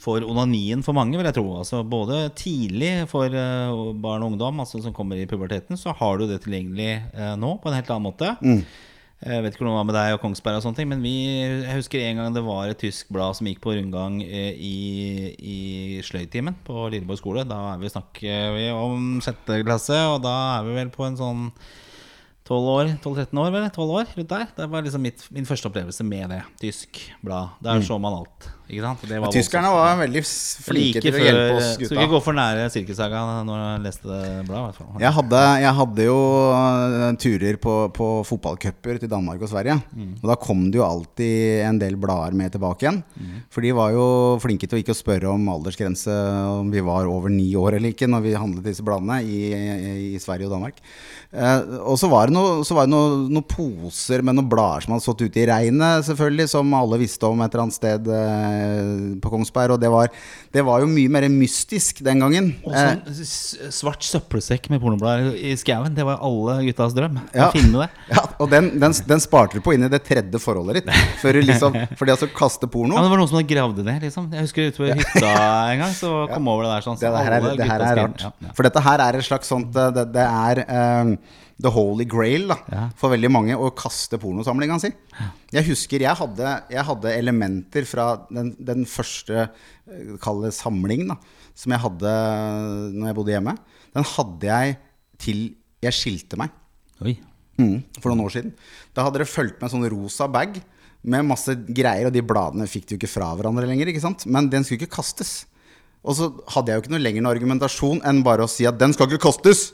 for 0.00 0.24
onanien 0.24 0.84
for 0.84 0.96
mange, 0.96 1.18
vil 1.18 1.28
jeg 1.28 1.36
tro. 1.36 1.46
Altså 1.60 1.82
både 1.86 2.22
tidlig 2.38 2.92
for 3.10 3.28
uh, 3.28 3.90
barn 4.00 4.24
og 4.24 4.34
ungdom 4.34 4.62
altså 4.62 4.80
som 4.82 4.94
kommer 4.96 5.20
i 5.20 5.26
puberteten, 5.28 5.78
så 5.80 5.94
har 5.96 6.20
du 6.20 6.26
det 6.30 6.40
tilgjengelig 6.44 6.94
uh, 7.16 7.34
nå 7.40 7.56
på 7.60 7.70
en 7.70 7.76
helt 7.76 7.90
annen 7.92 8.08
måte. 8.08 8.32
Jeg 9.20 9.44
vet 9.44 9.52
ikke 9.52 9.60
hvordan 9.60 9.74
det 9.74 9.80
var 9.82 9.88
med 9.90 9.96
deg 9.98 10.14
og 10.14 10.22
Kongsberg, 10.22 10.56
og 10.56 10.62
sånne 10.64 10.78
ting 10.78 10.88
men 10.88 11.02
vi, 11.04 11.12
jeg 11.60 11.76
husker 11.76 12.00
en 12.06 12.22
gang 12.22 12.32
det 12.32 12.42
var 12.46 12.70
et 12.70 12.80
tysk 12.80 13.10
blad 13.12 13.36
som 13.36 13.50
gikk 13.50 13.60
på 13.60 13.74
rundgang 13.76 14.16
uh, 14.24 14.52
i, 14.56 15.34
i 15.36 15.58
sløydtimen 16.06 16.56
på 16.64 16.88
Lilleborg 16.88 17.20
skole. 17.20 17.44
Da 17.48 17.74
er 17.74 17.84
vi 17.84 17.92
snakker 17.92 18.56
vi 18.56 18.66
om 18.72 19.20
sjette 19.24 19.60
klasse, 19.66 20.00
og 20.14 20.22
da 20.24 20.36
er 20.56 20.68
vi 20.68 20.80
vel 20.80 20.92
på 20.94 21.04
en 21.10 21.20
sånn 21.20 21.46
12 22.50 22.70
år, 22.74 22.88
12-13 22.98 23.38
år, 23.38 23.50
vel? 23.54 23.66
12 23.70 23.92
år, 23.94 24.08
rundt 24.18 24.32
der. 24.32 24.48
Det 24.56 24.66
var 24.72 24.82
liksom 24.82 25.04
mitt, 25.06 25.22
min 25.30 25.46
første 25.46 25.70
opplevelse 25.70 26.02
med 26.02 26.32
det. 26.34 26.40
Tysk 26.58 26.98
blad. 27.22 27.52
Der 27.62 27.84
så 27.86 27.98
man 28.02 28.16
alt. 28.24 28.48
Ikke 28.70 28.84
sant? 28.84 29.02
Det 29.10 29.18
var 29.18 29.32
Tyskerne 29.34 29.70
også. 29.70 29.78
var 29.82 29.96
veldig 29.98 30.20
flinke 30.62 31.00
til 31.02 31.16
å 31.16 31.20
hjelpe 31.24 31.54
oss 31.56 31.68
Skulle 31.74 31.88
gutta. 31.88 32.02
ikke 32.04 32.12
gå 32.12 32.20
for 32.22 32.36
nære 32.38 32.66
Sirkussaga 32.70 33.22
når 33.46 33.62
jeg 33.62 33.80
leste 33.86 34.10
det 34.10 34.28
bladet. 34.46 34.82
Jeg 35.02 35.14
hadde, 35.16 35.40
jeg 35.64 35.76
hadde 35.80 36.06
jo 36.06 36.18
øh, 36.54 37.06
turer 37.24 37.58
på, 37.64 37.74
på 37.96 38.08
fotballcuper 38.28 39.00
til 39.02 39.10
Danmark 39.10 39.42
og 39.42 39.50
Sverige. 39.50 39.78
Og 40.20 40.26
da 40.30 40.38
kom 40.38 40.68
det 40.70 40.78
jo 40.78 40.86
alltid 40.86 41.64
en 41.66 41.80
del 41.82 41.98
blader 42.00 42.36
med 42.38 42.54
tilbake 42.54 42.86
igjen. 42.86 43.00
For 43.50 43.66
de 43.66 43.74
var 43.78 43.94
jo 43.96 44.06
flinke 44.42 44.70
til 44.70 44.78
å 44.78 44.82
ikke 44.84 44.98
spørre 44.98 45.30
om 45.34 45.50
aldersgrense, 45.54 46.14
om 46.62 46.70
vi 46.70 46.82
var 46.86 47.10
over 47.10 47.32
ni 47.32 47.48
år 47.58 47.78
eller 47.78 47.94
ikke, 47.94 48.10
når 48.10 48.26
vi 48.28 48.36
handlet 48.38 48.70
disse 48.70 48.86
bladene 48.86 49.18
i, 49.26 49.40
i 50.14 50.22
Sverige 50.22 50.46
og 50.46 50.54
Danmark. 50.58 50.78
Eh, 51.30 51.58
og 51.82 51.98
så 51.98 52.08
var 52.10 52.30
det, 52.30 52.34
noe, 52.38 52.39
så 52.66 52.76
var 52.76 52.86
det 52.88 52.92
noe, 52.92 53.16
noen 53.30 53.46
poser 53.48 54.24
med 54.26 54.36
noen 54.38 54.48
blader 54.50 54.84
som 54.84 54.94
hadde 54.94 55.04
stått 55.04 55.24
ute 55.24 55.42
i 55.42 55.46
regnet, 55.50 56.06
selvfølgelig, 56.08 56.48
som 56.52 56.74
alle 56.76 56.98
visste 57.00 57.28
om 57.28 57.40
et 57.44 57.52
eller 57.52 57.64
annet 57.66 57.76
sted 57.78 58.10
eh, 58.16 58.92
på 59.22 59.32
Kongsberg. 59.32 59.76
Og 59.76 59.82
det 59.82 59.90
var, 59.92 60.10
det 60.54 60.64
var 60.66 60.84
jo 60.84 60.90
mye 60.90 61.12
mer 61.12 61.28
mystisk 61.32 62.02
den 62.06 62.22
gangen. 62.24 62.52
Og 62.64 62.74
sånn 62.74 63.02
eh, 63.06 63.70
svart 63.74 64.06
søppelsekk 64.06 64.70
med 64.72 64.82
pornoblader 64.82 65.34
i 65.36 65.54
skauen. 65.60 65.94
Det 65.96 66.06
var 66.06 66.22
alle 66.26 66.60
guttas 66.68 66.96
drøm. 66.96 67.20
Ja. 67.36 67.50
Ja, 68.10 68.22
og 68.42 68.48
den, 68.50 68.72
den, 68.80 68.94
den 69.06 69.20
sparte 69.22 69.58
du 69.58 69.62
på 69.64 69.74
inn 69.74 69.84
i 69.86 69.90
det 69.90 70.00
tredje 70.06 70.40
forholdet 70.42 70.80
ditt. 70.80 70.88
For, 71.20 71.36
liksom, 71.36 71.76
for 71.98 72.08
det 72.08 72.16
å 72.16 72.28
kaste 72.34 72.68
porno 72.70 72.96
Ja, 72.96 73.02
men 73.02 73.08
Det 73.08 73.12
var 73.12 73.22
noen 73.22 73.30
som 73.30 73.38
hadde 73.38 73.50
gravd 73.52 73.78
det 73.80 73.86
ned. 73.86 74.06
Liksom. 74.06 74.28
Jeg 74.34 74.46
husker 74.46 74.70
ute 74.70 74.82
på 74.82 74.88
hytta 74.88 75.34
en 75.70 75.84
gang, 75.84 75.94
så 75.96 76.12
kom 76.34 76.50
over 76.52 76.66
det 76.66 76.72
der 76.74 76.86
sånn. 76.86 76.98
Så 77.00 77.06
det, 77.06 77.24
her 77.26 77.36
er, 77.36 77.46
det 77.60 77.68
her 77.70 77.86
er 77.86 78.02
rart. 78.02 78.24
Ja, 78.26 78.32
ja. 78.46 78.54
For 78.56 78.66
dette 78.66 78.82
her 78.86 79.04
er 79.06 79.20
et 79.20 79.26
slags 79.26 79.50
sånt 79.50 79.76
eh, 79.76 79.92
Det, 79.96 80.06
det 80.16 80.26
er 80.26 80.62
eh, 80.66 81.14
the 81.60 81.70
holy 81.74 82.06
grail 82.08 82.48
da, 82.48 82.56
Ja. 82.72 82.82
for 82.96 83.12
veldig 83.12 83.30
mange 83.30 83.56
å 83.56 83.70
kaste 83.76 84.18
pornosamlinga 84.20 84.78
si. 84.80 84.90
Jeg 85.52 85.66
husker 85.68 86.00
jeg 86.00 86.16
hadde, 86.16 86.54
jeg 86.70 86.84
hadde 86.88 87.12
elementer 87.18 87.84
fra 87.88 88.06
den, 88.30 88.54
den 88.58 88.86
første 88.88 89.44
eh, 89.50 90.16
Kall 90.22 90.42
det 90.46 90.54
samling, 90.56 91.06
da, 91.10 91.16
som 91.54 91.72
jeg 91.74 91.82
hadde 91.82 92.12
når 92.96 93.10
jeg 93.10 93.18
bodde 93.18 93.34
hjemme. 93.34 93.56
Den 93.96 94.06
hadde 94.14 94.46
jeg 94.52 94.76
til 95.20 95.40
jeg 95.84 95.96
skilte 95.96 96.38
meg. 96.40 96.50
Mm, 97.60 97.82
for 98.00 98.08
noen 98.12 98.24
år 98.24 98.32
siden. 98.32 98.52
Da 98.96 99.04
hadde 99.04 99.20
det 99.20 99.28
fulgt 99.28 99.58
med 99.60 99.66
en 99.68 99.72
sånn 99.74 99.88
rosa 99.92 100.28
bag 100.32 100.60
med 101.04 101.24
masse 101.28 101.52
greier, 101.68 102.06
og 102.08 102.12
de 102.14 102.22
bladene 102.24 102.68
fikk 102.68 102.92
jo 102.94 102.98
ikke 103.00 103.08
fra 103.08 103.30
hverandre 103.36 103.66
lenger. 103.68 103.88
ikke 103.92 104.00
sant? 104.04 104.24
Men 104.28 104.48
den 104.52 104.64
skulle 104.64 104.80
ikke 104.84 104.96
kastes. 105.00 105.44
Og 106.04 106.16
så 106.16 106.30
hadde 106.54 106.72
jeg 106.72 106.78
jo 106.78 106.84
ikke 106.86 106.94
noe 106.94 107.02
lenger 107.04 107.24
noe 107.24 107.34
argumentasjon 107.36 108.00
enn 108.08 108.22
bare 108.24 108.46
å 108.46 108.48
si 108.48 108.64
at 108.68 108.78
den 108.80 108.94
skal 108.96 109.08
ikke 109.10 109.20
kastes! 109.28 109.70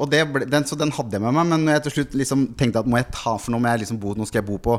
Og 0.00 0.08
det 0.12 0.22
ble, 0.32 0.46
den, 0.48 0.64
Så 0.68 0.78
den 0.80 0.92
hadde 0.94 1.18
jeg 1.18 1.24
med 1.24 1.36
meg, 1.36 1.50
men 1.52 1.66
når 1.66 1.78
jeg 1.78 1.84
til 1.86 1.96
slutt 1.98 2.18
liksom 2.22 2.48
tenkte 2.58 2.80
at 2.80 2.88
må 2.88 3.00
jeg 3.00 3.10
ta 3.12 3.36
for 3.36 3.52
noe, 3.52 3.62
må 3.62 3.72
jeg 3.74 3.84
liksom 3.84 4.00
bo, 4.02 4.16
nå 4.16 4.28
skal 4.28 4.42
jeg 4.42 4.48
bo 4.48 4.58
på 4.62 4.78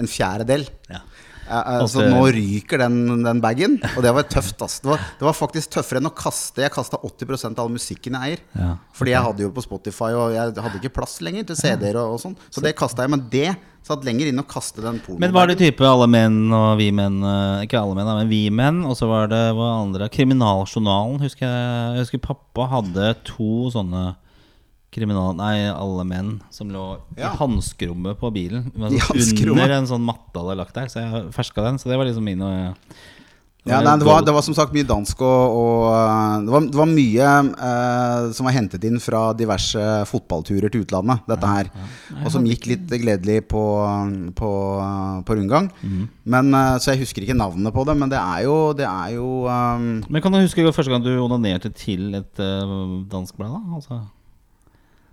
en 0.00 0.08
fjerdedel. 0.10 0.66
Ja. 0.90 1.04
Eh, 1.50 1.86
så 1.90 2.04
nå 2.06 2.20
ryker 2.30 2.78
den, 2.84 3.24
den 3.24 3.40
bagen, 3.42 3.78
og 3.96 4.04
det 4.04 4.12
var 4.14 4.26
tøft. 4.30 4.60
Altså. 4.62 4.84
Det 4.84 4.92
var, 4.92 5.08
det 5.18 5.26
var 5.26 5.36
faktisk 5.36 5.72
tøffere 5.74 6.00
enn 6.00 6.10
å 6.10 6.14
kaste 6.14 6.62
Jeg 6.62 6.72
kasta 6.74 7.00
80% 7.00 7.58
av 7.58 7.64
all 7.64 7.74
musikken 7.74 8.16
jeg 8.16 8.28
eier. 8.36 8.44
Ja, 8.54 8.70
Fordi 8.96 9.14
jeg 9.14 9.26
hadde 9.26 9.44
jo 9.46 9.50
på 9.56 9.64
Spotify, 9.64 10.12
og 10.14 10.36
jeg 10.36 10.54
hadde 10.54 10.78
ikke 10.78 10.94
plass 11.00 11.18
lenger 11.24 11.50
til 11.50 11.58
CD-er 11.58 11.98
og, 12.02 12.14
og 12.14 12.22
sånn. 12.22 12.38
Så 12.54 12.62
det 12.64 12.76
kasta 12.78 13.06
jeg. 13.06 13.14
Men 13.16 13.26
det 13.32 13.48
satt 13.86 14.04
lenger 14.06 14.30
inne 14.30 14.44
å 14.44 14.48
kaste 14.48 14.84
den 14.84 15.00
pornoen. 15.02 15.24
Men 15.24 15.34
var 15.34 15.50
det 15.50 15.58
type 15.62 15.86
alle 15.88 16.06
menn 16.10 16.52
og 16.52 16.74
vi 16.78 16.90
menn 16.94 17.16
eh, 17.24 17.64
Ikke 17.64 17.80
alle 17.80 17.96
menn, 17.98 18.10
men 18.20 18.30
vi 18.30 18.42
menn. 18.54 18.82
Og 18.86 18.94
så 18.98 19.10
var 19.10 19.30
det 19.32 19.42
hva 19.56 19.72
andre 19.80 20.10
Kriminaljournalen. 20.12 21.18
Husker 21.24 21.48
jeg, 21.48 21.70
jeg 21.96 22.06
husker 22.06 22.26
pappa 22.30 22.70
hadde 22.76 23.14
to 23.26 23.70
sånne 23.74 24.12
kriminal... 24.94 25.36
Nei, 25.38 25.68
alle 25.70 26.04
menn 26.08 26.34
som 26.54 26.70
lå 26.72 26.98
Ja. 27.16 27.30
i 27.30 27.38
hanskerommet 27.38 28.18
på 28.20 28.32
bilen. 28.34 28.68
Hanskerommet? 28.74 29.54
Under 29.54 29.78
en 29.78 29.88
sånn 29.90 30.04
matte 30.04 30.42
hadde 30.42 30.58
lagt 30.58 30.76
der. 30.76 30.90
Så 30.90 31.04
jeg 31.04 31.30
ferska 31.36 31.64
den. 31.68 31.78
Så 31.80 31.90
det 31.90 31.98
var 32.00 32.08
liksom 32.08 32.26
min 32.26 32.42
og 32.42 32.74
Ja, 33.68 33.82
nei, 33.84 33.92
det, 34.00 34.06
var, 34.08 34.22
det 34.24 34.32
var 34.32 34.40
som 34.40 34.54
sagt 34.56 34.72
mye 34.72 34.86
dansk 34.88 35.20
og, 35.20 35.56
og 35.60 35.82
uh, 35.92 36.38
det, 36.46 36.48
var, 36.48 36.62
det 36.72 36.78
var 36.78 36.86
mye 36.88 37.32
eh, 37.68 38.28
som 38.32 38.46
var 38.48 38.54
hentet 38.56 38.86
inn 38.88 38.96
fra 39.04 39.20
diverse 39.36 39.82
fotballturer 40.08 40.72
til 40.72 40.86
utlandet, 40.86 41.20
dette 41.28 41.50
her. 41.50 41.68
Og 42.22 42.32
som 42.32 42.46
gikk 42.48 42.70
litt 42.70 42.88
gledelig 42.88 43.42
på, 43.52 43.64
på, 44.32 44.52
på 45.28 45.36
rundgang. 45.36 45.68
Men, 46.24 46.48
uh, 46.56 46.78
så 46.80 46.94
jeg 46.94 47.02
husker 47.04 47.26
ikke 47.26 47.36
navnet 47.36 47.76
på 47.76 47.84
det, 47.84 47.98
men 48.00 48.08
det 48.08 48.16
er 48.22 48.46
jo, 48.48 48.56
det 48.80 48.88
er 48.88 49.12
jo 49.18 49.28
um, 49.44 49.90
Men 50.08 50.24
kan 50.24 50.32
du 50.32 50.40
huske 50.40 50.64
første 50.72 50.94
gang 50.94 51.04
du 51.04 51.12
onanerte 51.20 51.68
til 51.76 52.16
et 52.16 52.40
uh, 52.40 53.04
dansk 53.12 53.36
blad? 53.36 53.52
da? 53.58 53.76
Altså 53.76 54.00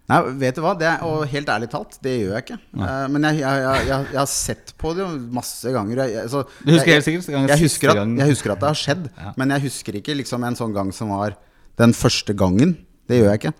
Nei, 0.07 0.17
vet 0.39 0.55
du 0.55 0.61
hva? 0.63 0.71
Det 0.79 0.91
og 1.03 1.25
helt 1.27 1.49
ærlig 1.51 1.67
talt, 1.73 1.97
det 2.05 2.13
gjør 2.21 2.37
jeg 2.37 2.43
ikke. 2.45 2.57
Eh, 2.79 3.07
men 3.11 3.25
jeg, 3.27 3.41
jeg, 3.41 3.63
jeg, 3.65 4.05
jeg, 4.13 4.19
har 4.21 4.29
sett 4.31 4.71
på 4.79 4.93
det 4.95 5.07
masse 5.35 5.73
ganger. 5.75 5.99
Så, 6.31 6.45
Du 6.63 6.71
husker 6.71 6.93
helt 6.95 7.03
sikkert 7.09 7.27
gang- 7.33 7.49
jeg, 7.51 7.59
husker 7.65 7.91
at, 7.91 7.99
jeg 8.21 8.29
husker 8.31 8.53
at 8.55 8.63
det 8.63 8.69
har 8.71 8.79
skjedd, 8.79 9.09
Ja. 9.17 9.33
men 9.35 9.51
jeg 9.57 9.65
husker 9.67 9.99
ikke 9.99 10.15
liksom 10.15 10.47
en 10.47 10.55
sånn 10.55 10.73
gang 10.77 10.93
som 10.95 11.11
var 11.11 11.35
den 11.77 11.91
første 11.93 12.33
gangen. 12.39 12.77
Det 13.07 13.19
gjør 13.19 13.33
jeg 13.35 13.41
ikke. 13.43 13.53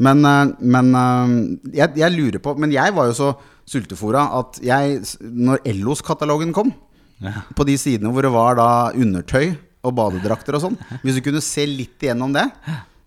Men, 0.00 0.24
eh, 0.24 0.52
men 0.60 0.94
eh, 0.96 1.36
jeg, 1.76 2.12
lurer 2.16 2.40
på 2.40 2.56
Men 2.56 2.72
jeg 2.72 2.94
var 2.96 3.10
jo 3.10 3.12
så 3.20 3.30
sultefora 3.68 4.24
at 4.40 4.56
jeg, 4.64 5.02
når 5.20 5.60
Ellos-katalogen 5.68 6.54
kom, 6.56 6.72
Ja. 7.20 7.42
på 7.52 7.66
de 7.68 7.74
sidene 7.76 8.08
hvor 8.16 8.22
det 8.24 8.32
var 8.32 8.54
da 8.56 8.68
undertøy 8.96 9.50
og 9.84 9.92
badedrakter 9.94 10.56
og 10.56 10.62
sånn 10.64 10.78
Hvis 11.04 11.18
du 11.18 11.20
kunne 11.26 11.42
se 11.44 11.66
litt 11.68 12.00
igjennom 12.00 12.32
det, 12.32 12.46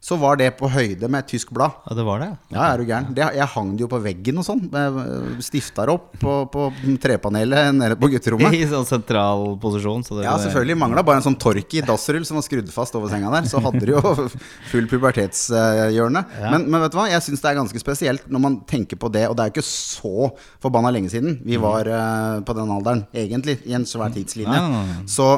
så 0.04 0.18
var 0.20 0.36
det 0.36 0.50
på 0.60 0.68
høyde 0.68 1.08
med 1.08 1.24
et 1.24 1.30
tysk 1.32 1.54
blad. 1.56 1.78
Ja, 1.88 1.96
det 1.96 2.04
var 2.04 2.20
det? 2.20 2.28
Ja, 2.52 2.64
er 2.66 2.82
du 2.82 2.90
gæren? 2.90 3.06
Det, 3.16 3.24
jeg 3.38 3.48
hang 3.54 3.70
det 3.72 3.86
jo 3.86 3.88
på 3.88 4.00
veggen 4.04 4.42
og 4.42 4.44
sånn. 4.44 4.66
Jeg 4.68 5.38
Stifta 5.48 5.86
det 5.88 5.94
opp 5.96 6.10
på, 6.20 6.34
på 6.52 6.66
trepanelet 7.00 7.72
nede 7.78 7.96
på 8.02 8.10
gutterommet. 8.12 8.52
I 8.60 8.68
sånn 8.68 8.84
sentral 8.90 9.54
posisjon. 9.64 10.04
Så 10.04 10.18
det 10.18 10.26
Ja, 10.28 10.36
selvfølgelig. 10.44 10.76
Mangla 10.82 11.06
bare 11.08 11.22
en 11.22 11.28
sånn 11.30 11.40
tork 11.40 11.78
i 11.80 11.86
dassrull 11.88 12.28
som 12.28 12.42
var 12.42 12.44
skrudd 12.50 12.74
fast 12.76 13.00
over 13.00 13.14
senga 13.14 13.32
der. 13.32 13.48
Så 13.48 13.64
hadde 13.64 13.80
det 13.80 13.96
jo 13.96 14.28
full 14.74 14.92
pubertetshjørne. 14.92 16.26
Men, 16.50 16.68
men 16.68 16.84
vet 16.84 16.92
du 16.92 17.00
hva, 17.00 17.08
jeg 17.14 17.24
syns 17.30 17.48
det 17.48 17.54
er 17.54 17.60
ganske 17.62 17.86
spesielt 17.86 18.28
når 18.28 18.48
man 18.50 18.62
tenker 18.68 19.00
på 19.00 19.08
det. 19.16 19.30
Og 19.32 19.40
det 19.40 19.46
er 19.46 19.54
jo 19.54 19.56
ikke 19.56 19.68
så 19.72 20.30
forbanna 20.60 20.92
lenge 20.92 21.16
siden 21.16 21.40
vi 21.48 21.56
var 21.56 21.88
uh, 21.88 22.44
på 22.44 22.60
den 22.60 22.76
alderen, 22.76 23.08
egentlig, 23.16 23.62
i 23.64 23.80
en 23.80 23.88
svær 23.88 24.12
tidslinje. 24.12 24.60
Så, 25.08 25.32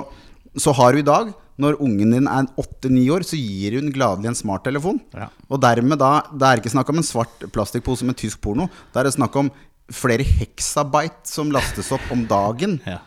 så 0.58 0.73
har 0.73 0.97
du 0.97 1.06
i 1.06 1.10
dag 1.13 1.36
når 1.61 1.77
ungen 1.79 2.11
din 2.11 2.27
er 2.27 2.49
åtte-ni 2.59 3.05
år, 3.13 3.23
så 3.23 3.37
gir 3.39 3.77
hun 3.79 3.91
gladelig 3.95 4.31
en 4.33 4.35
smarttelefon. 4.41 4.99
Ja. 5.15 5.29
Og 5.49 5.61
dermed 5.63 5.99
da 6.01 6.21
Det 6.33 6.43
er 6.49 6.59
ikke 6.61 6.73
snakk 6.73 6.89
om 6.91 6.99
en 6.99 7.07
svart 7.07 7.47
plastikkpose 7.55 8.03
med 8.07 8.17
tysk 8.19 8.41
porno. 8.43 8.67
Da 8.91 8.99
er 9.01 9.07
det 9.09 9.15
snakk 9.15 9.35
om 9.39 9.51
flere 9.93 10.25
heksabyte 10.25 11.29
som 11.29 11.51
lastes 11.53 11.91
opp 11.95 12.11
om 12.11 12.25
dagen. 12.27 12.79
Ja. 12.85 12.99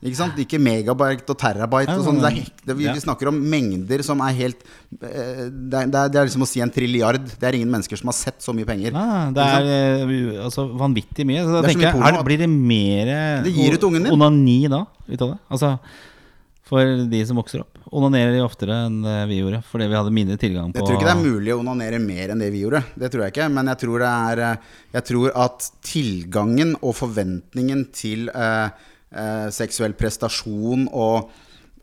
Ikke 0.00 0.16
sant? 0.16 0.38
Ikke 0.40 0.56
megabyte 0.56 1.28
og 1.28 1.36
terabyte 1.36 1.92
og 1.92 2.06
sånt. 2.06 2.22
Det 2.24 2.72
er, 2.72 2.76
vi, 2.78 2.86
snakker 3.02 3.28
om 3.28 3.36
mengder 3.52 4.00
som 4.06 4.22
er 4.24 4.32
helt 4.38 4.62
eh, 4.96 5.50
det, 5.50 5.76
er, 5.82 5.90
det 5.92 6.16
er- 6.16 6.24
liksom 6.24 6.46
å 6.46 6.48
si 6.48 6.62
en 6.64 6.72
trilliard. 6.72 7.20
Det 7.36 7.44
er 7.44 7.58
ingen 7.58 7.68
mennesker 7.68 8.00
som 8.00 8.08
har 8.08 8.16
sett 8.16 8.40
så 8.40 8.54
mye 8.56 8.64
penger. 8.64 8.94
Nei, 8.96 9.26
det 9.36 9.44
er 9.44 9.68
eh, 9.74 10.38
altså, 10.46 10.64
vanvittig 10.72 11.26
mye. 11.28 11.42
Så 11.44 11.52
da 11.52 11.60
Det 11.60 11.74
er 11.74 11.74
tenker 11.74 12.00
jeg, 12.00 12.24
Blir 12.30 12.40
det 12.46 12.48
mer 12.48 13.12
Det 13.44 13.52
gir 13.52 13.76
ut 13.76 13.84
ungen 13.90 14.08
din. 14.08 14.14
onani 14.16 14.56
da 14.72 14.86
ut 14.88 15.20
av 15.20 15.34
det? 15.34 15.38
Altså, 15.52 15.74
for 16.70 17.04
de 17.12 17.20
som 17.28 17.36
vokser 17.42 17.66
opp. 17.66 17.79
Onanerer 17.90 18.38
oftere 18.44 18.76
enn 18.86 19.00
det 19.02 19.16
vi 19.26 19.40
gjorde, 19.40 19.58
fordi 19.66 19.88
vi 19.90 19.96
hadde 19.98 20.12
mindre 20.14 20.36
tilgang 20.38 20.70
på 20.70 20.78
Jeg 20.78 20.86
tror 20.86 20.98
ikke 21.00 21.08
det 21.08 21.14
er 21.16 21.24
mulig 21.24 21.50
å 21.50 21.58
onanere 21.58 21.98
mer 21.98 22.30
enn 22.30 22.42
det 22.42 22.50
vi 22.54 22.62
gjorde. 22.62 22.84
Det 22.94 23.10
tror 23.10 23.24
jeg 23.24 23.34
ikke. 23.34 23.48
Men 23.50 23.70
jeg 23.72 23.80
tror, 23.82 24.04
det 24.04 24.10
er, 24.10 24.42
eh, 24.46 24.76
jeg 24.94 25.06
tror 25.08 25.34
at 25.44 25.66
tilgangen 25.88 26.76
og 26.78 26.94
forventningen 27.00 27.82
til 27.90 28.30
eh, 28.30 28.68
eh, 29.10 29.48
seksuell 29.54 29.96
prestasjon 29.98 30.86
og, 30.92 31.32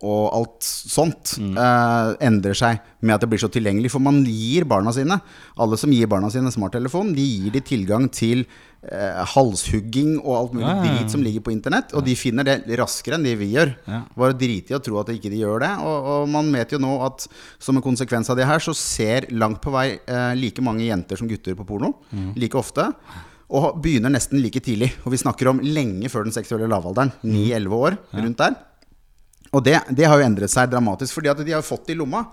og 0.05 0.23
alt 0.37 0.65
sånt 0.67 1.37
eh, 1.41 2.09
endrer 2.27 2.57
seg 2.57 2.81
med 3.01 3.15
at 3.15 3.23
det 3.23 3.29
blir 3.31 3.41
så 3.41 3.49
tilgjengelig. 3.49 3.89
For 3.93 4.03
man 4.03 4.21
gir 4.25 4.67
barna 4.69 4.93
sine, 4.93 5.19
alle 5.57 5.77
som 5.79 5.93
gir 5.93 6.09
barna 6.11 6.29
sine 6.33 6.51
smarttelefon, 6.53 7.15
de 7.17 7.25
gir 7.25 7.53
de 7.55 7.61
tilgang 7.65 8.05
til 8.13 8.43
eh, 8.85 9.23
halshugging 9.33 10.19
og 10.19 10.33
alt 10.35 10.53
mulig 10.57 10.67
Ja, 10.67 10.75
ja, 10.75 10.83
ja. 10.83 10.97
drit 10.99 11.15
som 11.15 11.23
ligger 11.25 11.45
på 11.47 11.53
internett. 11.55 11.95
Og 11.97 12.05
de 12.05 12.13
finner 12.19 12.45
det 12.45 12.77
raskere 12.77 13.17
enn 13.17 13.25
de 13.25 13.33
vi 13.39 13.49
gjør. 13.55 13.73
Bare 14.17 14.37
drite 14.37 14.75
i 14.75 14.77
å 14.77 14.81
tro 14.83 14.99
at 15.01 15.09
de 15.09 15.17
ikke 15.17 15.33
gjør 15.33 15.65
det. 15.65 15.71
Og, 15.81 16.11
og 16.13 16.29
man 16.35 16.51
vet 16.53 16.77
jo 16.77 16.81
nå 16.83 16.93
at 17.07 17.25
som 17.57 17.79
en 17.79 17.85
konsekvens 17.85 18.29
av 18.33 18.37
det 18.37 18.45
her, 18.49 18.61
så 18.61 18.75
ser 18.77 19.29
langt 19.33 19.63
på 19.65 19.73
vei 19.73 19.89
eh, 19.97 20.33
like 20.37 20.61
mange 20.65 20.85
jenter 20.85 21.17
som 21.19 21.29
gutter 21.29 21.57
på 21.57 21.65
porno. 21.67 21.95
Mm. 22.11 22.31
Like 22.37 22.59
ofte. 22.59 22.91
Og 23.47 23.77
begynner 23.81 24.11
nesten 24.13 24.41
like 24.43 24.61
tidlig. 24.61 24.91
Og 25.05 25.13
vi 25.15 25.23
snakker 25.25 25.49
om 25.53 25.61
lenge 25.63 26.11
før 26.11 26.27
den 26.27 26.35
seksuelle 26.35 26.69
lavalderen. 26.69 27.13
Mm. 27.23 27.37
9-11 27.65 27.77
år, 27.81 28.01
rundt 28.21 28.41
der. 28.45 28.57
Og 29.55 29.63
det, 29.63 29.77
det 29.95 30.07
har 30.09 30.19
jo 30.19 30.25
endret 30.27 30.51
seg 30.51 30.69
dramatisk, 30.71 31.13
fordi 31.15 31.31
at 31.31 31.39
de 31.45 31.55
har 31.55 31.65
fått 31.65 31.87
det 31.87 31.95
i 31.95 31.99
lomma. 31.99 32.25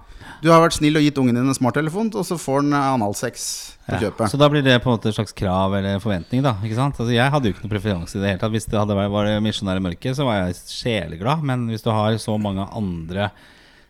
Du 0.43 0.51
har 0.51 0.63
vært 0.65 0.77
snill 0.77 0.99
og 0.99 1.05
gitt 1.05 1.19
ungen 1.21 1.37
din 1.37 1.47
en 1.47 1.57
smarttelefon, 1.57 2.11
og 2.17 2.27
så 2.27 2.37
får 2.41 2.65
den 2.65 2.75
analsex 2.77 3.47
på 3.87 3.95
Ja, 3.95 4.01
kjøpet. 4.07 4.33
Så 4.33 4.41
da 4.41 4.49
blir 4.51 4.65
det 4.65 4.77
på 4.83 4.91
en 4.91 4.97
måte 4.97 5.11
et 5.13 5.17
slags 5.17 5.35
krav 5.37 5.77
eller 5.79 6.01
forventning, 6.03 6.43
da. 6.45 6.57
Ikke 6.65 6.79
sant? 6.79 6.99
Altså, 6.99 7.13
jeg 7.15 7.31
hadde 7.31 7.51
jo 7.51 7.55
ikke 7.55 7.67
noe 7.67 7.75
preferanse 7.75 8.19
i 8.19 8.23
det 8.23 8.33
hele 8.33 8.43
tatt. 8.43 8.55
Hvis 8.55 8.69
det 8.71 8.81
hadde 8.81 8.97
vært 8.99 9.13
var 9.15 9.31
misjonær 9.45 9.81
i 9.81 9.85
mørket, 9.85 10.17
så 10.19 10.27
var 10.27 10.41
jeg 10.41 10.59
sjeleglad. 10.73 11.45
Men 11.47 11.69
hvis 11.71 11.85
du 11.85 11.93
har 11.93 12.17
så 12.23 12.37
mange 12.41 12.67
andre 12.75 13.31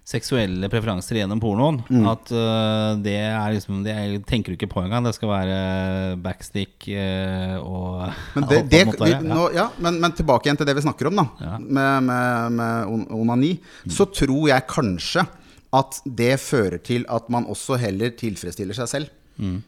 seksuelle 0.04 0.68
preferanser 0.68 1.16
gjennom 1.16 1.40
pornoen 1.40 1.78
Mm. 1.88 2.04
at 2.10 2.32
uh, 2.36 2.96
det 3.00 3.14
er 3.24 3.54
liksom 3.54 3.82
Det 3.86 3.92
er- 3.94 4.18
tenker 4.28 4.52
du 4.52 4.56
ikke 4.58 4.68
på 4.74 4.82
engang. 4.84 5.04
Det 5.06 5.14
skal 5.16 5.30
være 5.30 6.16
backstick 6.20 6.84
uh, 6.92 7.56
og 7.64 8.12
Men, 8.36 8.44
det, 8.50 8.58
det, 8.70 8.82
måte, 8.86 9.04
vi, 9.08 9.28
nå, 9.28 9.46
ja, 9.56 9.70
men, 9.80 10.00
men 10.00 10.12
tilbake 10.12 10.44
igjen 10.50 10.60
til 10.60 10.66
det 10.68 10.76
vi 10.76 10.84
snakker 10.84 11.08
om, 11.08 11.16
da. 11.22 11.26
Ja. 11.40 11.58
Med, 11.58 12.02
med, 12.10 12.52
med 12.52 12.86
onani. 12.92 13.20
onani. 13.24 13.52
Så 13.88 14.04
tror 14.12 14.48
jeg 14.52 14.66
kanskje 14.68 15.24
at 15.74 16.00
det 16.06 16.34
fører 16.38 16.78
til 16.84 17.06
at 17.10 17.30
man 17.32 17.48
også 17.50 17.78
heller 17.80 18.12
tilfredsstiller 18.14 18.76
seg 18.76 18.88
selv. 18.92 19.08
Mm. 19.40 19.62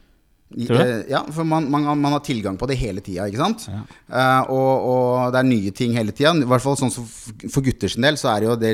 Eh, 0.55 1.03
Ja, 1.11 1.25
for 1.31 1.43
man, 1.43 1.69
man, 1.71 1.83
man 1.99 2.13
har 2.15 2.21
tilgang 2.23 2.57
på 2.57 2.67
det 2.69 2.77
hele 2.79 3.01
tida, 3.03 3.25
ikke 3.27 3.41
sant? 3.41 3.65
Eh, 3.67 4.51
og, 4.53 4.85
og 4.87 5.33
det 5.33 5.41
er 5.41 5.47
nye 5.47 5.73
ting 5.75 5.95
hele 5.97 6.13
tida. 6.15 6.31
I 6.39 6.47
hvert 6.47 6.63
fall 6.63 6.77
sånn 6.79 6.93
som 6.93 7.07
For 7.51 7.65
gutters 7.65 7.97
del 7.99 8.19
så 8.19 8.31
er 8.31 8.43
det 8.43 8.47
jo 8.47 8.55
det 8.61 8.71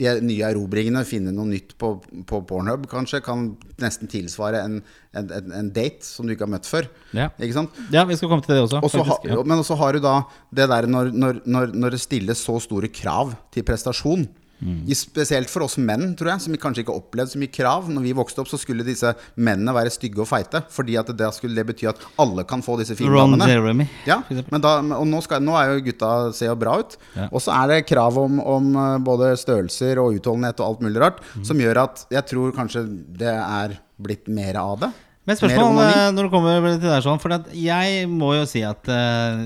De 0.00 0.14
nye 0.22 0.46
erobringene, 0.46 1.02
finne 1.08 1.34
noe 1.34 1.48
nytt 1.50 1.74
på, 1.80 1.96
på 2.26 2.42
Pornhub 2.46 2.86
kanskje, 2.90 3.22
kan 3.24 3.48
nesten 3.82 4.10
tilsvare 4.10 4.62
en, 4.62 4.78
en, 5.16 5.32
en, 5.50 5.72
date 5.74 6.06
som 6.06 6.28
du 6.28 6.36
ikke 6.36 6.46
har 6.46 6.54
møtt 6.54 6.68
før. 6.70 6.86
Ja. 7.16 7.30
Ikke 7.40 7.56
sant? 7.56 7.80
ja, 7.90 8.06
vi 8.06 8.18
skal 8.18 8.30
komme 8.30 8.46
til 8.46 8.54
det 8.54 8.62
også. 8.68 8.82
også 8.86 9.06
ha, 9.08 9.18
ja. 9.26 9.40
Men 9.42 9.64
også 9.64 9.78
har 9.80 9.96
du 9.96 10.04
da 10.04 10.20
det 10.54 10.68
der 10.70 10.86
når, 10.90 11.10
når, 11.10 11.42
når, 11.50 11.74
når 11.74 11.96
det 11.96 12.04
stilles 12.04 12.46
så 12.46 12.60
store 12.62 12.92
krav 12.94 13.34
til 13.50 13.66
prestasjon. 13.66 14.28
Mm. 14.60 14.82
Spesielt 14.96 15.48
for 15.50 15.64
oss 15.64 15.78
menn, 15.80 16.14
tror 16.18 16.32
jeg, 16.34 16.44
som 16.44 16.56
kanskje 16.60 16.82
ikke 16.84 16.92
har 16.94 17.00
opplevd 17.02 17.32
så 17.32 17.40
mye 17.40 17.52
krav. 17.54 17.88
Når 17.90 18.04
vi 18.04 18.12
vokste 18.18 18.42
opp, 18.42 18.50
så 18.50 18.58
skulle 18.60 18.84
disse 18.86 19.12
mennene 19.40 19.72
være 19.76 19.92
stygge 19.94 20.20
og 20.24 20.28
feite. 20.30 20.62
Fordi 20.70 20.98
at 21.00 21.12
det 21.16 21.30
skulle 21.36 21.56
det 21.56 21.66
bety 21.70 21.88
at 21.90 22.00
alle 22.20 22.44
kan 22.48 22.62
få 22.64 22.76
disse 22.80 22.96
fine 22.98 23.10
Ron 23.14 23.36
damene. 23.38 23.88
Ja, 24.08 24.20
da, 24.60 24.74
og 24.98 25.06
nå, 25.08 25.20
skal, 25.24 25.40
nå 25.44 25.56
er 25.58 25.72
jo 25.74 25.84
gutta 25.90 26.12
ser 26.36 26.52
jo 26.52 26.56
bra 26.60 26.78
ut. 26.82 26.96
Ja. 27.16 27.28
Og 27.32 27.40
så 27.44 27.54
er 27.56 27.72
det 27.74 27.80
krav 27.88 28.18
om, 28.20 28.38
om 28.44 28.70
eh, 28.76 28.96
både 29.06 29.32
størrelser 29.40 30.00
og 30.02 30.18
utholdenhet 30.20 30.60
og 30.60 30.66
alt 30.74 30.84
mulig 30.86 31.00
rart, 31.00 31.22
Mm. 31.30 31.44
som 31.46 31.58
gjør 31.62 31.78
at 31.84 32.00
jeg 32.10 32.26
tror 32.30 32.52
kanskje 32.56 32.80
det 33.20 33.30
er 33.32 33.74
blitt 34.00 34.26
mer 34.32 34.56
av 34.60 34.78
det. 34.82 34.88
Men 35.28 35.36
spørsmål 35.36 35.78
eh, 35.84 36.06
når 36.16 36.26
det 36.26 36.30
kommer 36.32 36.64
til 36.72 36.88
der 36.88 37.02
sånn 37.04 37.20
For 37.20 37.34
at 37.36 37.50
jeg 37.54 38.06
må 38.08 38.32
jo 38.38 38.46
si 38.48 38.62
at 38.66 38.88
eh, 38.88 39.42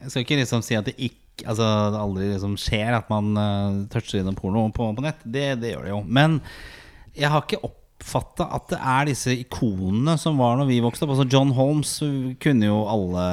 Jeg 0.00 0.10
skal 0.10 0.24
ikke 0.24 0.38
liksom 0.40 0.62
si 0.64 0.78
at 0.78 0.88
det 0.88 0.94
ikke 0.96 1.20
Altså 1.42 1.66
det 1.90 2.02
aldri 2.02 2.28
liksom 2.30 2.58
skjer 2.60 2.94
at 3.00 3.08
man 3.10 3.32
uh, 3.34 3.80
toucher 3.92 4.20
innom 4.20 4.36
porno 4.38 4.68
på, 4.74 4.90
på 4.94 5.04
nett. 5.04 5.24
Det, 5.24 5.48
det 5.62 5.74
gjør 5.74 5.88
det 5.88 5.94
jo. 5.94 6.02
Men 6.06 6.38
jeg 7.14 7.32
har 7.32 7.42
ikke 7.42 7.62
opp 7.66 7.80
oppfatta 8.04 8.46
at 8.52 8.66
det 8.68 8.78
er 8.78 9.08
disse 9.08 9.32
ikonene 9.32 10.16
som 10.20 10.36
var 10.38 10.58
når 10.58 10.68
vi 10.68 10.80
vokste 10.84 11.06
opp. 11.06 11.14
Altså 11.14 11.26
John 11.30 11.54
Holmes 11.56 11.96
kunne 12.42 12.68
jo 12.68 12.82
alle, 12.90 13.24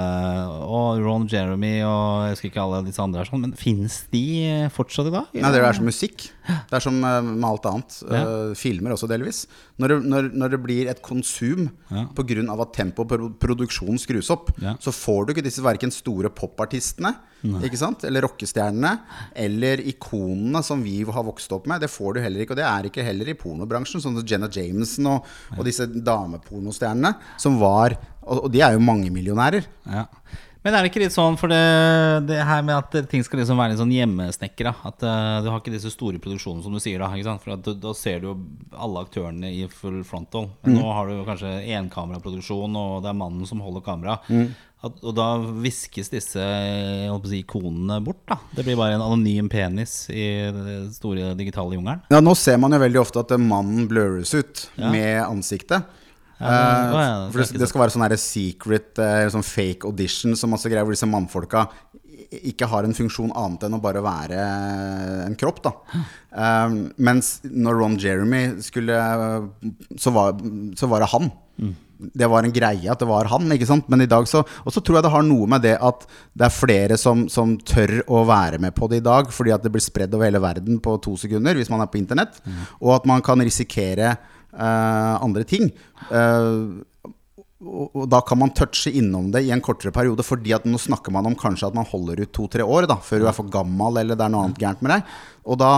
og 0.63 1.01
Ron 1.03 1.27
Jeremy 1.31 1.81
og 1.83 2.23
jeg 2.23 2.35
husker 2.35 2.49
ikke 2.51 2.63
alle 2.63 2.83
disse 2.87 3.03
andre. 3.03 3.21
her 3.21 3.29
Sånn, 3.29 3.43
men 3.43 3.55
fins 3.59 4.01
de 4.13 4.23
fortsatt 4.73 5.11
i 5.11 5.13
dag? 5.13 5.27
Nei, 5.35 5.51
det 5.51 5.61
er 5.61 5.77
som 5.77 5.89
musikk. 5.89 6.29
Det 6.47 6.77
er 6.77 6.84
som 6.84 6.97
eh, 7.04 7.21
med 7.21 7.45
alt 7.47 7.67
annet. 7.69 7.97
Ja. 8.10 8.21
Uh, 8.25 8.54
filmer 8.58 8.95
også, 8.95 9.10
delvis. 9.10 9.43
Når 9.82 9.93
det, 9.93 9.97
når, 10.10 10.30
når 10.34 10.54
det 10.56 10.62
blir 10.63 10.89
et 10.91 11.01
konsum 11.06 11.69
Ja. 11.91 12.06
av 12.51 12.62
at 12.62 12.73
tempo 12.73 13.04
på 13.06 13.17
produksjonen 13.17 13.39
produksjon 13.39 13.99
skrus 13.99 14.30
opp, 14.32 14.51
Ja. 14.62 14.75
så 14.80 14.91
får 14.91 15.25
du 15.27 15.34
ikke 15.34 15.43
disse 15.43 15.62
verken 15.62 15.91
store 15.91 16.30
popartistene 16.30 17.15
eller 17.43 18.21
rockestjernene 18.21 18.99
eller 19.36 19.82
ikonene 19.89 20.63
som 20.63 20.84
vi 20.84 21.04
har 21.04 21.23
vokst 21.23 21.51
opp 21.51 21.67
med. 21.67 21.82
Det 21.82 21.89
får 21.89 22.13
du 22.15 22.21
heller 22.21 22.41
ikke. 22.43 22.54
Og 22.54 22.58
det 22.62 22.67
er 22.67 22.84
ikke 22.89 23.04
heller 23.06 23.27
i 23.30 23.34
pornobransjen, 23.34 24.01
sånn 24.01 24.17
som 24.17 24.25
Jenna 24.27 24.49
Jameson 24.51 25.08
og, 25.08 25.25
og 25.58 25.65
disse 25.65 25.88
damepornostjernene, 25.88 27.15
som 27.38 27.60
var 27.60 27.98
Og, 28.21 28.44
og 28.46 28.52
de 28.54 28.62
er 28.62 28.75
jo 28.75 28.79
mangemillionærer. 28.85 29.65
Ja. 29.89 30.04
Men 30.63 30.75
er 30.77 30.83
det 30.85 30.91
ikke 30.91 31.01
litt 31.01 31.13
sånn 31.15 31.39
for 31.41 31.49
det, 31.49 31.59
det 32.29 32.37
her 32.45 32.62
med 32.62 32.75
at 32.77 33.07
ting 33.09 33.23
skal 33.25 33.39
liksom 33.41 33.57
være 33.57 33.73
litt 33.73 33.79
sånn 33.81 33.93
hjemmesnekra? 33.95 34.75
At 34.85 35.01
uh, 35.01 35.39
du 35.41 35.47
har 35.49 35.57
ikke 35.62 35.73
disse 35.73 35.89
store 35.89 36.19
produksjonene 36.21 36.62
som 36.62 36.75
du 36.75 36.81
sier, 36.83 37.01
da. 37.01 37.07
Ikke 37.17 37.25
sant? 37.31 37.41
For 37.41 37.55
at, 37.55 37.63
du- 37.65 37.79
da 37.81 37.93
ser 37.97 38.19
du 38.21 38.27
jo 38.29 38.35
alle 38.77 39.01
aktørene 39.01 39.49
i 39.49 39.63
full 39.73 40.03
frontal. 40.05 40.51
Men 40.62 40.77
nå 40.77 40.91
har 40.93 41.09
du 41.09 41.15
jo 41.15 41.25
kanskje 41.25 41.55
enkameraproduksjon, 41.79 42.77
og 42.77 42.99
det 43.01 43.09
er 43.09 43.17
mannen 43.23 43.49
som 43.49 43.63
holder 43.65 43.81
kamera. 43.87 44.19
At, 44.81 44.95
og 45.05 45.13
da 45.13 45.27
viskes 45.62 46.09
disse 46.09 46.41
si, 46.41 47.39
ikonene 47.43 47.99
bort. 48.05 48.21
da 48.29 48.37
Det 48.57 48.63
blir 48.65 48.77
bare 48.79 48.95
en 48.97 49.03
anonym 49.05 49.49
penis 49.49 50.07
i 50.09 50.23
den 50.53 50.87
store 50.93 51.33
digitale 51.37 51.77
jungelen. 51.77 52.01
Ja, 52.13 52.21
nå 52.21 52.33
ser 52.37 52.57
man 52.62 52.73
jo 52.73 52.79
veldig 52.81 53.01
ofte 53.01 53.21
at 53.25 53.33
mannen 53.41 53.89
blurres 53.89 54.33
ut 54.37 54.67
Ja. 54.77 54.89
med 54.93 55.19
ansiktet. 55.25 55.85
Det 56.42 57.33
for 57.33 57.44
det, 57.44 57.62
det 57.62 57.69
skal 57.69 57.83
være 57.85 57.96
sånn 57.96 58.17
secret, 58.21 58.92
uh, 58.98 59.29
sånn 59.33 59.46
fake 59.46 59.87
audition 59.89 60.35
som 60.35 60.54
masse 60.54 60.69
greier, 60.69 60.87
hvor 60.87 60.98
disse 60.98 61.10
mannfolka 61.10 61.67
ikke 62.31 62.67
har 62.71 62.87
en 62.87 62.96
funksjon 62.96 63.33
annet 63.35 63.65
enn 63.67 63.75
å 63.75 63.83
bare 63.83 64.02
være 64.04 64.42
en 65.25 65.37
kropp, 65.39 65.62
da. 65.65 65.73
Eh, 66.31 66.75
mens 67.04 67.39
når 67.44 67.79
Ron 67.81 67.98
Jeremy 68.00 68.44
skulle 68.63 68.96
Så 70.00 70.13
var, 70.15 70.37
så 70.79 70.87
var 70.87 71.04
det 71.04 71.10
han. 71.12 71.31
Det 72.02 72.29
var 72.31 72.44
en 72.44 72.54
greie 72.56 72.89
at 72.89 73.00
det 73.00 73.08
var 73.10 73.27
han, 73.29 73.52
ikke 73.52 73.67
sant? 73.67 73.89
Men 73.92 74.02
i 74.02 74.10
dag 74.10 74.25
så 74.27 74.46
Og 74.65 74.71
så 74.73 74.81
tror 74.81 74.98
jeg 74.98 75.06
det 75.06 75.13
har 75.13 75.25
noe 75.27 75.50
med 75.52 75.62
det 75.62 75.75
at 75.77 76.08
det 76.33 76.48
er 76.48 76.56
flere 76.56 76.98
som, 76.98 77.27
som 77.29 77.58
tør 77.58 78.00
å 78.08 78.23
være 78.25 78.62
med 78.63 78.73
på 78.73 78.87
det 78.89 79.02
i 79.02 79.06
dag, 79.06 79.29
fordi 79.29 79.52
at 79.54 79.63
det 79.63 79.73
blir 79.73 79.83
spredd 79.83 80.15
over 80.15 80.29
hele 80.29 80.42
verden 80.42 80.79
på 80.79 80.98
to 81.04 81.17
sekunder 81.19 81.60
hvis 81.60 81.69
man 81.69 81.83
er 81.83 81.92
på 81.92 82.00
internett, 82.00 82.39
og 82.79 82.96
at 82.96 83.06
man 83.06 83.21
kan 83.21 83.44
risikere 83.44 84.15
andre 84.54 85.43
ting. 85.47 85.69
Eh, 86.12 86.81
og 87.62 88.08
da 88.10 88.23
kan 88.25 88.39
man 88.41 88.54
touche 88.58 88.89
innom 88.97 89.27
det 89.33 89.43
i 89.45 89.52
en 89.54 89.62
kortere 89.62 89.93
periode, 89.93 90.25
fordi 90.25 90.54
at 90.56 90.65
nå 90.65 90.79
snakker 90.81 91.13
man 91.13 91.27
om 91.29 91.35
kanskje 91.37 91.67
at 91.67 91.77
man 91.77 91.85
holder 91.85 92.23
ut 92.23 92.31
to-tre 92.33 92.65
år 92.65 92.87
da, 92.89 92.97
før 92.97 93.21
du 93.21 93.27
er 93.29 93.37
for 93.37 93.52
gammel 93.54 94.02
eller 94.02 94.17
det 94.17 94.25
er 94.25 94.33
noe 94.33 94.47
annet 94.47 94.62
gærent 94.62 94.81
med 94.81 94.95
deg. 94.95 95.12
Og 95.45 95.60
da 95.62 95.69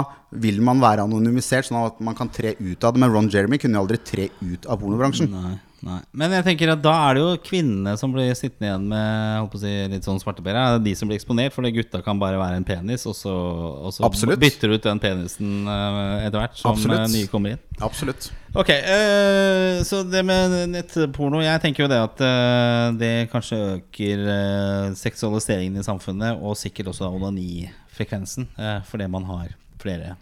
vil 0.44 0.62
man 0.64 0.80
være 0.84 1.04
anonymisert, 1.04 1.68
sånn 1.68 1.82
at 1.84 2.00
man 2.04 2.16
kan 2.16 2.32
tre 2.32 2.56
ut 2.56 2.88
av 2.88 2.96
det. 2.96 3.04
Men 3.04 3.12
Ron 3.12 3.30
Jeremy 3.32 3.60
kunne 3.60 3.80
jo 3.80 3.84
aldri 3.84 4.00
tre 4.00 4.30
ut 4.40 4.68
av 4.68 4.80
pornobransjen. 4.80 5.28
Nei, 5.34 5.58
nei. 5.84 6.00
Men 6.16 6.34
jeg 6.38 6.46
tenker 6.48 6.72
at 6.74 6.82
da 6.84 6.94
er 7.08 7.18
det 7.18 7.24
jo 7.24 7.32
kvinnene 7.46 7.94
som 8.00 8.14
blir 8.14 8.32
sittende 8.38 8.70
igjen 8.70 8.86
med 8.92 9.58
si, 9.62 9.74
litt 9.92 10.08
sånn 10.08 10.22
svarteper. 10.22 10.56
Det 10.56 10.64
er 10.64 10.86
de 10.88 10.94
som 10.98 11.10
blir 11.10 11.20
eksponert, 11.20 11.56
for 11.56 11.68
gutta 11.76 12.02
kan 12.06 12.22
bare 12.22 12.40
være 12.42 12.60
en 12.62 12.68
penis, 12.68 13.06
og 13.10 13.16
så, 13.18 13.34
og 13.34 13.94
så 13.94 14.10
bytter 14.40 14.72
du 14.72 14.78
ut 14.78 14.88
den 14.88 15.02
penisen 15.04 15.68
eh, 15.68 16.26
etter 16.28 16.40
hvert 16.40 16.58
som 16.60 16.74
Absolutt. 16.74 17.02
eh, 17.02 17.14
nye 17.18 17.32
kommer 17.32 17.56
inn. 17.56 17.62
Absolutt. 17.84 18.32
Ok, 18.54 18.70
øh, 18.70 19.80
så 19.88 20.04
det 20.06 20.22
med 20.28 20.52
nettporno 20.70 21.40
Jeg 21.42 21.62
tenker 21.64 21.88
jo 21.88 21.90
det 21.90 22.02
at 22.06 22.20
øh, 22.22 22.98
det 23.00 23.14
kanskje 23.32 23.62
øker 23.80 24.28
øh, 24.36 24.92
seksualiseringen 25.00 25.80
i 25.82 25.86
samfunnet, 25.86 26.38
og 26.38 26.58
sikkert 26.60 26.92
også 26.94 27.10
onanifrekvensen, 27.10 28.50
øh, 28.60 28.84
fordi 28.86 29.10
man 29.10 29.26
har 29.32 29.56
flere 29.82 30.16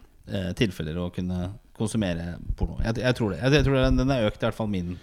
tilfeller 0.55 0.95
å 1.01 1.09
kunne 1.11 1.49
konsumere 1.75 2.35
porno. 2.57 2.77
Jeg, 2.85 3.01
jeg 3.01 3.17
tror 3.17 3.33
det. 3.33 3.39
Jeg, 3.41 3.57
jeg 3.59 3.65
tror 3.65 3.77
det, 3.77 3.87
Den 3.99 4.13
er 4.13 4.27
økt, 4.29 4.39
i 4.39 4.47
hvert 4.47 4.57
fall 4.57 4.69
min 4.71 4.93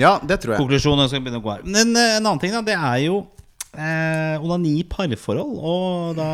Ja, 0.00 0.16
det 0.26 0.40
tror 0.42 0.54
jeg. 0.54 0.62
Konklusjonen 0.62 1.08
skal 1.10 1.22
begynne 1.22 1.40
å 1.40 1.44
gå 1.44 1.52
her. 1.54 1.64
Men 1.66 1.94
eh, 1.94 2.16
en 2.18 2.24
annen 2.26 2.42
ting, 2.42 2.54
da, 2.54 2.62
det 2.66 2.74
er 2.74 3.00
jo 3.04 3.20
eh, 3.78 4.42
onani 4.42 4.76
i 4.80 4.84
parforhold. 4.90 5.56
Og 5.58 6.18
da, 6.18 6.28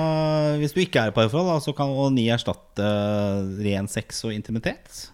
hvis 0.61 0.75
du 0.77 0.81
ikke 0.85 1.05
er 1.05 1.13
i 1.13 1.17
parforhold, 1.17 1.51
da, 1.53 1.59
så 1.65 1.75
kan 1.77 1.93
onani 1.93 2.29
erstatte 2.33 2.87
eh, 2.87 3.55
ren 3.69 3.89
sex 3.91 4.23
og 4.29 4.35
intimitet. 4.37 5.07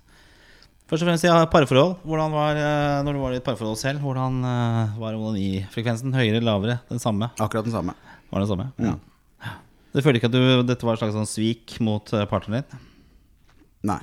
Først 0.87 1.03
og 1.03 1.11
fremst 1.11 1.27
ja, 1.27 1.41
parforhold. 1.51 1.97
Hvordan 2.07 2.35
var, 2.35 2.61
eh, 2.63 3.03
når 3.07 3.19
du 3.19 3.23
var 3.25 3.35
i 3.35 3.41
et 3.41 3.47
parforhold 3.47 3.79
selv, 3.81 4.05
hvordan 4.07 4.39
var 5.01 5.19
onanifrekvensen? 5.19 6.15
Høyere, 6.15 6.43
lavere? 6.45 6.81
Den 6.93 7.03
samme? 7.03 7.33
Akkurat 7.43 7.67
den 7.67 7.75
samme. 7.75 7.97
Var 8.31 8.43
den 8.43 8.51
samme? 8.51 8.71
Ja. 8.83 8.97
Du 9.95 10.03
følte 10.05 10.21
ikke 10.21 10.29
at 10.29 10.35
du, 10.37 10.43
dette 10.69 10.87
var 10.87 10.99
et 10.99 11.01
slags 11.01 11.17
sånn 11.17 11.31
svik 11.31 11.79
mot 11.83 12.11
partneren 12.31 12.63
din? 12.63 12.87
Nei. 13.91 14.03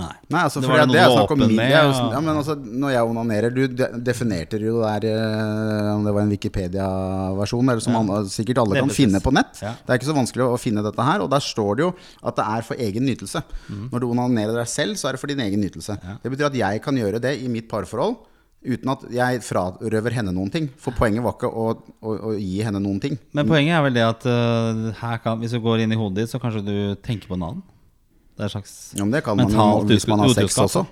Nei. 0.00 0.14
Nei, 0.32 0.42
altså, 0.46 0.62
Det 0.62 0.70
var 0.70 0.80
det, 0.82 0.94
det 0.94 1.00
er 1.02 1.12
snakk 1.14 1.34
om 1.34 1.40
min, 1.42 1.52
med, 1.54 1.70
det 1.70 1.76
ja. 1.76 1.82
ja, 2.14 2.20
men 2.24 2.32
altså, 2.40 2.56
Når 2.56 2.94
jeg 2.94 3.10
onanerer 3.10 3.54
Du 3.54 3.60
definerte 4.06 4.60
jo 4.62 4.80
der 4.82 5.06
eh, 5.10 5.90
Om 5.94 6.06
det 6.06 6.14
var 6.16 6.24
en 6.24 6.32
Wikipedia-versjon, 6.34 7.68
eller 7.74 7.84
som 7.84 7.96
Ja. 7.96 8.00
alle, 8.04 8.32
sikkert 8.32 8.62
alle 8.62 8.80
kan 8.80 8.94
finne 8.94 9.20
på 9.22 9.32
nett. 9.34 9.60
Ja. 9.62 9.74
Det 9.84 9.92
er 9.94 10.00
ikke 10.00 10.10
så 10.10 10.16
vanskelig 10.16 10.46
å 10.46 10.58
finne 10.60 10.84
dette 10.86 11.04
her. 11.06 11.24
Og 11.24 11.30
der 11.32 11.44
står 11.44 11.76
det 11.78 11.86
jo 11.86 11.92
at 12.22 12.40
det 12.40 12.46
er 12.56 12.66
for 12.66 12.80
egen 12.88 13.06
nytelse. 13.08 13.42
Mm. 13.68 13.86
Når 13.92 14.02
du 14.02 14.08
onanerer 14.10 14.56
deg 14.62 14.68
selv, 14.70 14.96
så 15.00 15.10
er 15.10 15.16
det 15.16 15.22
for 15.22 15.30
din 15.32 15.42
egen 15.44 15.60
nytelse. 15.62 15.98
Det 16.22 16.32
betyr 16.32 16.48
at 16.50 16.58
jeg 16.58 16.82
kan 16.84 16.96
gjøre 16.96 17.20
det 17.22 17.36
i 17.42 17.48
mitt 17.52 17.68
parforhold. 17.70 18.18
Uten 18.60 18.90
at 18.92 19.04
jeg 19.08 19.40
frarøver 19.40 20.12
henne 20.18 20.34
noen 20.36 20.50
ting. 20.52 20.66
For 20.76 20.92
poenget 20.92 21.24
var 21.24 21.32
ikke 21.38 21.48
å, 21.48 21.70
å, 22.04 22.16
å 22.28 22.32
gi 22.36 22.58
henne 22.66 22.82
noen 22.84 22.98
ting. 23.00 23.14
Men 23.32 23.48
poenget 23.48 23.78
er 23.78 23.84
vel 23.86 23.94
det 23.96 24.04
at 24.04 24.26
uh, 24.28 24.90
her 25.00 25.22
kan, 25.24 25.40
hvis 25.40 25.54
du 25.56 25.62
går 25.64 25.86
inn 25.86 25.94
i 25.96 25.98
hodet 26.00 26.26
ditt, 26.26 26.32
så 26.34 26.40
kanskje 26.42 26.60
du 26.66 26.74
tenker 27.00 27.30
på 27.30 27.38
en 27.38 27.46
annen. 27.48 27.62
Det 28.40 28.46
er 28.46 28.48
et 28.48 28.54
slags 28.56 28.74
Ja, 28.96 29.04
men 29.04 29.12
det 29.12 29.20
kan 29.26 29.36
man 29.36 29.52
jo 29.52 29.64
hvis 29.90 30.06
man 30.08 30.22
har 30.24 30.32
sex 30.32 30.56
også. 30.56 30.86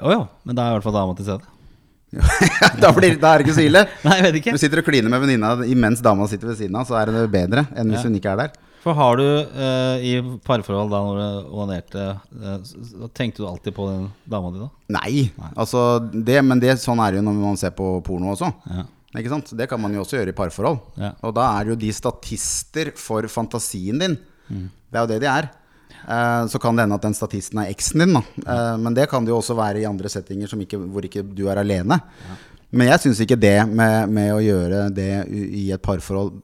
Å 0.00 0.12
ja, 0.14 0.20
men 0.48 0.56
da 0.56 0.64
er 0.64 0.72
i 0.72 0.78
hvert 0.78 0.86
fall 0.86 0.94
dama 0.96 1.16
til 1.18 1.26
stede. 1.28 1.44
da, 2.82 2.88
blir, 2.96 3.18
da 3.20 3.34
er 3.34 3.42
det 3.42 3.44
ikke 3.46 3.56
så 3.58 3.64
ille. 3.68 3.82
Nei, 4.06 4.14
jeg 4.16 4.24
vet 4.26 4.38
ikke. 4.40 4.54
Du 4.56 4.62
sitter 4.62 4.80
og 4.80 4.86
kliner 4.88 5.12
med 5.12 5.20
venninna 5.22 5.52
imens 5.68 6.00
dama 6.02 6.24
sitter 6.30 6.50
ved 6.50 6.56
siden 6.62 6.78
av, 6.80 6.88
så 6.88 6.96
er 6.98 7.12
det 7.12 7.26
bedre 7.34 7.66
enn 7.76 7.92
hvis 7.92 8.00
Ja. 8.00 8.08
hun 8.08 8.16
ikke 8.18 8.32
er 8.32 8.40
der. 8.46 8.54
For 8.80 8.96
har 8.96 9.18
du 9.20 9.26
eh, 9.28 10.06
i 10.08 10.12
parforhold 10.46 10.88
da 10.88 11.02
når 11.04 11.18
du 11.20 11.50
onanerte, 11.60 12.06
eh, 12.40 13.10
tenkte 13.12 13.42
du 13.44 13.48
alltid 13.50 13.76
på 13.76 13.90
den 13.90 14.06
dama 14.24 14.54
di 14.54 14.62
da? 14.62 14.70
Nei, 14.96 15.26
altså 15.52 15.82
det, 16.14 16.38
men 16.48 16.62
det, 16.64 16.78
sånn 16.80 17.02
er 17.04 17.12
det 17.12 17.20
jo 17.20 17.26
når 17.28 17.36
man 17.42 17.60
ser 17.60 17.74
på 17.76 17.90
porno 18.06 18.32
også. 18.32 18.48
Ja. 18.72 18.86
Ikke 19.20 19.34
sant? 19.34 19.52
Det 19.58 19.66
kan 19.68 19.82
man 19.82 19.92
jo 19.92 20.00
også 20.06 20.16
gjøre 20.16 20.32
i 20.32 20.38
parforhold. 20.38 20.80
Ja. 21.02 21.12
Og 21.28 21.34
da 21.36 21.50
er 21.60 21.74
jo 21.74 21.76
de 21.76 21.90
statister 21.92 22.92
for 22.96 23.26
fantasien 23.28 24.00
din. 24.00 24.16
Det 24.48 24.96
er 24.96 25.04
jo 25.04 25.10
det 25.12 25.20
de 25.26 25.28
er. 25.28 25.50
Eh, 26.06 26.44
så 26.50 26.60
kan 26.62 26.76
det 26.76 26.86
hende 26.86 26.98
at 26.98 27.06
den 27.06 27.16
statisten 27.16 27.62
er 27.62 27.72
eksen 27.72 28.04
din, 28.04 28.16
da. 28.16 28.22
Eh, 28.44 28.76
men 28.80 28.96
det 28.96 29.08
kan 29.10 29.26
det 29.26 29.34
jo 29.34 29.40
også 29.40 29.58
være 29.58 29.82
i 29.82 29.88
andre 29.88 30.10
settinger 30.12 30.50
som 30.50 30.62
ikke, 30.62 30.80
hvor 30.80 31.06
ikke 31.06 31.24
du 31.26 31.46
er 31.50 31.60
alene. 31.60 32.00
Men 32.70 32.92
jeg 32.92 33.02
syns 33.02 33.20
ikke 33.24 33.38
det 33.40 33.58
med, 33.66 34.10
med 34.14 34.32
å 34.34 34.42
gjøre 34.44 34.84
det 34.94 35.12
i 35.34 35.70
et 35.74 35.82
parforhold 35.82 36.36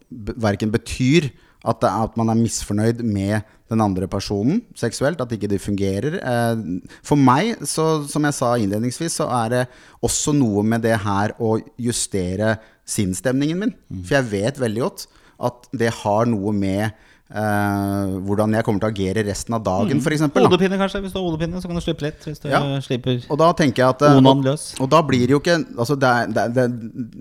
verken 0.42 0.72
betyr 0.74 1.28
at, 1.66 1.80
det 1.82 1.90
at 1.90 2.16
man 2.18 2.30
er 2.30 2.38
misfornøyd 2.38 3.02
med 3.06 3.46
den 3.70 3.82
andre 3.82 4.06
personen 4.10 4.60
seksuelt, 4.78 5.20
at 5.22 5.32
ikke 5.34 5.50
det 5.50 5.62
fungerer. 5.62 6.18
Eh, 6.20 6.90
For 7.06 7.18
meg, 7.18 7.56
så, 7.66 8.04
som 8.10 8.26
jeg 8.26 8.36
sa 8.38 8.52
innledningsvis, 8.58 9.18
så 9.22 9.28
er 9.42 9.52
det 9.54 9.64
også 10.06 10.34
noe 10.36 10.62
med 10.66 10.84
det 10.86 10.94
her 11.02 11.34
å 11.42 11.56
justere 11.78 12.56
sinnsstemningen 12.86 13.62
min. 13.64 13.74
For 14.04 14.20
jeg 14.20 14.30
vet 14.34 14.62
veldig 14.62 14.84
godt 14.84 15.06
at 15.46 15.66
det 15.76 15.90
har 16.02 16.30
noe 16.30 16.54
med 16.54 16.94
eh, 17.30 18.12
hvordan 18.26 18.54
jeg 18.56 18.64
kommer 18.66 18.82
til 18.82 18.88
å 18.88 18.92
agere 18.92 19.24
resten 19.26 19.56
av 19.56 19.62
dagen, 19.66 20.00
for 20.04 20.14
f.eks. 20.14 20.24
Hodepine 20.36 20.78
kanskje, 20.80 21.00
hvis 21.04 21.14
du 21.14 21.18
har 21.18 21.26
hodepine 21.26 21.60
så 21.62 21.70
kan 21.70 21.78
du 21.78 21.82
slippe 21.84 22.06
litt 22.06 22.26
Hvis 22.26 22.40
du 22.42 22.48
Ja. 22.50 22.60
slipper 22.84 23.24
Og 23.30 23.38
da 23.40 23.50
tenker 23.58 23.82
jeg 23.82 23.88
at 23.96 24.02
eh, 24.06 24.20
og, 24.20 24.46
og 24.84 24.90
da 24.92 25.02
blir 25.02 25.26
det 25.26 25.34
jo 25.36 25.40
ikke 25.42 25.56
altså 25.76 25.96
det, 25.98 26.12
er, 26.12 26.32
det, 26.36 26.46
det, 26.54 26.66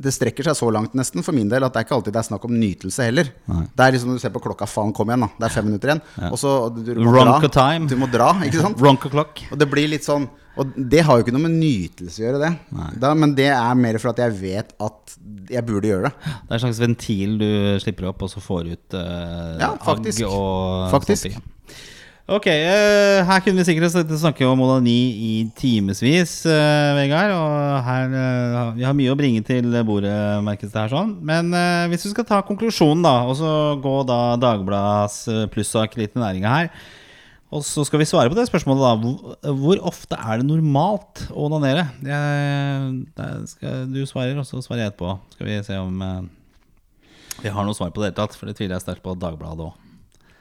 det 0.06 0.14
strekker 0.14 0.50
seg 0.50 0.60
så 0.60 0.72
langt 0.72 0.94
nesten 0.98 1.26
for 1.26 1.34
min 1.38 1.50
del 1.50 1.64
at 1.66 1.74
det 1.74 1.82
er 1.84 1.88
ikke 1.90 1.98
alltid 2.00 2.14
det 2.14 2.22
er 2.24 2.30
snakk 2.30 2.46
om 2.46 2.56
nytelse 2.60 3.10
heller. 3.10 3.32
Det 3.48 3.88
er 3.88 3.96
liksom 3.98 4.14
du 4.16 4.22
ser 4.22 4.34
på 4.36 4.44
klokka, 4.44 4.68
faen 4.70 4.94
kom 4.96 5.10
igjen 5.10 5.26
da 5.28 5.32
Det 5.40 5.50
er 5.50 5.56
fem 5.58 5.70
minutter 5.70 5.94
igjen 5.94 6.04
Og 6.32 6.40
så 6.42 6.56
du, 6.76 6.82
du 6.94 7.04
må 7.06 7.16
dra, 7.18 7.40
time. 7.50 7.90
Du 7.90 7.98
må 8.00 8.10
dra, 8.12 8.32
ikke 8.46 8.62
sant? 8.62 8.82
Ronk 8.86 9.10
clock. 9.12 9.46
Og 9.52 9.60
det 9.60 9.70
blir 9.72 9.90
litt 9.92 10.06
sånn 10.06 10.28
Og 10.56 10.76
det 10.76 11.02
har 11.04 11.18
jo 11.18 11.26
ikke 11.26 11.34
noe 11.36 11.46
med 11.48 11.58
nytelse 11.60 12.22
å 12.22 12.26
gjøre 12.26 12.42
det 12.44 12.52
da, 13.02 13.14
Men 13.18 13.34
det 13.38 13.50
er 13.52 13.80
mer 13.80 14.00
for 14.02 14.14
at 14.14 14.22
jeg 14.24 14.36
vet 14.40 14.72
at 14.80 15.18
jeg 15.52 15.66
burde 15.68 15.90
gjøre 15.92 16.08
det 16.08 16.14
Det 16.22 16.48
er 16.48 16.56
en 16.58 16.64
slags 16.64 16.80
ventil 16.82 17.36
du 17.42 17.50
slipper 17.84 18.08
opp 18.12 18.24
Og 18.26 18.32
så 18.32 18.44
får 18.44 18.72
ut 18.72 18.98
eh, 18.98 19.52
Ja, 19.62 19.74
faktisk. 19.84 20.24
agg 20.24 20.32
og 20.32 20.96
Faktisk. 20.96 21.36
Ok, 22.26 22.48
eh, 22.50 23.22
her 23.22 23.42
kunne 23.46 23.62
vi 23.62 23.68
sikkert 23.68 24.10
snakke 24.18 24.48
om 24.50 24.64
onani 24.66 24.98
i 25.14 25.34
timevis, 25.54 26.40
uh, 26.50 26.96
Vegard. 26.98 27.36
Og 27.36 27.84
her, 27.86 28.16
eh, 28.18 28.72
vi 28.80 28.88
har 28.88 28.96
mye 28.98 29.14
å 29.14 29.18
bringe 29.20 29.44
til 29.46 29.70
bordet, 29.86 30.42
merkes 30.42 30.72
det 30.74 30.80
her 30.80 30.90
sånn. 30.90 31.12
Men 31.22 31.54
eh, 31.54 31.86
hvis 31.92 32.08
vi 32.08 32.16
skal 32.16 32.26
ta 32.26 32.40
konklusjonen, 32.42 33.06
da, 33.06 33.14
og 33.30 33.38
så 33.38 33.52
gå 33.78 33.94
da 34.10 34.20
Dagbladets 34.42 35.20
uh, 35.30 35.44
plussak 35.54 35.94
litt 36.02 36.18
i 36.18 36.24
næringa 36.24 36.56
her. 36.56 36.72
Og 37.54 37.62
så 37.64 37.84
skal 37.86 38.02
vi 38.02 38.08
svare 38.10 38.32
på 38.32 38.38
det 38.38 38.48
spørsmålet, 38.50 38.82
da. 38.82 39.52
Hvor, 39.54 39.78
ofte 39.86 40.18
er 40.18 40.42
det 40.42 40.48
normalt 40.48 41.28
å 41.30 41.46
onanere? 41.46 41.86
Du 43.94 44.02
svarer, 44.10 44.34
og 44.42 44.48
så 44.50 44.64
svarer 44.66 44.86
jeg 44.86 44.94
etterpå. 44.94 45.14
Skal 45.36 45.50
vi 45.52 45.60
se 45.68 45.78
om 45.78 46.02
eh, 46.02 46.26
vi 47.44 47.54
har 47.54 47.68
noe 47.68 47.78
svar 47.78 47.94
på 47.94 48.02
det 48.02 48.10
hele 48.10 48.18
tatt, 48.18 48.38
for 48.38 48.50
det 48.50 48.58
tviler 48.58 48.80
jeg 48.80 48.88
sterkt 48.88 49.06
på 49.06 49.14
Dagbladet 49.22 49.70
òg. 49.70 49.85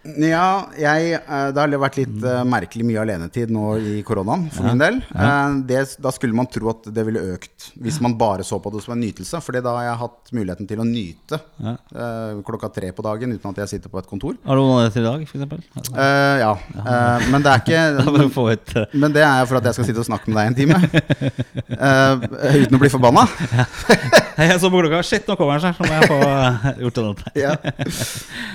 Ja, 0.05 0.67
jeg, 0.77 1.15
eh, 1.17 1.47
det 1.55 1.61
har 1.63 1.73
vært 1.81 1.97
litt 1.97 2.25
eh, 2.29 2.43
merkelig 2.45 2.85
mye 2.85 3.01
alenetid 3.01 3.53
nå 3.55 3.71
i 3.81 3.95
koronaen 4.05 4.51
for 4.53 4.69
min 4.69 4.81
del. 4.81 4.99
Eh, 5.15 5.55
Det, 5.65 5.81
da 6.05 6.13
skulle 6.13 6.37
man 6.37 6.49
tro 6.53 6.69
at 6.75 6.91
det 6.93 7.05
ville 7.09 7.23
økt 7.35 7.71
hvis 7.81 8.01
man 8.05 8.17
bare 8.21 8.45
så 8.45 8.59
på 8.61 8.73
det 8.75 8.83
som 8.85 8.93
en 8.95 9.01
nytelse. 9.01 9.41
Fordi 9.45 9.63
da 9.65 9.73
har 9.79 9.87
jeg 9.89 10.01
hatt 10.03 10.33
muligheten 10.37 10.69
til 10.69 10.83
å 10.83 10.87
nyte 10.89 11.41
klokka 12.45 12.69
tre 12.75 12.91
på 12.95 13.05
dagen 13.05 13.33
uten 13.33 13.51
at 13.51 13.63
jeg 13.65 13.73
sitter 13.75 13.93
på 13.93 14.01
et 14.03 14.09
kontor. 14.11 14.37
Har 14.45 14.61
du 14.61 14.65
hatt 14.69 14.91
det 14.91 14.93
til 14.99 15.05
i 15.05 15.09
dag, 15.09 15.25
f.eks.? 15.25 15.91
Uh, 15.95 16.35
ja, 16.43 16.53
men 17.33 17.45
det 17.45 17.55
er 17.55 17.65
ikke 17.65 18.91
Men 19.05 19.15
det 19.15 19.25
er 19.25 19.49
for 19.49 19.61
at 19.61 19.71
jeg 19.71 19.79
skal 19.79 19.89
sitte 19.89 20.05
og 20.05 20.09
snakke 20.09 20.31
med 20.31 20.41
deg 20.41 20.53
en 20.53 20.59
time. 20.59 20.77
Uten 22.61 22.77
å 22.77 22.83
bli 22.83 22.93
forbanna. 22.93 23.25
Jeg 24.35 24.59
så 24.59 24.67
på 24.67 24.81
klokka. 24.83 24.99
Shit, 25.07 25.29
nå 25.31 25.37
kommer 25.39 25.61
seg. 25.63 25.77
Så 25.79 25.87
må 25.87 25.95
jeg 25.95 26.09
få 26.11 26.73
gjort 26.83 26.97
det 26.99 27.35
ja. 27.39 27.53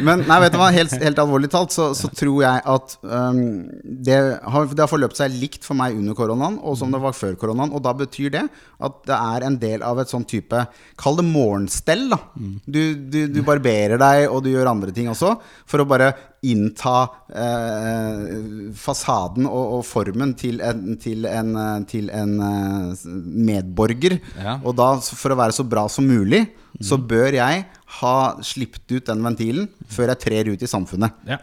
Men 0.03 0.25
nei, 0.27 0.39
vet 0.43 0.51
du 0.51 0.57
hva, 0.59 0.67
helt, 0.75 0.91
helt 0.99 1.21
alvorlig 1.23 1.38
talt 1.47 1.71
så, 1.71 1.93
så 1.95 2.09
tror 2.11 2.41
jeg 2.43 2.61
at 2.73 2.95
um, 3.01 3.39
det, 3.83 4.17
har, 4.43 4.67
det 4.73 4.83
har 4.83 4.91
forløpt 4.91 5.19
seg 5.19 5.37
likt 5.39 5.63
for 5.63 5.79
meg 5.79 5.95
under 5.95 6.17
koronaen 6.17 6.57
og 6.59 6.75
som 6.79 6.91
det 6.91 6.99
var 6.99 7.15
før 7.15 7.37
koronaen. 7.39 7.71
Og 7.71 7.83
da 7.85 7.93
betyr 7.95 8.33
det 8.35 8.43
at 8.83 8.99
det 9.07 9.15
er 9.15 9.45
en 9.47 9.59
del 9.61 9.85
av 9.85 10.01
et 10.01 10.11
sånn 10.11 10.27
type 10.27 10.65
Kall 10.99 11.19
det 11.21 11.27
morgenstell. 11.29 12.09
da 12.11 12.19
du, 12.65 12.81
du, 12.95 13.21
du 13.31 13.39
barberer 13.45 14.01
deg, 14.01 14.25
og 14.27 14.43
du 14.43 14.51
gjør 14.51 14.73
andre 14.73 14.91
ting 14.95 15.07
også, 15.11 15.37
for 15.69 15.83
å 15.83 15.87
bare 15.87 16.11
innta 16.45 16.95
eh, 17.35 18.71
fasaden 18.79 19.47
og, 19.49 19.79
og 19.79 19.83
formen 19.87 20.33
til 20.39 20.61
en, 20.63 20.95
til 21.01 21.27
en, 21.27 21.51
til 21.89 22.11
en 22.15 22.35
eh, 22.45 23.07
medborger. 23.49 24.19
Ja. 24.39 24.59
Og 24.63 24.77
da, 24.79 24.93
for 24.99 25.35
å 25.35 25.39
være 25.39 25.55
så 25.55 25.67
bra 25.67 25.87
som 25.91 26.07
mulig, 26.07 26.45
så 26.79 26.99
bør 27.01 27.33
jeg 27.35 27.65
ha 27.99 28.15
sluppet 28.45 28.91
ut 28.93 29.05
den 29.09 29.23
ventilen 29.25 29.69
før 29.89 30.11
jeg 30.13 30.21
trer 30.25 30.51
ut 30.53 30.61
i 30.65 30.69
samfunnet. 30.69 31.15
Ja. 31.27 31.39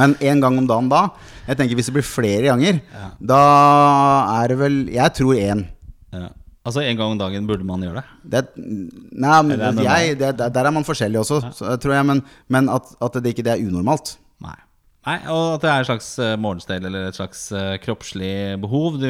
Men 0.00 0.14
en 0.24 0.40
gang 0.40 0.56
om 0.56 0.64
dagen 0.64 0.86
da 0.88 1.10
Jeg 1.44 1.58
tenker 1.58 1.76
Hvis 1.76 1.90
det 1.90 1.92
blir 1.98 2.06
flere 2.08 2.46
ganger, 2.48 2.78
da 3.20 3.40
er 4.40 4.48
det 4.48 4.56
vel 4.62 4.76
Jeg 4.94 5.12
tror 5.18 5.36
én. 5.36 5.60
Ja. 6.14 6.30
Altså 6.64 6.80
en 6.84 6.96
gang 6.96 7.12
om 7.12 7.18
dagen 7.20 7.46
burde 7.48 7.64
man 7.68 7.80
gjøre 7.84 8.00
det? 8.00 8.06
Det, 8.32 8.40
nei, 9.12 9.36
men 9.48 9.78
jeg, 9.84 10.16
det, 10.20 10.30
der- 10.40 10.66
er 10.68 10.72
man 10.74 10.84
forskjellig 10.84 11.20
også, 11.20 11.38
så, 11.56 11.76
tror 11.80 11.94
jeg. 11.96 12.04
Men, 12.08 12.22
men 12.48 12.68
at, 12.72 12.90
at 13.00 13.20
det 13.24 13.32
ikke 13.32 13.44
det 13.46 13.54
er 13.54 13.62
unormalt. 13.68 14.16
Nei. 14.44 14.56
Nei, 15.06 15.14
Og 15.30 15.54
at 15.54 15.62
det 15.62 15.68
er 15.70 15.84
et 15.84 15.88
slags 15.88 16.08
eh, 16.20 16.34
morgenstell 16.42 16.84
eller 16.88 17.06
et 17.08 17.16
slags 17.16 17.44
eh, 17.54 17.76
kroppslig 17.80 18.58
behov 18.60 18.98
du 19.00 19.06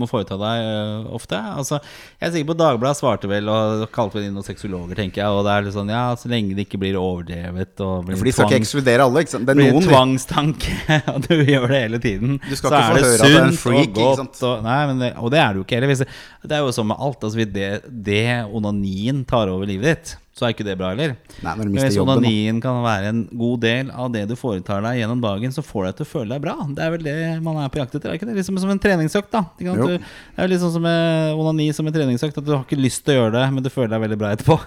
må 0.00 0.08
foreta 0.08 0.38
deg 0.40 0.62
eh, 0.64 1.10
ofte. 1.14 1.38
Altså, 1.38 1.78
Jeg 2.16 2.30
er 2.30 2.32
sikker 2.34 2.48
på 2.48 2.56
Dagbladet 2.58 2.98
svarte 2.98 3.30
vel 3.30 3.50
og 3.52 3.84
kalte 3.94 4.18
vel 4.18 4.26
inn 4.26 4.34
noen 4.34 4.46
sexologer, 4.46 4.96
tenker 4.98 5.22
jeg. 5.22 5.36
Og 5.36 5.44
det 5.46 5.52
er 5.52 5.68
litt 5.68 5.76
sånn, 5.76 5.92
ja, 5.92 6.06
så 6.18 6.32
lenge 6.32 6.56
det 6.56 6.66
ikke 6.66 6.80
blir 6.82 6.98
overdrevet 6.98 7.84
og 7.84 8.08
blir 8.08 8.18
For 8.18 8.30
de 8.30 8.34
skal 8.34 8.50
ikke 8.50 8.62
ekskludere 8.64 9.06
alle. 9.06 9.22
Ikke 9.26 9.36
sant? 9.36 9.46
Det 9.46 9.54
er 9.54 9.60
blir 9.60 9.70
en 9.70 9.78
noen 9.78 9.88
tvangstanke, 9.90 10.76
og 11.14 11.22
du 11.28 11.34
gjør 11.36 11.68
det 11.70 11.82
hele 11.84 12.02
tiden. 12.08 12.36
Du 12.42 12.56
skal 12.56 12.72
så 12.72 12.74
ikke 12.74 12.82
er 12.82 12.90
få 12.90 12.98
det 12.98 13.06
høre 13.06 13.16
at 13.16 13.36
det 13.36 13.44
er 13.44 13.58
freak, 13.62 13.88
og 13.92 14.02
godt. 14.02 14.44
Og, 14.50 14.66
nei, 14.66 14.82
men 14.90 15.04
det, 15.04 15.14
og 15.20 15.34
det 15.36 15.42
er 15.44 15.54
du 15.54 15.62
ikke 15.62 15.78
heller. 15.78 15.96
Det, 16.00 16.10
det 16.48 16.58
er 16.58 16.64
jo 16.64 16.76
sånn 16.80 16.90
med 16.90 17.06
alt. 17.06 17.28
Altså, 17.28 17.50
det, 17.60 17.72
det 18.10 18.22
onanien 18.50 19.22
tar 19.28 19.52
over 19.52 19.68
livet 19.68 19.92
ditt, 19.92 20.16
så 20.36 20.44
er 20.44 20.52
ikke 20.52 20.66
det 20.66 20.74
bra 20.76 20.90
heller. 20.92 21.14
Nei, 21.40 21.52
når 21.56 21.64
du 21.64 21.70
mister 21.72 21.88
hvis 21.88 21.96
jobben, 21.96 22.18
onanien 22.20 22.58
kan 22.60 22.82
være 22.84 23.08
en 23.08 23.22
god 23.40 23.62
del 23.62 23.88
av 23.88 24.10
det 24.12 24.26
du 24.28 24.34
foretar 24.36 24.82
deg 24.84 24.98
gjennom 25.00 25.22
dagen, 25.24 25.54
så 25.54 25.64
får 25.64 25.86
deg 25.86 25.94
til 25.96 26.04
å 26.04 26.10
føle 26.10 26.28
deg 26.34 26.42
bra. 26.44 26.56
Det 26.76 26.84
er 26.84 26.92
vel 26.92 27.06
det 27.06 27.14
man 27.46 27.56
er 27.62 27.70
på 27.72 27.80
jakt 27.80 27.96
etter. 27.96 28.12
Er 28.12 28.18
ikke 28.20 28.28
det 28.28 28.36
liksom 28.36 28.60
som 28.60 28.74
en 28.74 28.82
treningsøkt, 28.84 29.30
da? 29.32 29.46
Det 29.56 29.64
er 29.72 30.44
jo 30.44 30.50
litt 30.52 30.60
sånn 30.60 30.74
som 30.76 30.84
onani 30.84 31.70
som 31.72 31.88
en 31.88 31.96
treningsøkt. 31.96 32.36
At 32.36 32.44
du 32.44 32.52
har 32.52 32.66
ikke 32.66 32.76
lyst 32.76 33.06
til 33.06 33.16
å 33.16 33.18
gjøre 33.22 33.34
det, 33.38 33.46
men 33.56 33.64
du 33.64 33.70
føler 33.72 33.94
deg 33.96 34.04
veldig 34.04 34.20
bra 34.20 34.34
etterpå. 34.36 34.58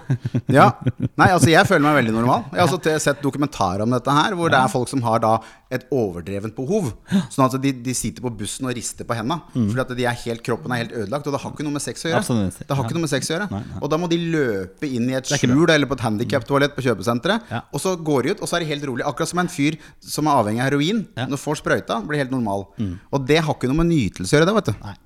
Ja. 0.50 0.66
Nei, 1.14 1.30
altså 1.30 1.52
jeg 1.54 1.62
føler 1.70 1.86
meg 1.86 2.00
veldig 2.00 2.16
normal. 2.18 2.50
Jeg 2.50 2.64
har 2.64 2.74
også 2.74 2.98
sett 3.06 3.22
dokumentarer 3.22 3.86
om 3.86 3.94
dette 3.94 4.18
her, 4.18 4.34
hvor 4.34 4.50
det 4.50 4.58
er 4.58 4.74
folk 4.74 4.90
som 4.90 5.06
har 5.06 5.22
da 5.22 5.36
et 5.70 5.86
overdrevent 5.94 6.56
behov. 6.56 6.90
Sånn 7.30 7.44
at 7.46 7.54
de, 7.62 7.72
de 7.84 7.94
sitter 7.94 8.24
på 8.24 8.32
bussen 8.40 8.66
og 8.66 8.74
rister 8.76 9.06
på 9.06 9.16
henda. 9.16 9.40
Fordi 9.54 9.82
at 9.84 9.92
de 9.98 10.06
er 10.10 10.18
helt, 10.24 10.42
kroppen 10.46 10.74
er 10.74 10.82
helt 10.82 10.94
ødelagt. 10.96 11.28
Og 11.30 11.36
det 11.36 11.40
har 11.44 11.54
ikke 11.54 11.66
noe 11.66 11.76
med 11.76 11.84
sex 11.84 12.04
å 12.04 12.10
gjøre. 12.10 12.22
Absolutt. 12.24 12.60
Det 12.66 12.78
har 12.78 12.88
ikke 12.88 12.98
noe 12.98 13.04
med 13.06 13.12
sex 13.12 13.30
å 13.30 13.34
gjøre 13.36 13.48
Nei, 13.50 13.60
nei. 13.66 13.80
Og 13.80 13.92
da 13.92 13.98
må 14.00 14.08
de 14.10 14.18
løpe 14.34 14.90
inn 14.90 15.08
i 15.10 15.16
et 15.18 15.30
skjul 15.30 15.70
eller 15.70 15.88
på 15.90 15.96
et 15.98 16.04
handikaptoalett 16.06 16.74
på 16.76 16.84
kjøpesenteret. 16.86 17.50
Ja. 17.52 17.62
Og 17.74 17.82
så 17.82 17.94
går 17.96 18.26
de 18.26 18.34
ut, 18.34 18.42
og 18.42 18.50
så 18.50 18.58
er 18.58 18.64
de 18.64 18.70
helt 18.70 18.86
rolig. 18.90 19.06
Akkurat 19.06 19.30
som 19.30 19.42
en 19.42 19.50
fyr 19.52 19.78
som 20.02 20.28
er 20.30 20.42
avhengig 20.42 20.62
av 20.64 20.70
heroin. 20.72 21.04
Ja. 21.14 21.26
Mm. 21.26 21.34
Når 21.34 21.42
får 21.44 21.60
sprøyta, 21.62 22.00
blir 22.06 22.22
helt 22.24 22.34
normal. 22.34 22.66
Og 23.10 23.28
det 23.30 23.40
har 23.44 23.54
ikke 23.54 23.70
noe 23.70 23.82
med 23.82 23.92
nytelse 23.92 24.34
å 24.34 24.40
gjøre, 24.40 24.50
det, 24.50 24.56
vet 24.60 24.72
du. 24.72 24.82
Nei. 24.84 24.96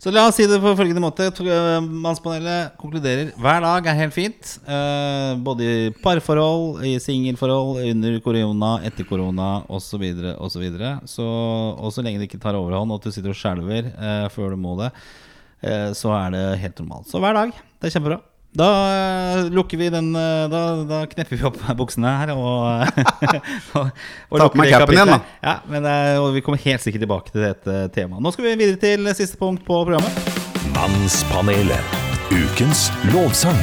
Så 0.00 0.12
la 0.14 0.26
oss 0.28 0.38
si 0.38 0.46
det 0.48 0.60
på 0.62 0.72
følgende 0.78 1.02
måte. 1.04 1.28
Eh, 1.28 1.70
Mannspanelet 1.80 2.76
konkluderer 2.80 3.32
hver 3.40 3.60
dag 3.64 3.90
er 3.90 3.98
helt 3.98 4.16
fint. 4.16 4.54
Eh, 4.64 5.34
både 5.44 5.68
i 5.68 5.90
parforhold, 6.00 6.84
i 6.88 6.94
singelforhold, 7.02 7.82
under 7.90 8.18
korona, 8.24 8.72
etter 8.86 9.08
korona 9.08 9.50
osv. 9.68 9.90
Så, 9.90 9.98
videre, 9.98 10.36
og 10.38 10.52
så, 10.54 10.60
videre. 10.62 10.94
Og 11.02 11.90
så 11.92 12.04
lenge 12.06 12.22
det 12.22 12.30
ikke 12.30 12.40
tar 12.40 12.56
overhånd, 12.56 12.94
og 12.94 13.00
at 13.00 13.10
du 13.10 13.16
sitter 13.16 13.34
og 13.34 13.40
skjelver 13.40 13.90
eh, 13.90 14.26
før 14.32 14.54
du 14.54 14.60
må 14.62 14.78
det, 14.80 14.92
så 15.92 16.14
er 16.16 16.32
det 16.32 16.44
helt 16.62 16.80
normalt. 16.80 17.10
Så 17.10 17.20
hver 17.20 17.36
dag. 17.36 17.52
Det 17.52 17.90
er 17.90 17.98
kjempebra. 17.98 18.22
Da 18.50 18.68
eh, 18.90 19.44
lukker 19.54 19.78
vi 19.78 19.90
den 19.94 20.10
eh, 20.16 20.48
Da, 20.50 20.62
da 20.88 21.04
knepper 21.10 21.36
vi 21.38 21.46
opp 21.46 21.60
buksene 21.78 22.14
her 22.22 22.32
og, 22.34 22.96
og, 23.78 23.92
og 24.30 24.42
Ta 24.42 24.48
på 24.50 24.60
meg 24.60 24.74
capen 24.74 24.96
igjen, 24.96 25.12
da. 25.14 25.20
Ja, 25.44 25.54
men 25.70 25.86
eh, 25.86 26.16
og 26.18 26.32
vi 26.34 26.42
kommer 26.46 26.62
helt 26.64 26.84
sikkert 26.84 27.06
tilbake 27.06 27.34
til 27.34 27.46
dette 27.46 27.84
temaet. 27.94 28.24
Nå 28.24 28.34
skal 28.34 28.50
vi 28.50 28.56
videre 28.64 28.80
til 28.82 29.12
siste 29.14 29.38
punkt 29.40 29.62
på 29.68 29.84
programmet. 29.84 30.34
Mannspanelet. 30.74 31.96
Ukens 32.30 32.88
lovsang. 33.14 33.58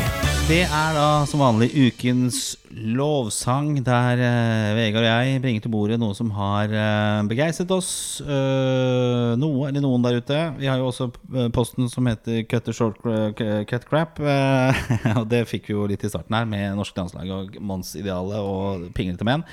Det 0.47 0.61
er 0.63 0.93
da 0.95 1.25
som 1.27 1.41
vanlig 1.43 1.67
ukens 1.75 2.53
lovsang, 2.71 3.81
der 3.83 4.21
eh, 4.23 4.75
Vegard 4.77 5.03
og 5.03 5.09
jeg 5.09 5.41
bringer 5.43 5.65
til 5.65 5.73
bordet 5.73 5.97
noe 5.99 6.15
som 6.15 6.29
har 6.37 6.71
eh, 6.71 7.25
begeistret 7.27 7.73
oss. 7.75 7.89
eh, 8.23 9.33
noe 9.35 9.67
eller 9.67 9.83
noen 9.83 10.05
der 10.05 10.21
ute. 10.21 10.37
Vi 10.55 10.69
har 10.71 10.79
jo 10.79 10.87
også 10.87 11.09
eh, 11.35 11.49
posten 11.51 11.91
som 11.91 12.07
heter 12.07 12.45
Cut 12.47 12.63
the 12.63 12.77
short 12.77 13.03
cut 13.03 13.89
crap. 13.91 14.23
eh, 14.23 14.81
og 15.19 15.27
det 15.27 15.43
fikk 15.51 15.67
vi 15.67 15.75
jo 15.75 15.83
litt 15.91 16.07
i 16.07 16.13
starten 16.15 16.39
her, 16.39 16.47
med 16.47 16.79
norsk 16.79 16.95
landslag 16.95 17.35
og 17.41 17.59
Mons-idealet 17.59 18.39
og 18.39 18.87
pinglete 18.95 19.27
menn. 19.27 19.43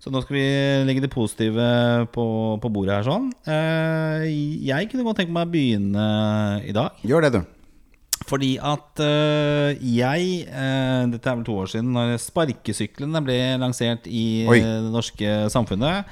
Så 0.00 0.08
nå 0.08 0.24
skal 0.24 0.40
vi 0.40 0.48
legge 0.88 1.04
det 1.04 1.12
positive 1.12 1.68
på, 2.16 2.28
på 2.64 2.72
bordet 2.72 2.96
her 2.96 3.10
sånn. 3.12 3.28
Eh, 3.44 4.24
jeg 4.72 4.88
kunne 4.88 5.04
godt 5.04 5.20
tenke 5.20 5.36
meg 5.36 5.50
å 5.50 5.52
begynne 5.52 6.12
i 6.64 6.72
dag. 6.72 6.96
Gjør 7.04 7.28
det, 7.28 7.36
du. 7.36 7.42
Fordi 8.30 8.50
at 8.62 9.02
øh, 9.02 9.78
jeg 9.96 10.26
øh, 10.46 11.06
Dette 11.12 11.30
er 11.30 11.38
vel 11.40 11.46
to 11.46 11.56
år 11.62 11.70
siden, 11.72 11.94
når 11.96 12.18
sparkesyklene 12.22 13.22
ble 13.26 13.38
lansert 13.58 14.06
i 14.06 14.44
Oi. 14.48 14.60
det 14.62 14.92
norske 14.94 15.32
samfunnet. 15.50 16.06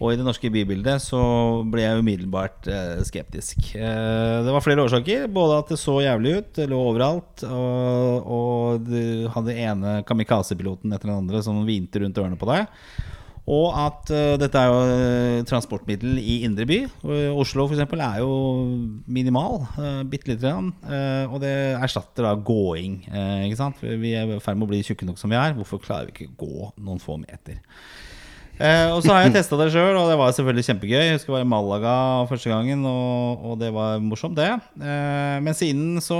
Og 0.00 0.14
i 0.14 0.16
det 0.16 0.24
norske 0.24 0.48
bybildet 0.48 1.02
så 1.04 1.20
ble 1.68 1.82
jeg 1.84 2.00
umiddelbart 2.00 2.64
øh, 2.72 3.02
skeptisk. 3.04 3.74
Det 3.76 4.54
var 4.54 4.64
flere 4.64 4.86
årsaker. 4.86 5.26
Både 5.28 5.58
at 5.60 5.74
det 5.74 5.80
så 5.82 5.98
jævlig 6.00 6.38
ut, 6.38 6.50
det 6.56 6.70
lå 6.72 6.80
overalt. 6.80 7.44
Og, 7.44 8.32
og 8.38 8.88
du 8.88 9.28
hadde 9.36 9.58
ene 9.60 9.98
kamikaze-piloten 10.08 10.96
etter 10.96 11.12
den 11.12 11.18
andre 11.18 11.44
som 11.44 11.60
hvinte 11.68 12.00
rundt 12.00 12.22
ørene 12.24 12.40
på 12.40 12.48
deg. 12.48 12.64
Og 13.50 13.74
at 13.74 14.10
uh, 14.14 14.34
dette 14.38 14.60
er 14.60 14.68
jo 14.70 14.80
eh, 14.94 15.40
transportmiddel 15.48 16.20
i 16.22 16.36
indre 16.46 16.66
by. 16.70 16.76
Oslo 17.34 17.64
for 17.66 17.74
eksempel 17.74 18.02
er 18.04 18.20
jo 18.22 18.30
minimal. 19.10 19.64
Uh, 19.74 20.04
Bitte 20.06 20.30
lite 20.30 20.44
grann. 20.44 20.70
Uh, 20.86 21.26
og 21.32 21.40
det 21.42 21.54
erstatter 21.80 22.28
da 22.28 22.36
gåing. 22.38 23.00
eh, 23.10 23.48
ikke 23.48 23.58
sant? 23.58 23.82
Vi 23.82 24.14
er 24.14 24.36
i 24.36 24.38
ferd 24.44 24.60
med 24.60 24.68
å 24.68 24.70
bli 24.70 24.84
tjukke 24.86 25.08
nok 25.08 25.18
som 25.18 25.32
vi 25.32 25.40
er. 25.40 25.56
Hvorfor 25.58 25.82
klarer 25.82 26.06
vi 26.10 26.14
ikke 26.14 26.30
å 26.30 26.38
gå 26.44 26.70
noen 26.86 27.02
få 27.02 27.18
meter? 27.18 27.58
Eh, 28.60 28.90
og 28.92 29.00
så 29.00 29.14
har 29.14 29.22
jeg 29.24 29.32
testa 29.38 29.56
det 29.56 29.70
sjøl, 29.72 29.96
og 29.96 30.10
det 30.10 30.18
var 30.20 30.34
selvfølgelig 30.36 30.66
kjempegøy. 30.66 30.98
Jeg 31.00 31.14
husker 31.16 31.30
jeg 31.30 31.36
var 31.38 31.44
i 31.46 31.48
Malaga 31.48 31.92
første 32.28 32.50
gangen, 32.52 32.82
og, 32.84 33.46
og 33.48 33.54
det 33.62 33.70
var 33.72 34.02
morsomt, 34.04 34.36
det. 34.36 34.50
Eh, 34.76 35.38
men 35.40 35.56
siden 35.56 35.96
så, 36.04 36.18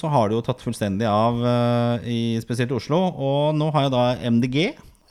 så 0.00 0.08
har 0.08 0.30
det 0.30 0.38
jo 0.38 0.44
tatt 0.46 0.64
fullstendig 0.64 1.04
av, 1.04 1.42
eh, 1.44 2.08
i 2.08 2.20
spesielt 2.40 2.72
Oslo. 2.72 3.02
Og 3.12 3.52
nå 3.58 3.68
har 3.76 3.86
jeg 3.86 3.92
da 3.92 4.06
MDG 4.32 4.58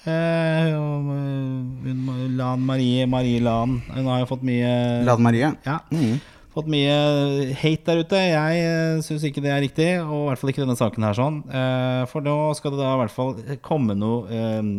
eh, 0.10 0.74
og, 0.78 1.10
eh, 1.16 2.28
Lan 2.38 2.64
Marie 2.66 3.06
Marie 3.10 3.42
Lan 3.44 3.80
Hun 3.92 4.10
har 4.10 4.22
jo 4.24 4.30
fått 4.30 4.46
mye 4.48 4.72
Lan 5.08 5.22
Marie. 5.22 5.52
ja. 5.66 5.80
Fått 6.52 6.68
mye 6.68 6.96
hate 7.56 7.86
der 7.88 8.02
ute. 8.04 8.20
Jeg 8.20 8.64
uh, 8.68 8.98
syns 9.06 9.24
ikke 9.24 9.40
det 9.40 9.54
er 9.54 9.62
riktig, 9.64 9.86
og 10.04 10.18
i 10.18 10.26
hvert 10.28 10.42
fall 10.42 10.52
ikke 10.52 10.66
denne 10.66 10.76
saken 10.76 11.06
her 11.08 11.16
sånn. 11.16 11.38
Eh, 11.48 12.02
for 12.12 12.26
nå 12.26 12.34
skal 12.60 12.74
det 12.74 12.82
da 12.82 12.90
i 12.92 13.00
hvert 13.00 13.14
fall 13.16 13.32
komme 13.64 13.96
noen 13.96 14.74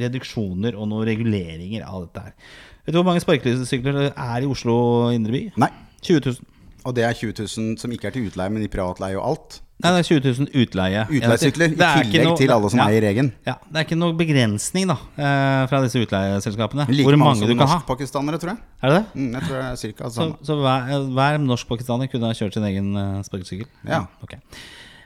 reduksjoner 0.00 0.74
og 0.74 0.90
noen 0.90 1.06
reguleringer 1.06 1.86
av 1.86 2.08
dette 2.08 2.24
her. 2.24 2.34
Vet 2.82 2.96
du 2.96 2.98
hvor 2.98 3.06
mange 3.06 3.22
sparkesykler 3.22 4.00
det 4.00 4.08
er 4.16 4.42
i 4.42 4.50
Oslo 4.50 4.74
indre 5.14 5.36
by? 5.36 5.44
Nei. 5.62 5.70
20 6.02 6.26
000. 6.26 6.50
Og 6.88 6.96
det 6.96 7.04
er 7.06 7.14
20 7.14 7.38
000 7.38 7.78
som 7.78 7.94
ikke 7.94 8.10
er 8.10 8.16
til 8.16 8.26
utleie, 8.26 8.50
men 8.50 8.64
i 8.64 8.72
privatleie 8.72 9.18
og 9.20 9.28
alt. 9.30 9.60
Nei, 9.80 9.90
det 9.96 10.00
er 10.02 10.08
20 10.08 10.34
000 10.38 10.50
utleie. 10.62 11.02
Utleiesykler 11.18 11.72
i 11.72 11.76
tillegg 11.78 12.26
noe- 12.28 12.36
til 12.38 12.52
alle 12.54 12.70
som 12.72 12.80
ja. 12.82 12.86
eier 12.92 13.06
egen. 13.10 13.30
Ja, 13.48 13.54
Det 13.66 13.80
er 13.80 13.86
ikke 13.88 13.98
noe 14.00 14.16
begrensning 14.18 14.90
da 14.90 14.96
eh, 15.16 15.62
fra 15.70 15.80
disse 15.84 16.02
utleieselskapene. 16.04 16.86
Like 16.90 17.06
hvor 17.08 17.16
mange 17.20 17.40
mange 17.40 17.48
du 17.48 17.54
kan 17.56 17.66
ha. 17.66 17.78
norskpakistanere, 17.80 18.40
tror 18.42 18.52
jeg. 18.54 18.60
Er 18.82 18.92
det 18.92 18.98
det? 19.00 19.06
Mm, 19.20 19.30
jeg 19.38 19.42
tror 19.48 19.56
det 19.56 19.64
er 19.70 19.80
cirka 19.80 20.04
det 20.04 20.12
Så, 20.12 20.20
samme. 20.26 20.44
så 20.50 20.58
hver, 20.60 21.08
hver 21.16 21.40
norsk-pakistaner 21.46 22.10
kunne 22.12 22.30
ha 22.30 22.36
kjørt 22.36 22.54
sin 22.58 22.68
egen 22.70 22.92
uh, 22.96 23.22
sparkesykkel? 23.26 23.66
Ja. 23.88 24.04
Ok. 24.22 24.36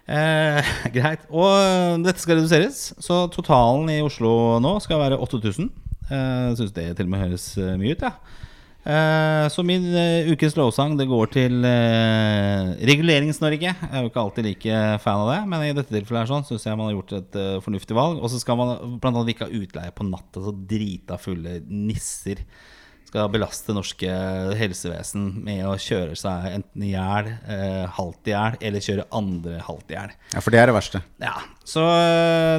Eh, 0.05 0.75
greit. 0.97 1.23
Og 1.33 1.49
eh, 1.55 1.95
dette 2.05 2.21
skal 2.21 2.41
reduseres. 2.43 2.83
Så 3.01 3.25
totalen 3.33 3.89
i 3.95 4.01
Oslo 4.05 4.59
nå 4.61 4.77
skal 4.85 5.01
være 5.01 5.21
8000. 5.25 5.71
Eh, 6.11 6.51
Syns 6.59 6.75
det 6.77 6.91
til 6.99 7.07
og 7.07 7.15
med 7.15 7.23
høres 7.25 7.47
eh, 7.57 7.77
mye 7.81 7.95
ut, 7.97 8.03
ja. 8.05 8.13
Eh, 8.85 9.47
så 9.49 9.63
min 9.65 9.87
uh, 9.97 10.27
ukes 10.29 10.59
lovsang 10.59 10.99
Det 11.01 11.07
går 11.09 11.31
til 11.33 11.65
uh, 11.65 12.75
Regulerings-Norge. 12.85 13.71
Jeg 13.73 13.89
er 13.89 14.03
jo 14.05 14.11
ikke 14.11 14.21
alltid 14.21 14.45
like 14.45 14.83
fan 15.01 15.23
av 15.23 15.31
det, 15.31 15.39
men 15.49 15.65
i 15.65 15.73
dette 15.73 15.89
tilfellet 15.89 16.27
her 16.27 16.29
sånn 16.29 16.45
syns 16.45 16.67
jeg 16.69 16.77
man 16.77 16.91
har 16.91 16.99
gjort 16.99 17.15
et 17.17 17.39
fornuftig 17.65 17.97
valg. 17.97 18.21
Og 18.21 18.29
så 18.33 18.43
skal 18.43 18.61
man 18.61 18.75
annet 19.01 19.33
ikke 19.33 19.49
ha 19.49 19.63
utleie 19.63 19.95
på 19.97 20.05
natta, 20.11 20.45
så 20.45 20.53
drita 20.53 21.17
fulle 21.21 21.63
nisser 21.65 22.45
skal 23.15 23.33
belaste 23.33 23.77
norske 23.77 24.19
helsevesen 24.61 25.31
med 25.47 25.65
å 25.71 25.79
kjøre 25.81 26.19
seg 26.19 26.51
enten 26.53 26.85
i 26.85 26.93
hjel, 26.93 27.33
eh, 27.49 27.85
halvt 27.97 28.29
i 28.29 28.37
hjel, 28.37 28.61
eller 28.61 28.85
kjøre 28.91 29.09
andre 29.15 29.65
halvt 29.65 29.95
i 29.95 29.99
hjel. 29.99 30.15
Ja, 30.35 30.45
for 30.45 30.53
det 30.53 30.61
er 30.61 30.69
det 30.69 30.77
verste. 30.77 31.05
Ja, 31.23 31.37
så 31.65 31.89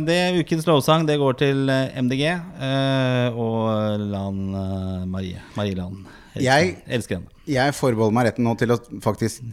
det 0.08 0.16
det 0.16 0.44
ukens 0.46 0.68
lovsang 0.68 1.06
det 1.08 1.20
går 1.22 1.38
til 1.42 1.70
eh, 1.72 1.96
MDG 2.02 2.24
eh, 2.30 3.36
og 3.36 4.00
Lan 4.12 4.40
eh, 4.56 5.02
Marie. 5.10 5.42
Marie 5.58 5.76
Land. 5.78 6.06
Jeg- 6.44 6.78
elsker 6.88 7.20
henne. 7.20 7.32
Jeg 7.46 7.76
forbeholder 7.78 8.14
meg 8.16 8.26
retten 8.26 8.46
nå 8.48 8.56
til 8.58 8.72
å 8.74 8.78
faktisk 9.04 9.44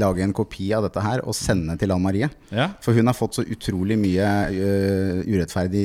lage 0.00 0.22
en 0.24 0.32
kopi 0.32 0.70
av 0.72 0.86
dette 0.86 1.02
her 1.04 1.20
og 1.20 1.36
sende 1.36 1.74
til 1.76 1.92
Ann 1.92 2.00
Marie. 2.00 2.30
Ja. 2.48 2.70
For 2.80 2.96
hun 2.96 3.10
har 3.10 3.16
fått 3.16 3.36
så 3.36 3.44
utrolig 3.44 3.98
mye 4.00 4.24
uh, 4.24 5.20
urettferdig 5.20 5.82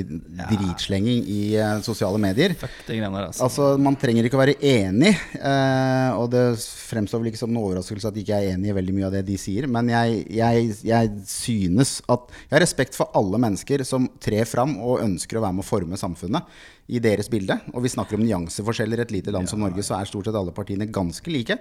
dritslenging 0.47 1.25
i 1.27 1.41
uh, 1.59 1.81
sosiale 1.83 2.21
medier. 2.23 2.55
Greiene 2.87 3.11
altså. 3.25 3.43
Altså, 3.49 3.67
Man 3.83 3.99
trenger 3.99 4.23
ikke 4.23 4.39
å 4.39 4.43
være 4.45 4.55
enig, 4.63 5.11
uh, 5.43 6.15
og 6.21 6.31
det 6.31 6.45
fremstår 6.63 7.19
vel 7.19 7.33
ikke 7.33 7.43
som 7.43 7.51
en 7.51 7.59
overraskelse 7.65 8.07
at 8.07 8.15
jeg 8.15 8.29
ikke 8.29 8.39
er 8.39 8.55
enig 8.55 8.71
i 8.71 8.77
veldig 8.79 8.95
mye 8.95 9.09
av 9.11 9.15
det 9.19 9.25
de 9.27 9.39
sier, 9.41 9.67
men 9.67 9.91
jeg, 9.91 10.23
jeg, 10.31 10.75
jeg 10.87 11.13
synes 11.27 11.97
at 12.07 12.31
Jeg 12.47 12.55
har 12.55 12.63
respekt 12.63 12.95
for 12.95 13.11
alle 13.17 13.39
mennesker 13.41 13.83
som 13.87 14.07
trer 14.23 14.47
fram 14.47 14.77
og 14.79 15.03
ønsker 15.03 15.35
å 15.35 15.43
være 15.43 15.59
med 15.59 15.65
å 15.65 15.67
forme 15.67 15.99
samfunnet 15.99 16.47
i 16.91 16.99
deres 17.03 17.29
bilde. 17.31 17.55
Og 17.73 17.85
vi 17.85 17.91
snakker 17.93 18.19
om 18.19 18.23
nyanseforskjeller 18.25 19.01
i 19.01 19.05
et 19.05 19.13
lite 19.15 19.33
land 19.33 19.49
som 19.49 19.61
Norge, 19.63 19.83
så 19.85 19.97
er 19.97 20.09
stort 20.09 20.27
sett 20.27 20.37
alle 20.37 20.53
partiene 20.55 20.89
ganske 20.91 21.31
like. 21.31 21.57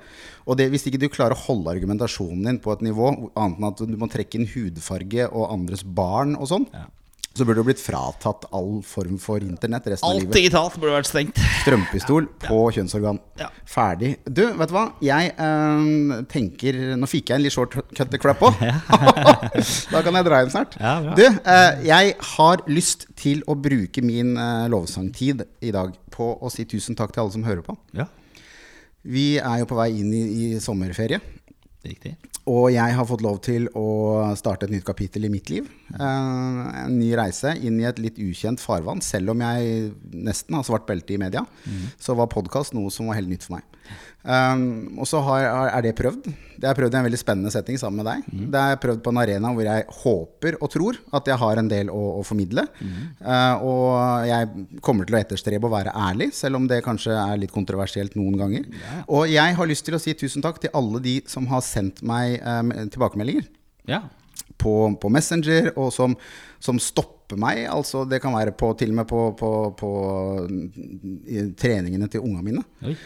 Og 0.47 0.59
det, 0.59 0.69
hvis 0.73 0.89
ikke 0.91 1.01
du 1.03 1.09
klarer 1.13 1.37
å 1.37 1.45
holde 1.47 1.73
argumentasjonen 1.73 2.49
din 2.49 2.63
på 2.63 2.75
et 2.75 2.87
nivå, 2.87 3.13
annet 3.39 3.61
enn 3.61 3.69
at 3.71 3.85
du 3.87 3.99
må 4.01 4.11
trekke 4.11 4.41
inn 4.41 4.51
hudfarge 4.51 5.29
og 5.31 5.53
andres 5.55 5.87
barn 5.87 6.35
og 6.39 6.51
sånn, 6.51 6.67
så 7.31 7.45
burde 7.47 7.63
du 7.63 7.69
blitt 7.69 7.79
fratatt 7.81 8.49
all 8.57 8.81
form 8.83 9.15
for 9.23 9.39
internett 9.45 9.87
resten 9.93 10.07
av 10.09 10.17
livet. 10.17 10.33
Alt 10.33 10.37
digitalt 10.37 10.79
burde 10.83 10.97
vært 10.97 11.09
stengt. 11.09 11.39
strømpistol 11.61 12.27
på 12.43 12.59
kjønnsorgan. 12.75 13.21
Ja. 13.39 13.49
Ferdig. 13.71 14.17
Du, 14.27 14.43
vet 14.59 14.73
du 14.73 14.75
hva? 14.75 14.85
Jeg 15.05 15.31
øh, 15.39 16.25
tenker 16.31 16.81
Nå 16.99 17.09
fikk 17.11 17.31
jeg 17.31 17.39
en 17.39 17.47
litt 17.47 17.55
short 17.55 17.77
cut 17.95 18.11
the 18.11 18.19
crap 18.21 18.43
òg. 18.43 18.59
da 19.95 20.03
kan 20.03 20.19
jeg 20.19 20.27
dra 20.27 20.43
hjem 20.43 20.53
snart. 20.57 20.75
Ja, 20.83 20.97
du, 21.15 21.23
øh, 21.23 21.85
jeg 21.87 22.17
har 22.35 22.65
lyst 22.71 23.07
til 23.21 23.45
å 23.47 23.55
bruke 23.55 24.03
min 24.05 24.35
øh, 24.35 24.67
lovsangtid 24.75 25.47
i 25.63 25.71
dag 25.77 25.95
på 26.11 26.33
å 26.35 26.51
si 26.51 26.67
tusen 26.69 26.99
takk 26.99 27.15
til 27.15 27.25
alle 27.25 27.37
som 27.39 27.47
hører 27.47 27.63
på. 27.67 27.79
Ja, 27.97 28.11
Vi 29.07 29.39
er 29.39 29.63
jo 29.63 29.71
på 29.71 29.79
vei 29.79 29.93
inn 30.03 30.11
i, 30.13 30.25
i 30.51 30.61
sommerferie. 30.61 31.23
Riktig. 31.87 32.15
Og 32.51 32.71
jeg 32.73 32.97
har 32.97 33.07
fått 33.09 33.23
lov 33.25 33.39
til 33.45 33.69
å 33.79 33.87
starte 34.39 34.67
et 34.67 34.75
nytt 34.75 34.87
kapittel 34.89 35.27
i 35.29 35.33
mitt 35.33 35.51
liv. 35.53 35.69
Eh, 35.95 36.63
en 36.85 36.97
ny 36.99 37.13
reise 37.19 37.55
inn 37.61 37.79
i 37.81 37.87
et 37.89 38.01
litt 38.03 38.19
ukjent 38.21 38.63
farvann. 38.63 39.03
Selv 39.05 39.35
om 39.35 39.45
jeg 39.45 39.93
nesten 40.13 40.57
har 40.59 40.67
svart 40.67 40.89
belte 40.89 41.15
i 41.15 41.21
media, 41.21 41.45
så 42.01 42.17
var 42.19 42.33
podkast 42.33 42.75
noe 42.77 42.91
som 42.91 43.11
var 43.11 43.21
helt 43.21 43.31
nytt 43.33 43.47
for 43.47 43.59
meg. 43.59 43.80
Um, 44.21 44.99
og 45.01 45.07
så 45.09 45.17
har, 45.25 45.47
er 45.73 45.81
det 45.87 45.95
prøvd. 45.97 46.27
Det 46.61 46.69
er 46.69 46.75
prøvd 46.77 46.93
i 46.93 46.99
en 46.99 47.07
veldig 47.07 47.19
spennende 47.23 47.49
setting 47.55 47.79
sammen 47.81 48.03
med 48.03 48.09
deg. 48.11 48.27
Det 48.53 48.61
er 48.75 48.77
prøvd 48.83 48.99
på 49.07 49.13
en 49.15 49.21
arena 49.23 49.49
hvor 49.57 49.65
jeg 49.65 49.87
håper 50.03 50.59
og 50.61 50.69
tror 50.75 50.99
at 51.17 51.31
jeg 51.33 51.41
har 51.41 51.61
en 51.63 51.71
del 51.73 51.89
å, 51.89 52.03
å 52.19 52.25
formidle. 52.29 52.67
Eh, 52.85 53.65
og 53.65 54.27
jeg 54.29 54.67
kommer 54.85 55.09
til 55.09 55.17
å 55.17 55.21
etterstrebe 55.23 55.71
å 55.71 55.73
være 55.73 55.95
ærlig, 55.97 56.29
selv 56.37 56.61
om 56.61 56.69
det 56.69 56.83
kanskje 56.85 57.17
er 57.17 57.41
litt 57.41 57.55
kontroversielt 57.55 58.19
noen 58.21 58.37
ganger. 58.43 58.69
Og 59.09 59.25
jeg 59.33 59.57
har 59.57 59.71
lyst 59.73 59.89
til 59.89 59.97
å 59.97 60.03
si 60.05 60.13
tusen 60.21 60.45
takk 60.45 60.61
til 60.67 60.75
alle 60.77 61.01
de 61.01 61.17
som 61.33 61.49
har 61.49 61.65
sendt 61.65 62.05
meg 62.05 62.37
um, 62.45 62.75
tilbakemeldinger 62.93 63.49
Ja. 63.89 64.03
på, 64.61 64.75
på 65.01 65.09
Messenger, 65.17 65.73
og 65.81 65.89
som, 65.97 66.13
som 66.61 66.77
stopper 66.77 67.41
meg. 67.41 67.65
Altså, 67.73 68.05
det 68.05 68.21
kan 68.21 68.37
være 68.37 68.53
på, 68.53 68.75
til 68.77 68.93
og 68.93 69.01
med 69.01 69.09
på, 69.09 69.25
på, 69.41 69.51
på 69.81 69.91
i 71.25 71.49
treningene 71.57 72.09
til 72.13 72.21
unga 72.27 72.45
mine. 72.45 72.69
Oi. 72.85 72.97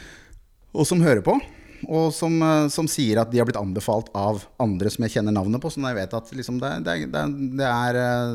Og 0.75 0.87
som 0.89 1.03
hører 1.05 1.22
på. 1.25 1.37
Og 1.85 2.09
som, 2.16 2.37
eh, 2.43 2.66
som 2.72 2.87
sier 2.89 3.20
at 3.20 3.31
de 3.31 3.39
har 3.41 3.47
blitt 3.49 3.61
anbefalt 3.61 4.09
av 4.16 4.45
andre 4.62 4.91
som 4.91 5.05
jeg 5.05 5.16
kjenner 5.18 5.35
navnet 5.37 5.61
på. 5.61 5.70
Så 5.72 5.83
jeg 5.85 5.99
vet 5.99 6.16
at 6.16 6.33
liksom 6.33 6.59
det, 6.62 6.72
det, 6.87 6.95
det, 7.12 7.25
det, 7.61 7.68
er, 7.68 7.99
eh, 8.01 8.35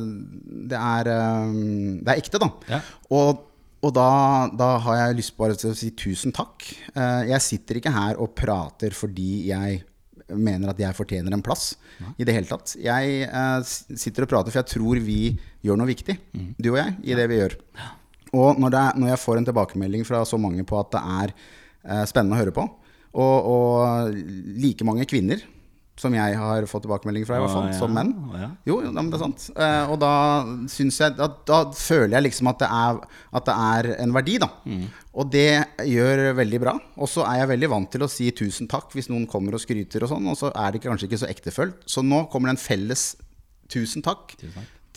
det, 0.70 0.80
er, 0.80 1.12
eh, 1.16 1.54
det 2.04 2.14
er 2.14 2.22
ekte, 2.22 2.42
da. 2.44 2.50
Ja. 2.70 2.82
Og, 3.18 3.46
og 3.82 3.94
da, 3.96 4.10
da 4.54 4.70
har 4.86 5.02
jeg 5.02 5.20
lyst 5.22 5.38
bare 5.40 5.58
til 5.58 5.72
å 5.74 5.78
si 5.78 5.92
tusen 5.98 6.36
takk. 6.36 6.68
Eh, 6.94 7.30
Jeg 7.34 7.42
sitter 7.46 7.80
ikke 7.82 7.96
her 7.96 8.20
og 8.22 8.36
prater 8.38 8.94
fordi 8.94 9.48
jeg 9.50 9.82
mener 10.30 10.70
at 10.70 10.78
jeg 10.78 10.94
fortjener 10.94 11.34
en 11.34 11.42
plass 11.42 11.72
i 12.22 12.26
det 12.28 12.36
hele 12.36 12.46
tatt. 12.46 12.76
Jeg 12.78 13.24
eh, 13.26 13.62
sitter 13.98 14.28
og 14.28 14.30
prater 14.36 14.54
for 14.54 14.62
jeg 14.62 14.70
tror 14.76 15.00
vi 15.02 15.22
gjør 15.66 15.80
noe 15.80 15.90
viktig, 15.90 16.16
du 16.62 16.70
og 16.76 16.78
jeg, 16.84 16.94
i 17.02 17.18
det 17.18 17.26
vi 17.32 17.40
gjør. 17.42 17.56
Og 18.38 18.60
når, 18.62 18.76
er, 18.78 19.00
når 19.02 19.10
jeg 19.16 19.22
får 19.24 19.40
en 19.40 19.48
tilbakemelding 19.50 20.06
fra 20.06 20.22
så 20.30 20.38
mange 20.38 20.62
på 20.70 20.78
at 20.78 20.92
det 20.94 21.02
er 21.02 21.34
eh, 21.34 21.48
spennende 22.10 22.38
å 22.38 22.42
høre 22.44 22.56
på, 22.56 22.66
og, 23.20 23.48
og 23.54 24.20
like 24.62 24.86
mange 24.88 25.08
kvinner 25.10 25.42
som 26.00 26.16
jeg 26.16 26.36
har 26.40 26.66
fått 26.70 26.86
tilbakemelding 26.86 27.26
fra, 27.28 27.38
i 27.38 27.44
hvert 27.44 27.52
fall, 27.52 27.68
ja, 27.68 27.76
som 27.76 27.92
menn. 27.92 28.14
ja. 28.40 28.50
Jo, 28.70 28.78
det 28.86 29.02
er 29.04 29.20
sant. 29.20 29.48
Eh, 29.52 29.92
og 29.92 29.98
da 30.02 30.12
syns 30.72 31.00
jeg 31.02 31.16
at, 31.20 31.42
da 31.50 31.60
føler 31.76 32.16
jeg 32.18 32.28
liksom 32.30 32.52
at 32.54 32.62
det 32.64 32.70
er, 32.72 33.02
at 33.36 33.50
det 33.50 33.56
er 33.66 33.90
en 34.06 34.16
verdi, 34.16 34.38
da. 34.42 34.48
Mm. 34.64 34.86
Og 35.20 35.32
det 35.34 35.50
gjør 35.90 36.24
veldig 36.40 36.62
bra. 36.64 36.76
Og 36.96 37.12
så 37.12 37.26
er 37.28 37.42
jeg 37.42 37.52
veldig 37.52 37.72
vant 37.76 37.92
til 37.92 38.06
å 38.06 38.12
si 38.12 38.30
tusen 38.32 38.70
takk 38.72 38.96
hvis 38.96 39.12
noen 39.12 39.28
kommer 39.30 39.58
og 39.58 39.64
skryter 39.64 40.06
og 40.06 40.14
sånn, 40.14 40.32
og 40.32 40.40
så 40.40 40.54
er 40.54 40.76
det 40.76 40.84
kanskje 40.86 41.10
ikke 41.10 41.24
så 41.26 41.32
ektefølt. 41.32 41.84
Så 41.90 42.06
nå 42.06 42.26
kommer 42.32 42.52
det 42.52 42.58
en 42.58 42.64
felles 42.64 43.10
tusen 43.70 44.06
takk, 44.06 44.38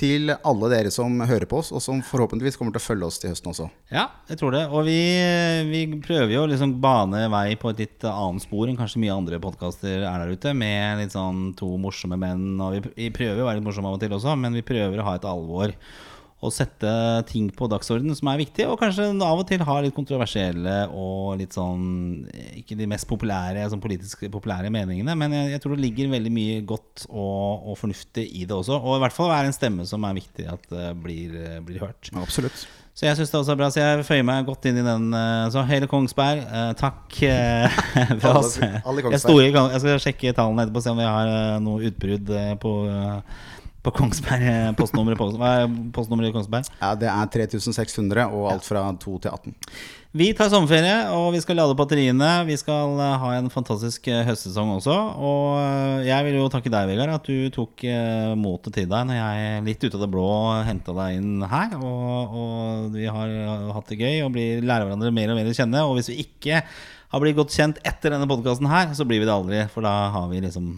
til 0.02 0.32
alle 0.34 0.70
dere 0.72 0.90
som 0.94 1.20
hører 1.22 1.46
på 1.48 1.60
oss, 1.62 1.70
og 1.70 1.82
som 1.84 2.02
forhåpentligvis 2.04 2.58
kommer 2.58 2.74
til 2.74 2.82
å 2.82 2.84
følge 2.84 3.08
oss 3.08 3.20
til 3.22 3.30
høsten 3.32 3.52
også. 3.52 3.68
Ja, 3.94 4.08
jeg 4.30 4.40
tror 4.40 4.54
det. 4.56 4.64
Og 4.74 4.86
vi, 4.88 4.98
vi 5.70 5.82
prøver 6.02 6.34
jo 6.34 6.44
å 6.44 6.50
liksom 6.50 6.76
bane 6.82 7.24
vei 7.32 7.54
på 7.60 7.70
et 7.70 7.84
litt 7.84 8.06
annet 8.08 8.44
spor 8.44 8.66
enn 8.66 8.78
kanskje 8.78 9.02
mye 9.04 9.14
andre 9.14 9.40
podkaster 9.42 10.02
er 10.02 10.24
der 10.24 10.34
ute, 10.34 10.54
med 10.58 11.04
litt 11.04 11.14
sånn 11.14 11.52
to 11.58 11.70
morsomme 11.80 12.18
menn. 12.20 12.56
Og 12.58 12.78
vi, 12.78 12.82
vi 12.96 13.12
prøver 13.14 13.44
å 13.44 13.50
være 13.50 13.60
litt 13.60 13.68
morsomme 13.68 13.92
av 13.92 14.00
og 14.00 14.02
til 14.02 14.16
også, 14.18 14.34
men 14.38 14.58
vi 14.58 14.66
prøver 14.66 14.98
å 14.98 15.06
ha 15.10 15.18
et 15.20 15.28
alvor. 15.28 15.76
Og 16.42 16.50
sette 16.50 16.90
ting 17.30 17.46
på 17.54 17.68
dagsordenen 17.70 18.16
som 18.18 18.26
er 18.32 18.40
viktig, 18.40 18.64
og 18.66 18.80
kanskje 18.80 19.04
av 19.22 19.38
og 19.38 19.46
til 19.46 19.62
ha 19.62 19.76
litt 19.84 19.94
kontroversielle 19.94 20.88
og 20.90 21.36
litt 21.38 21.54
sånn 21.54 22.24
Ikke 22.58 22.74
de 22.80 22.88
mest 22.90 23.06
populære 23.06 23.68
sånn 23.70 23.82
politisk 23.84 24.24
populære 24.32 24.72
meningene, 24.74 25.14
men 25.14 25.36
jeg, 25.36 25.52
jeg 25.54 25.62
tror 25.62 25.76
det 25.76 25.84
ligger 25.84 26.10
veldig 26.16 26.32
mye 26.34 26.56
godt 26.66 27.06
og, 27.08 27.68
og 27.70 27.78
fornuftig 27.78 28.24
i 28.40 28.42
det 28.42 28.56
også. 28.56 28.74
Og 28.82 28.96
i 28.98 29.02
hvert 29.04 29.14
fall 29.14 29.30
være 29.30 29.52
en 29.52 29.54
stemme 29.54 29.86
som 29.86 30.02
er 30.08 30.18
viktig 30.18 30.48
at 30.50 30.66
uh, 30.74 30.90
blir, 30.98 31.36
eh, 31.38 31.60
blir 31.62 31.78
hørt. 31.84 32.10
Absolutt. 32.18 32.66
Så 32.92 33.06
jeg 33.06 33.16
syns 33.16 33.30
det 33.32 33.38
også 33.38 33.54
er 33.54 33.60
bra. 33.62 33.70
Så 33.72 33.80
jeg 33.80 34.04
føyer 34.04 34.26
meg 34.28 34.44
godt 34.50 34.66
inn 34.68 34.82
i 34.82 34.84
den. 34.84 35.06
eh, 35.16 35.46
Så 35.54 35.62
hele 35.70 35.86
Kongsberg, 35.88 36.42
takk 36.76 37.14
for 37.22 38.28
Alle- 38.28 38.42
oss. 38.42 38.58
alle 38.60 39.06
Kongsberg. 39.06 39.14
Jeg, 39.14 39.22
store, 39.22 39.46
jeg 39.72 39.80
skal 39.86 40.02
sjekke 40.08 40.34
tallene 40.36 40.66
etterpå, 40.66 40.82
se 40.84 40.90
om 40.92 40.98
vi 41.00 41.06
har 41.08 41.32
noe 41.64 41.86
utbrudd 41.88 42.34
på, 42.60 42.74
på 43.82 43.90
Kongsberg. 43.96 44.42
eh, 44.46 44.68
Postnummeret 44.78 45.18
på, 45.18 45.26
er 45.42 45.66
postnummeret 45.94 46.30
i 46.30 46.36
Kongsberg? 46.36 46.68
Ja, 46.80 46.92
det 46.94 47.08
er 47.10 47.26
3600 47.34 48.28
og 48.30 48.52
alt 48.52 48.68
fra 48.68 48.84
2 48.94 49.16
til 49.24 49.32
18. 49.34 49.56
Vi 50.12 50.26
tar 50.36 50.50
sommerferie, 50.52 51.08
og 51.16 51.30
vi 51.32 51.40
skal 51.40 51.56
lade 51.56 51.74
batteriene. 51.74 52.28
Vi 52.46 52.54
skal 52.60 52.94
eh, 53.00 53.16
ha 53.22 53.32
en 53.38 53.50
fantastisk 53.50 54.06
eh, 54.12 54.22
høstsesong 54.28 54.74
også. 54.76 54.94
Og 55.18 56.06
jeg 56.06 56.28
vil 56.28 56.38
jo 56.38 56.46
takke 56.52 56.70
deg, 56.70 56.92
Vegard, 56.92 57.14
at 57.16 57.26
du 57.26 57.50
tok 57.54 57.82
motet 58.38 58.76
til 58.78 58.88
deg 58.90 59.08
når 59.08 59.18
jeg 59.18 59.66
litt 59.66 59.86
ut 59.88 59.98
av 59.98 60.04
det 60.04 60.10
blå 60.14 60.28
henta 60.68 60.94
deg 61.02 61.18
inn 61.18 61.46
her. 61.50 61.74
Og, 61.80 62.38
og 62.38 62.90
vi 62.94 63.08
har 63.10 63.36
hatt 63.74 63.90
det 63.90 63.98
gøy 64.02 64.22
og 64.26 64.34
blir 64.36 64.62
lærer 64.62 64.86
hverandre 64.86 65.14
mer 65.14 65.32
og 65.34 65.40
mer 65.40 65.50
å 65.50 65.56
kjenne. 65.58 65.86
Og 65.88 65.96
hvis 65.98 66.12
vi 66.12 66.20
ikke 66.26 66.62
har 67.12 67.20
blitt 67.20 67.36
godt 67.36 67.52
kjent 67.52 67.80
etter 67.84 68.14
denne 68.14 68.28
podkasten 68.30 68.70
her, 68.70 68.94
så 68.96 69.04
blir 69.08 69.20
vi 69.20 69.26
det 69.28 69.34
aldri. 69.34 69.64
For 69.72 69.84
da 69.84 69.96
har 70.14 70.30
vi 70.30 70.38
liksom 70.44 70.76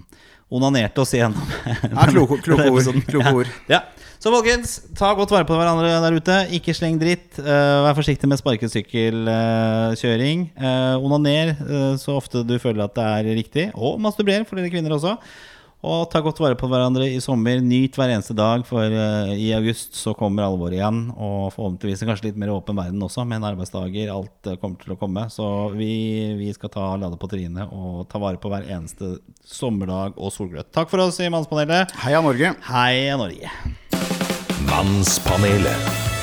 onanert 0.55 0.99
oss 1.03 1.15
igjennom. 1.17 1.45
Ja, 1.95 2.07
kloke- 2.11 2.41
kloke 2.45 2.71
ord, 2.71 2.85
kloke 3.11 3.33
ord. 3.43 3.51
Ja. 3.71 3.81
Så 4.23 4.31
folkens, 4.33 4.79
ta 4.97 5.11
godt 5.19 5.33
vare 5.35 5.45
på 5.45 5.57
hverandre 5.59 6.01
der 6.01 6.15
ute. 6.17 6.37
Ikke 6.57 6.73
sleng 6.77 6.97
dritt. 7.01 7.37
Uh, 7.37 7.85
vær 7.85 7.97
forsiktig 7.99 8.29
med 8.31 8.39
sparkesykkelkjøring. 8.41 10.39
Uh, 10.57 10.97
onaner 11.05 11.53
uh, 11.61 11.93
så 12.01 12.17
ofte 12.17 12.41
du 12.47 12.55
føler 12.63 12.85
at 12.87 12.95
det 12.97 13.05
er 13.05 13.25
riktig. 13.37 13.67
Og 13.77 14.01
masturber 14.01 14.47
for 14.49 14.57
dere 14.57 14.73
kvinner 14.73 14.97
også. 14.97 15.13
Og 15.85 16.07
ta 16.09 16.23
godt 16.25 16.41
vare 16.41 16.57
på 16.57 16.69
hverandre 16.71 17.07
i 17.13 17.21
sommer. 17.21 17.61
Nyt 17.61 17.99
hver 17.99 18.15
eneste 18.15 18.37
dag, 18.37 18.65
for 18.65 18.89
eh, 18.89 19.35
i 19.37 19.51
august 19.57 19.99
så 19.99 20.15
kommer 20.17 20.47
alvoret 20.47 20.79
igjen. 20.79 21.03
Og 21.13 21.51
forhåpentligvis 21.53 22.05
en 22.05 22.11
kanskje 22.13 22.31
litt 22.31 22.41
mer 22.41 22.55
åpen 22.55 22.79
verden 22.79 23.05
også, 23.05 23.27
men 23.29 23.45
arbeidsdager. 23.45 24.13
Alt 24.15 24.49
eh, 24.49 24.57
kommer 24.63 24.81
til 24.81 24.97
å 24.97 24.99
komme. 25.01 25.27
Så 25.35 25.51
vi, 25.77 25.91
vi 26.41 26.49
skal 26.57 26.73
ta 26.73 26.89
lade 27.01 27.21
på 27.21 27.29
trynet 27.31 27.69
og 27.75 28.07
ta 28.09 28.23
vare 28.23 28.41
på 28.41 28.53
hver 28.53 28.65
eneste 28.65 29.19
sommerdag 29.45 30.17
og 30.17 30.33
solgløtt. 30.33 30.73
Takk 30.75 30.93
for 30.93 31.05
oss 31.05 31.21
i 31.21 31.29
Mannspanelet. 31.33 31.93
Heia 32.07 32.25
Norge! 32.25 32.57
Heia 32.71 33.21
Norge. 33.21 33.53
Mannspanelet. 34.71 36.14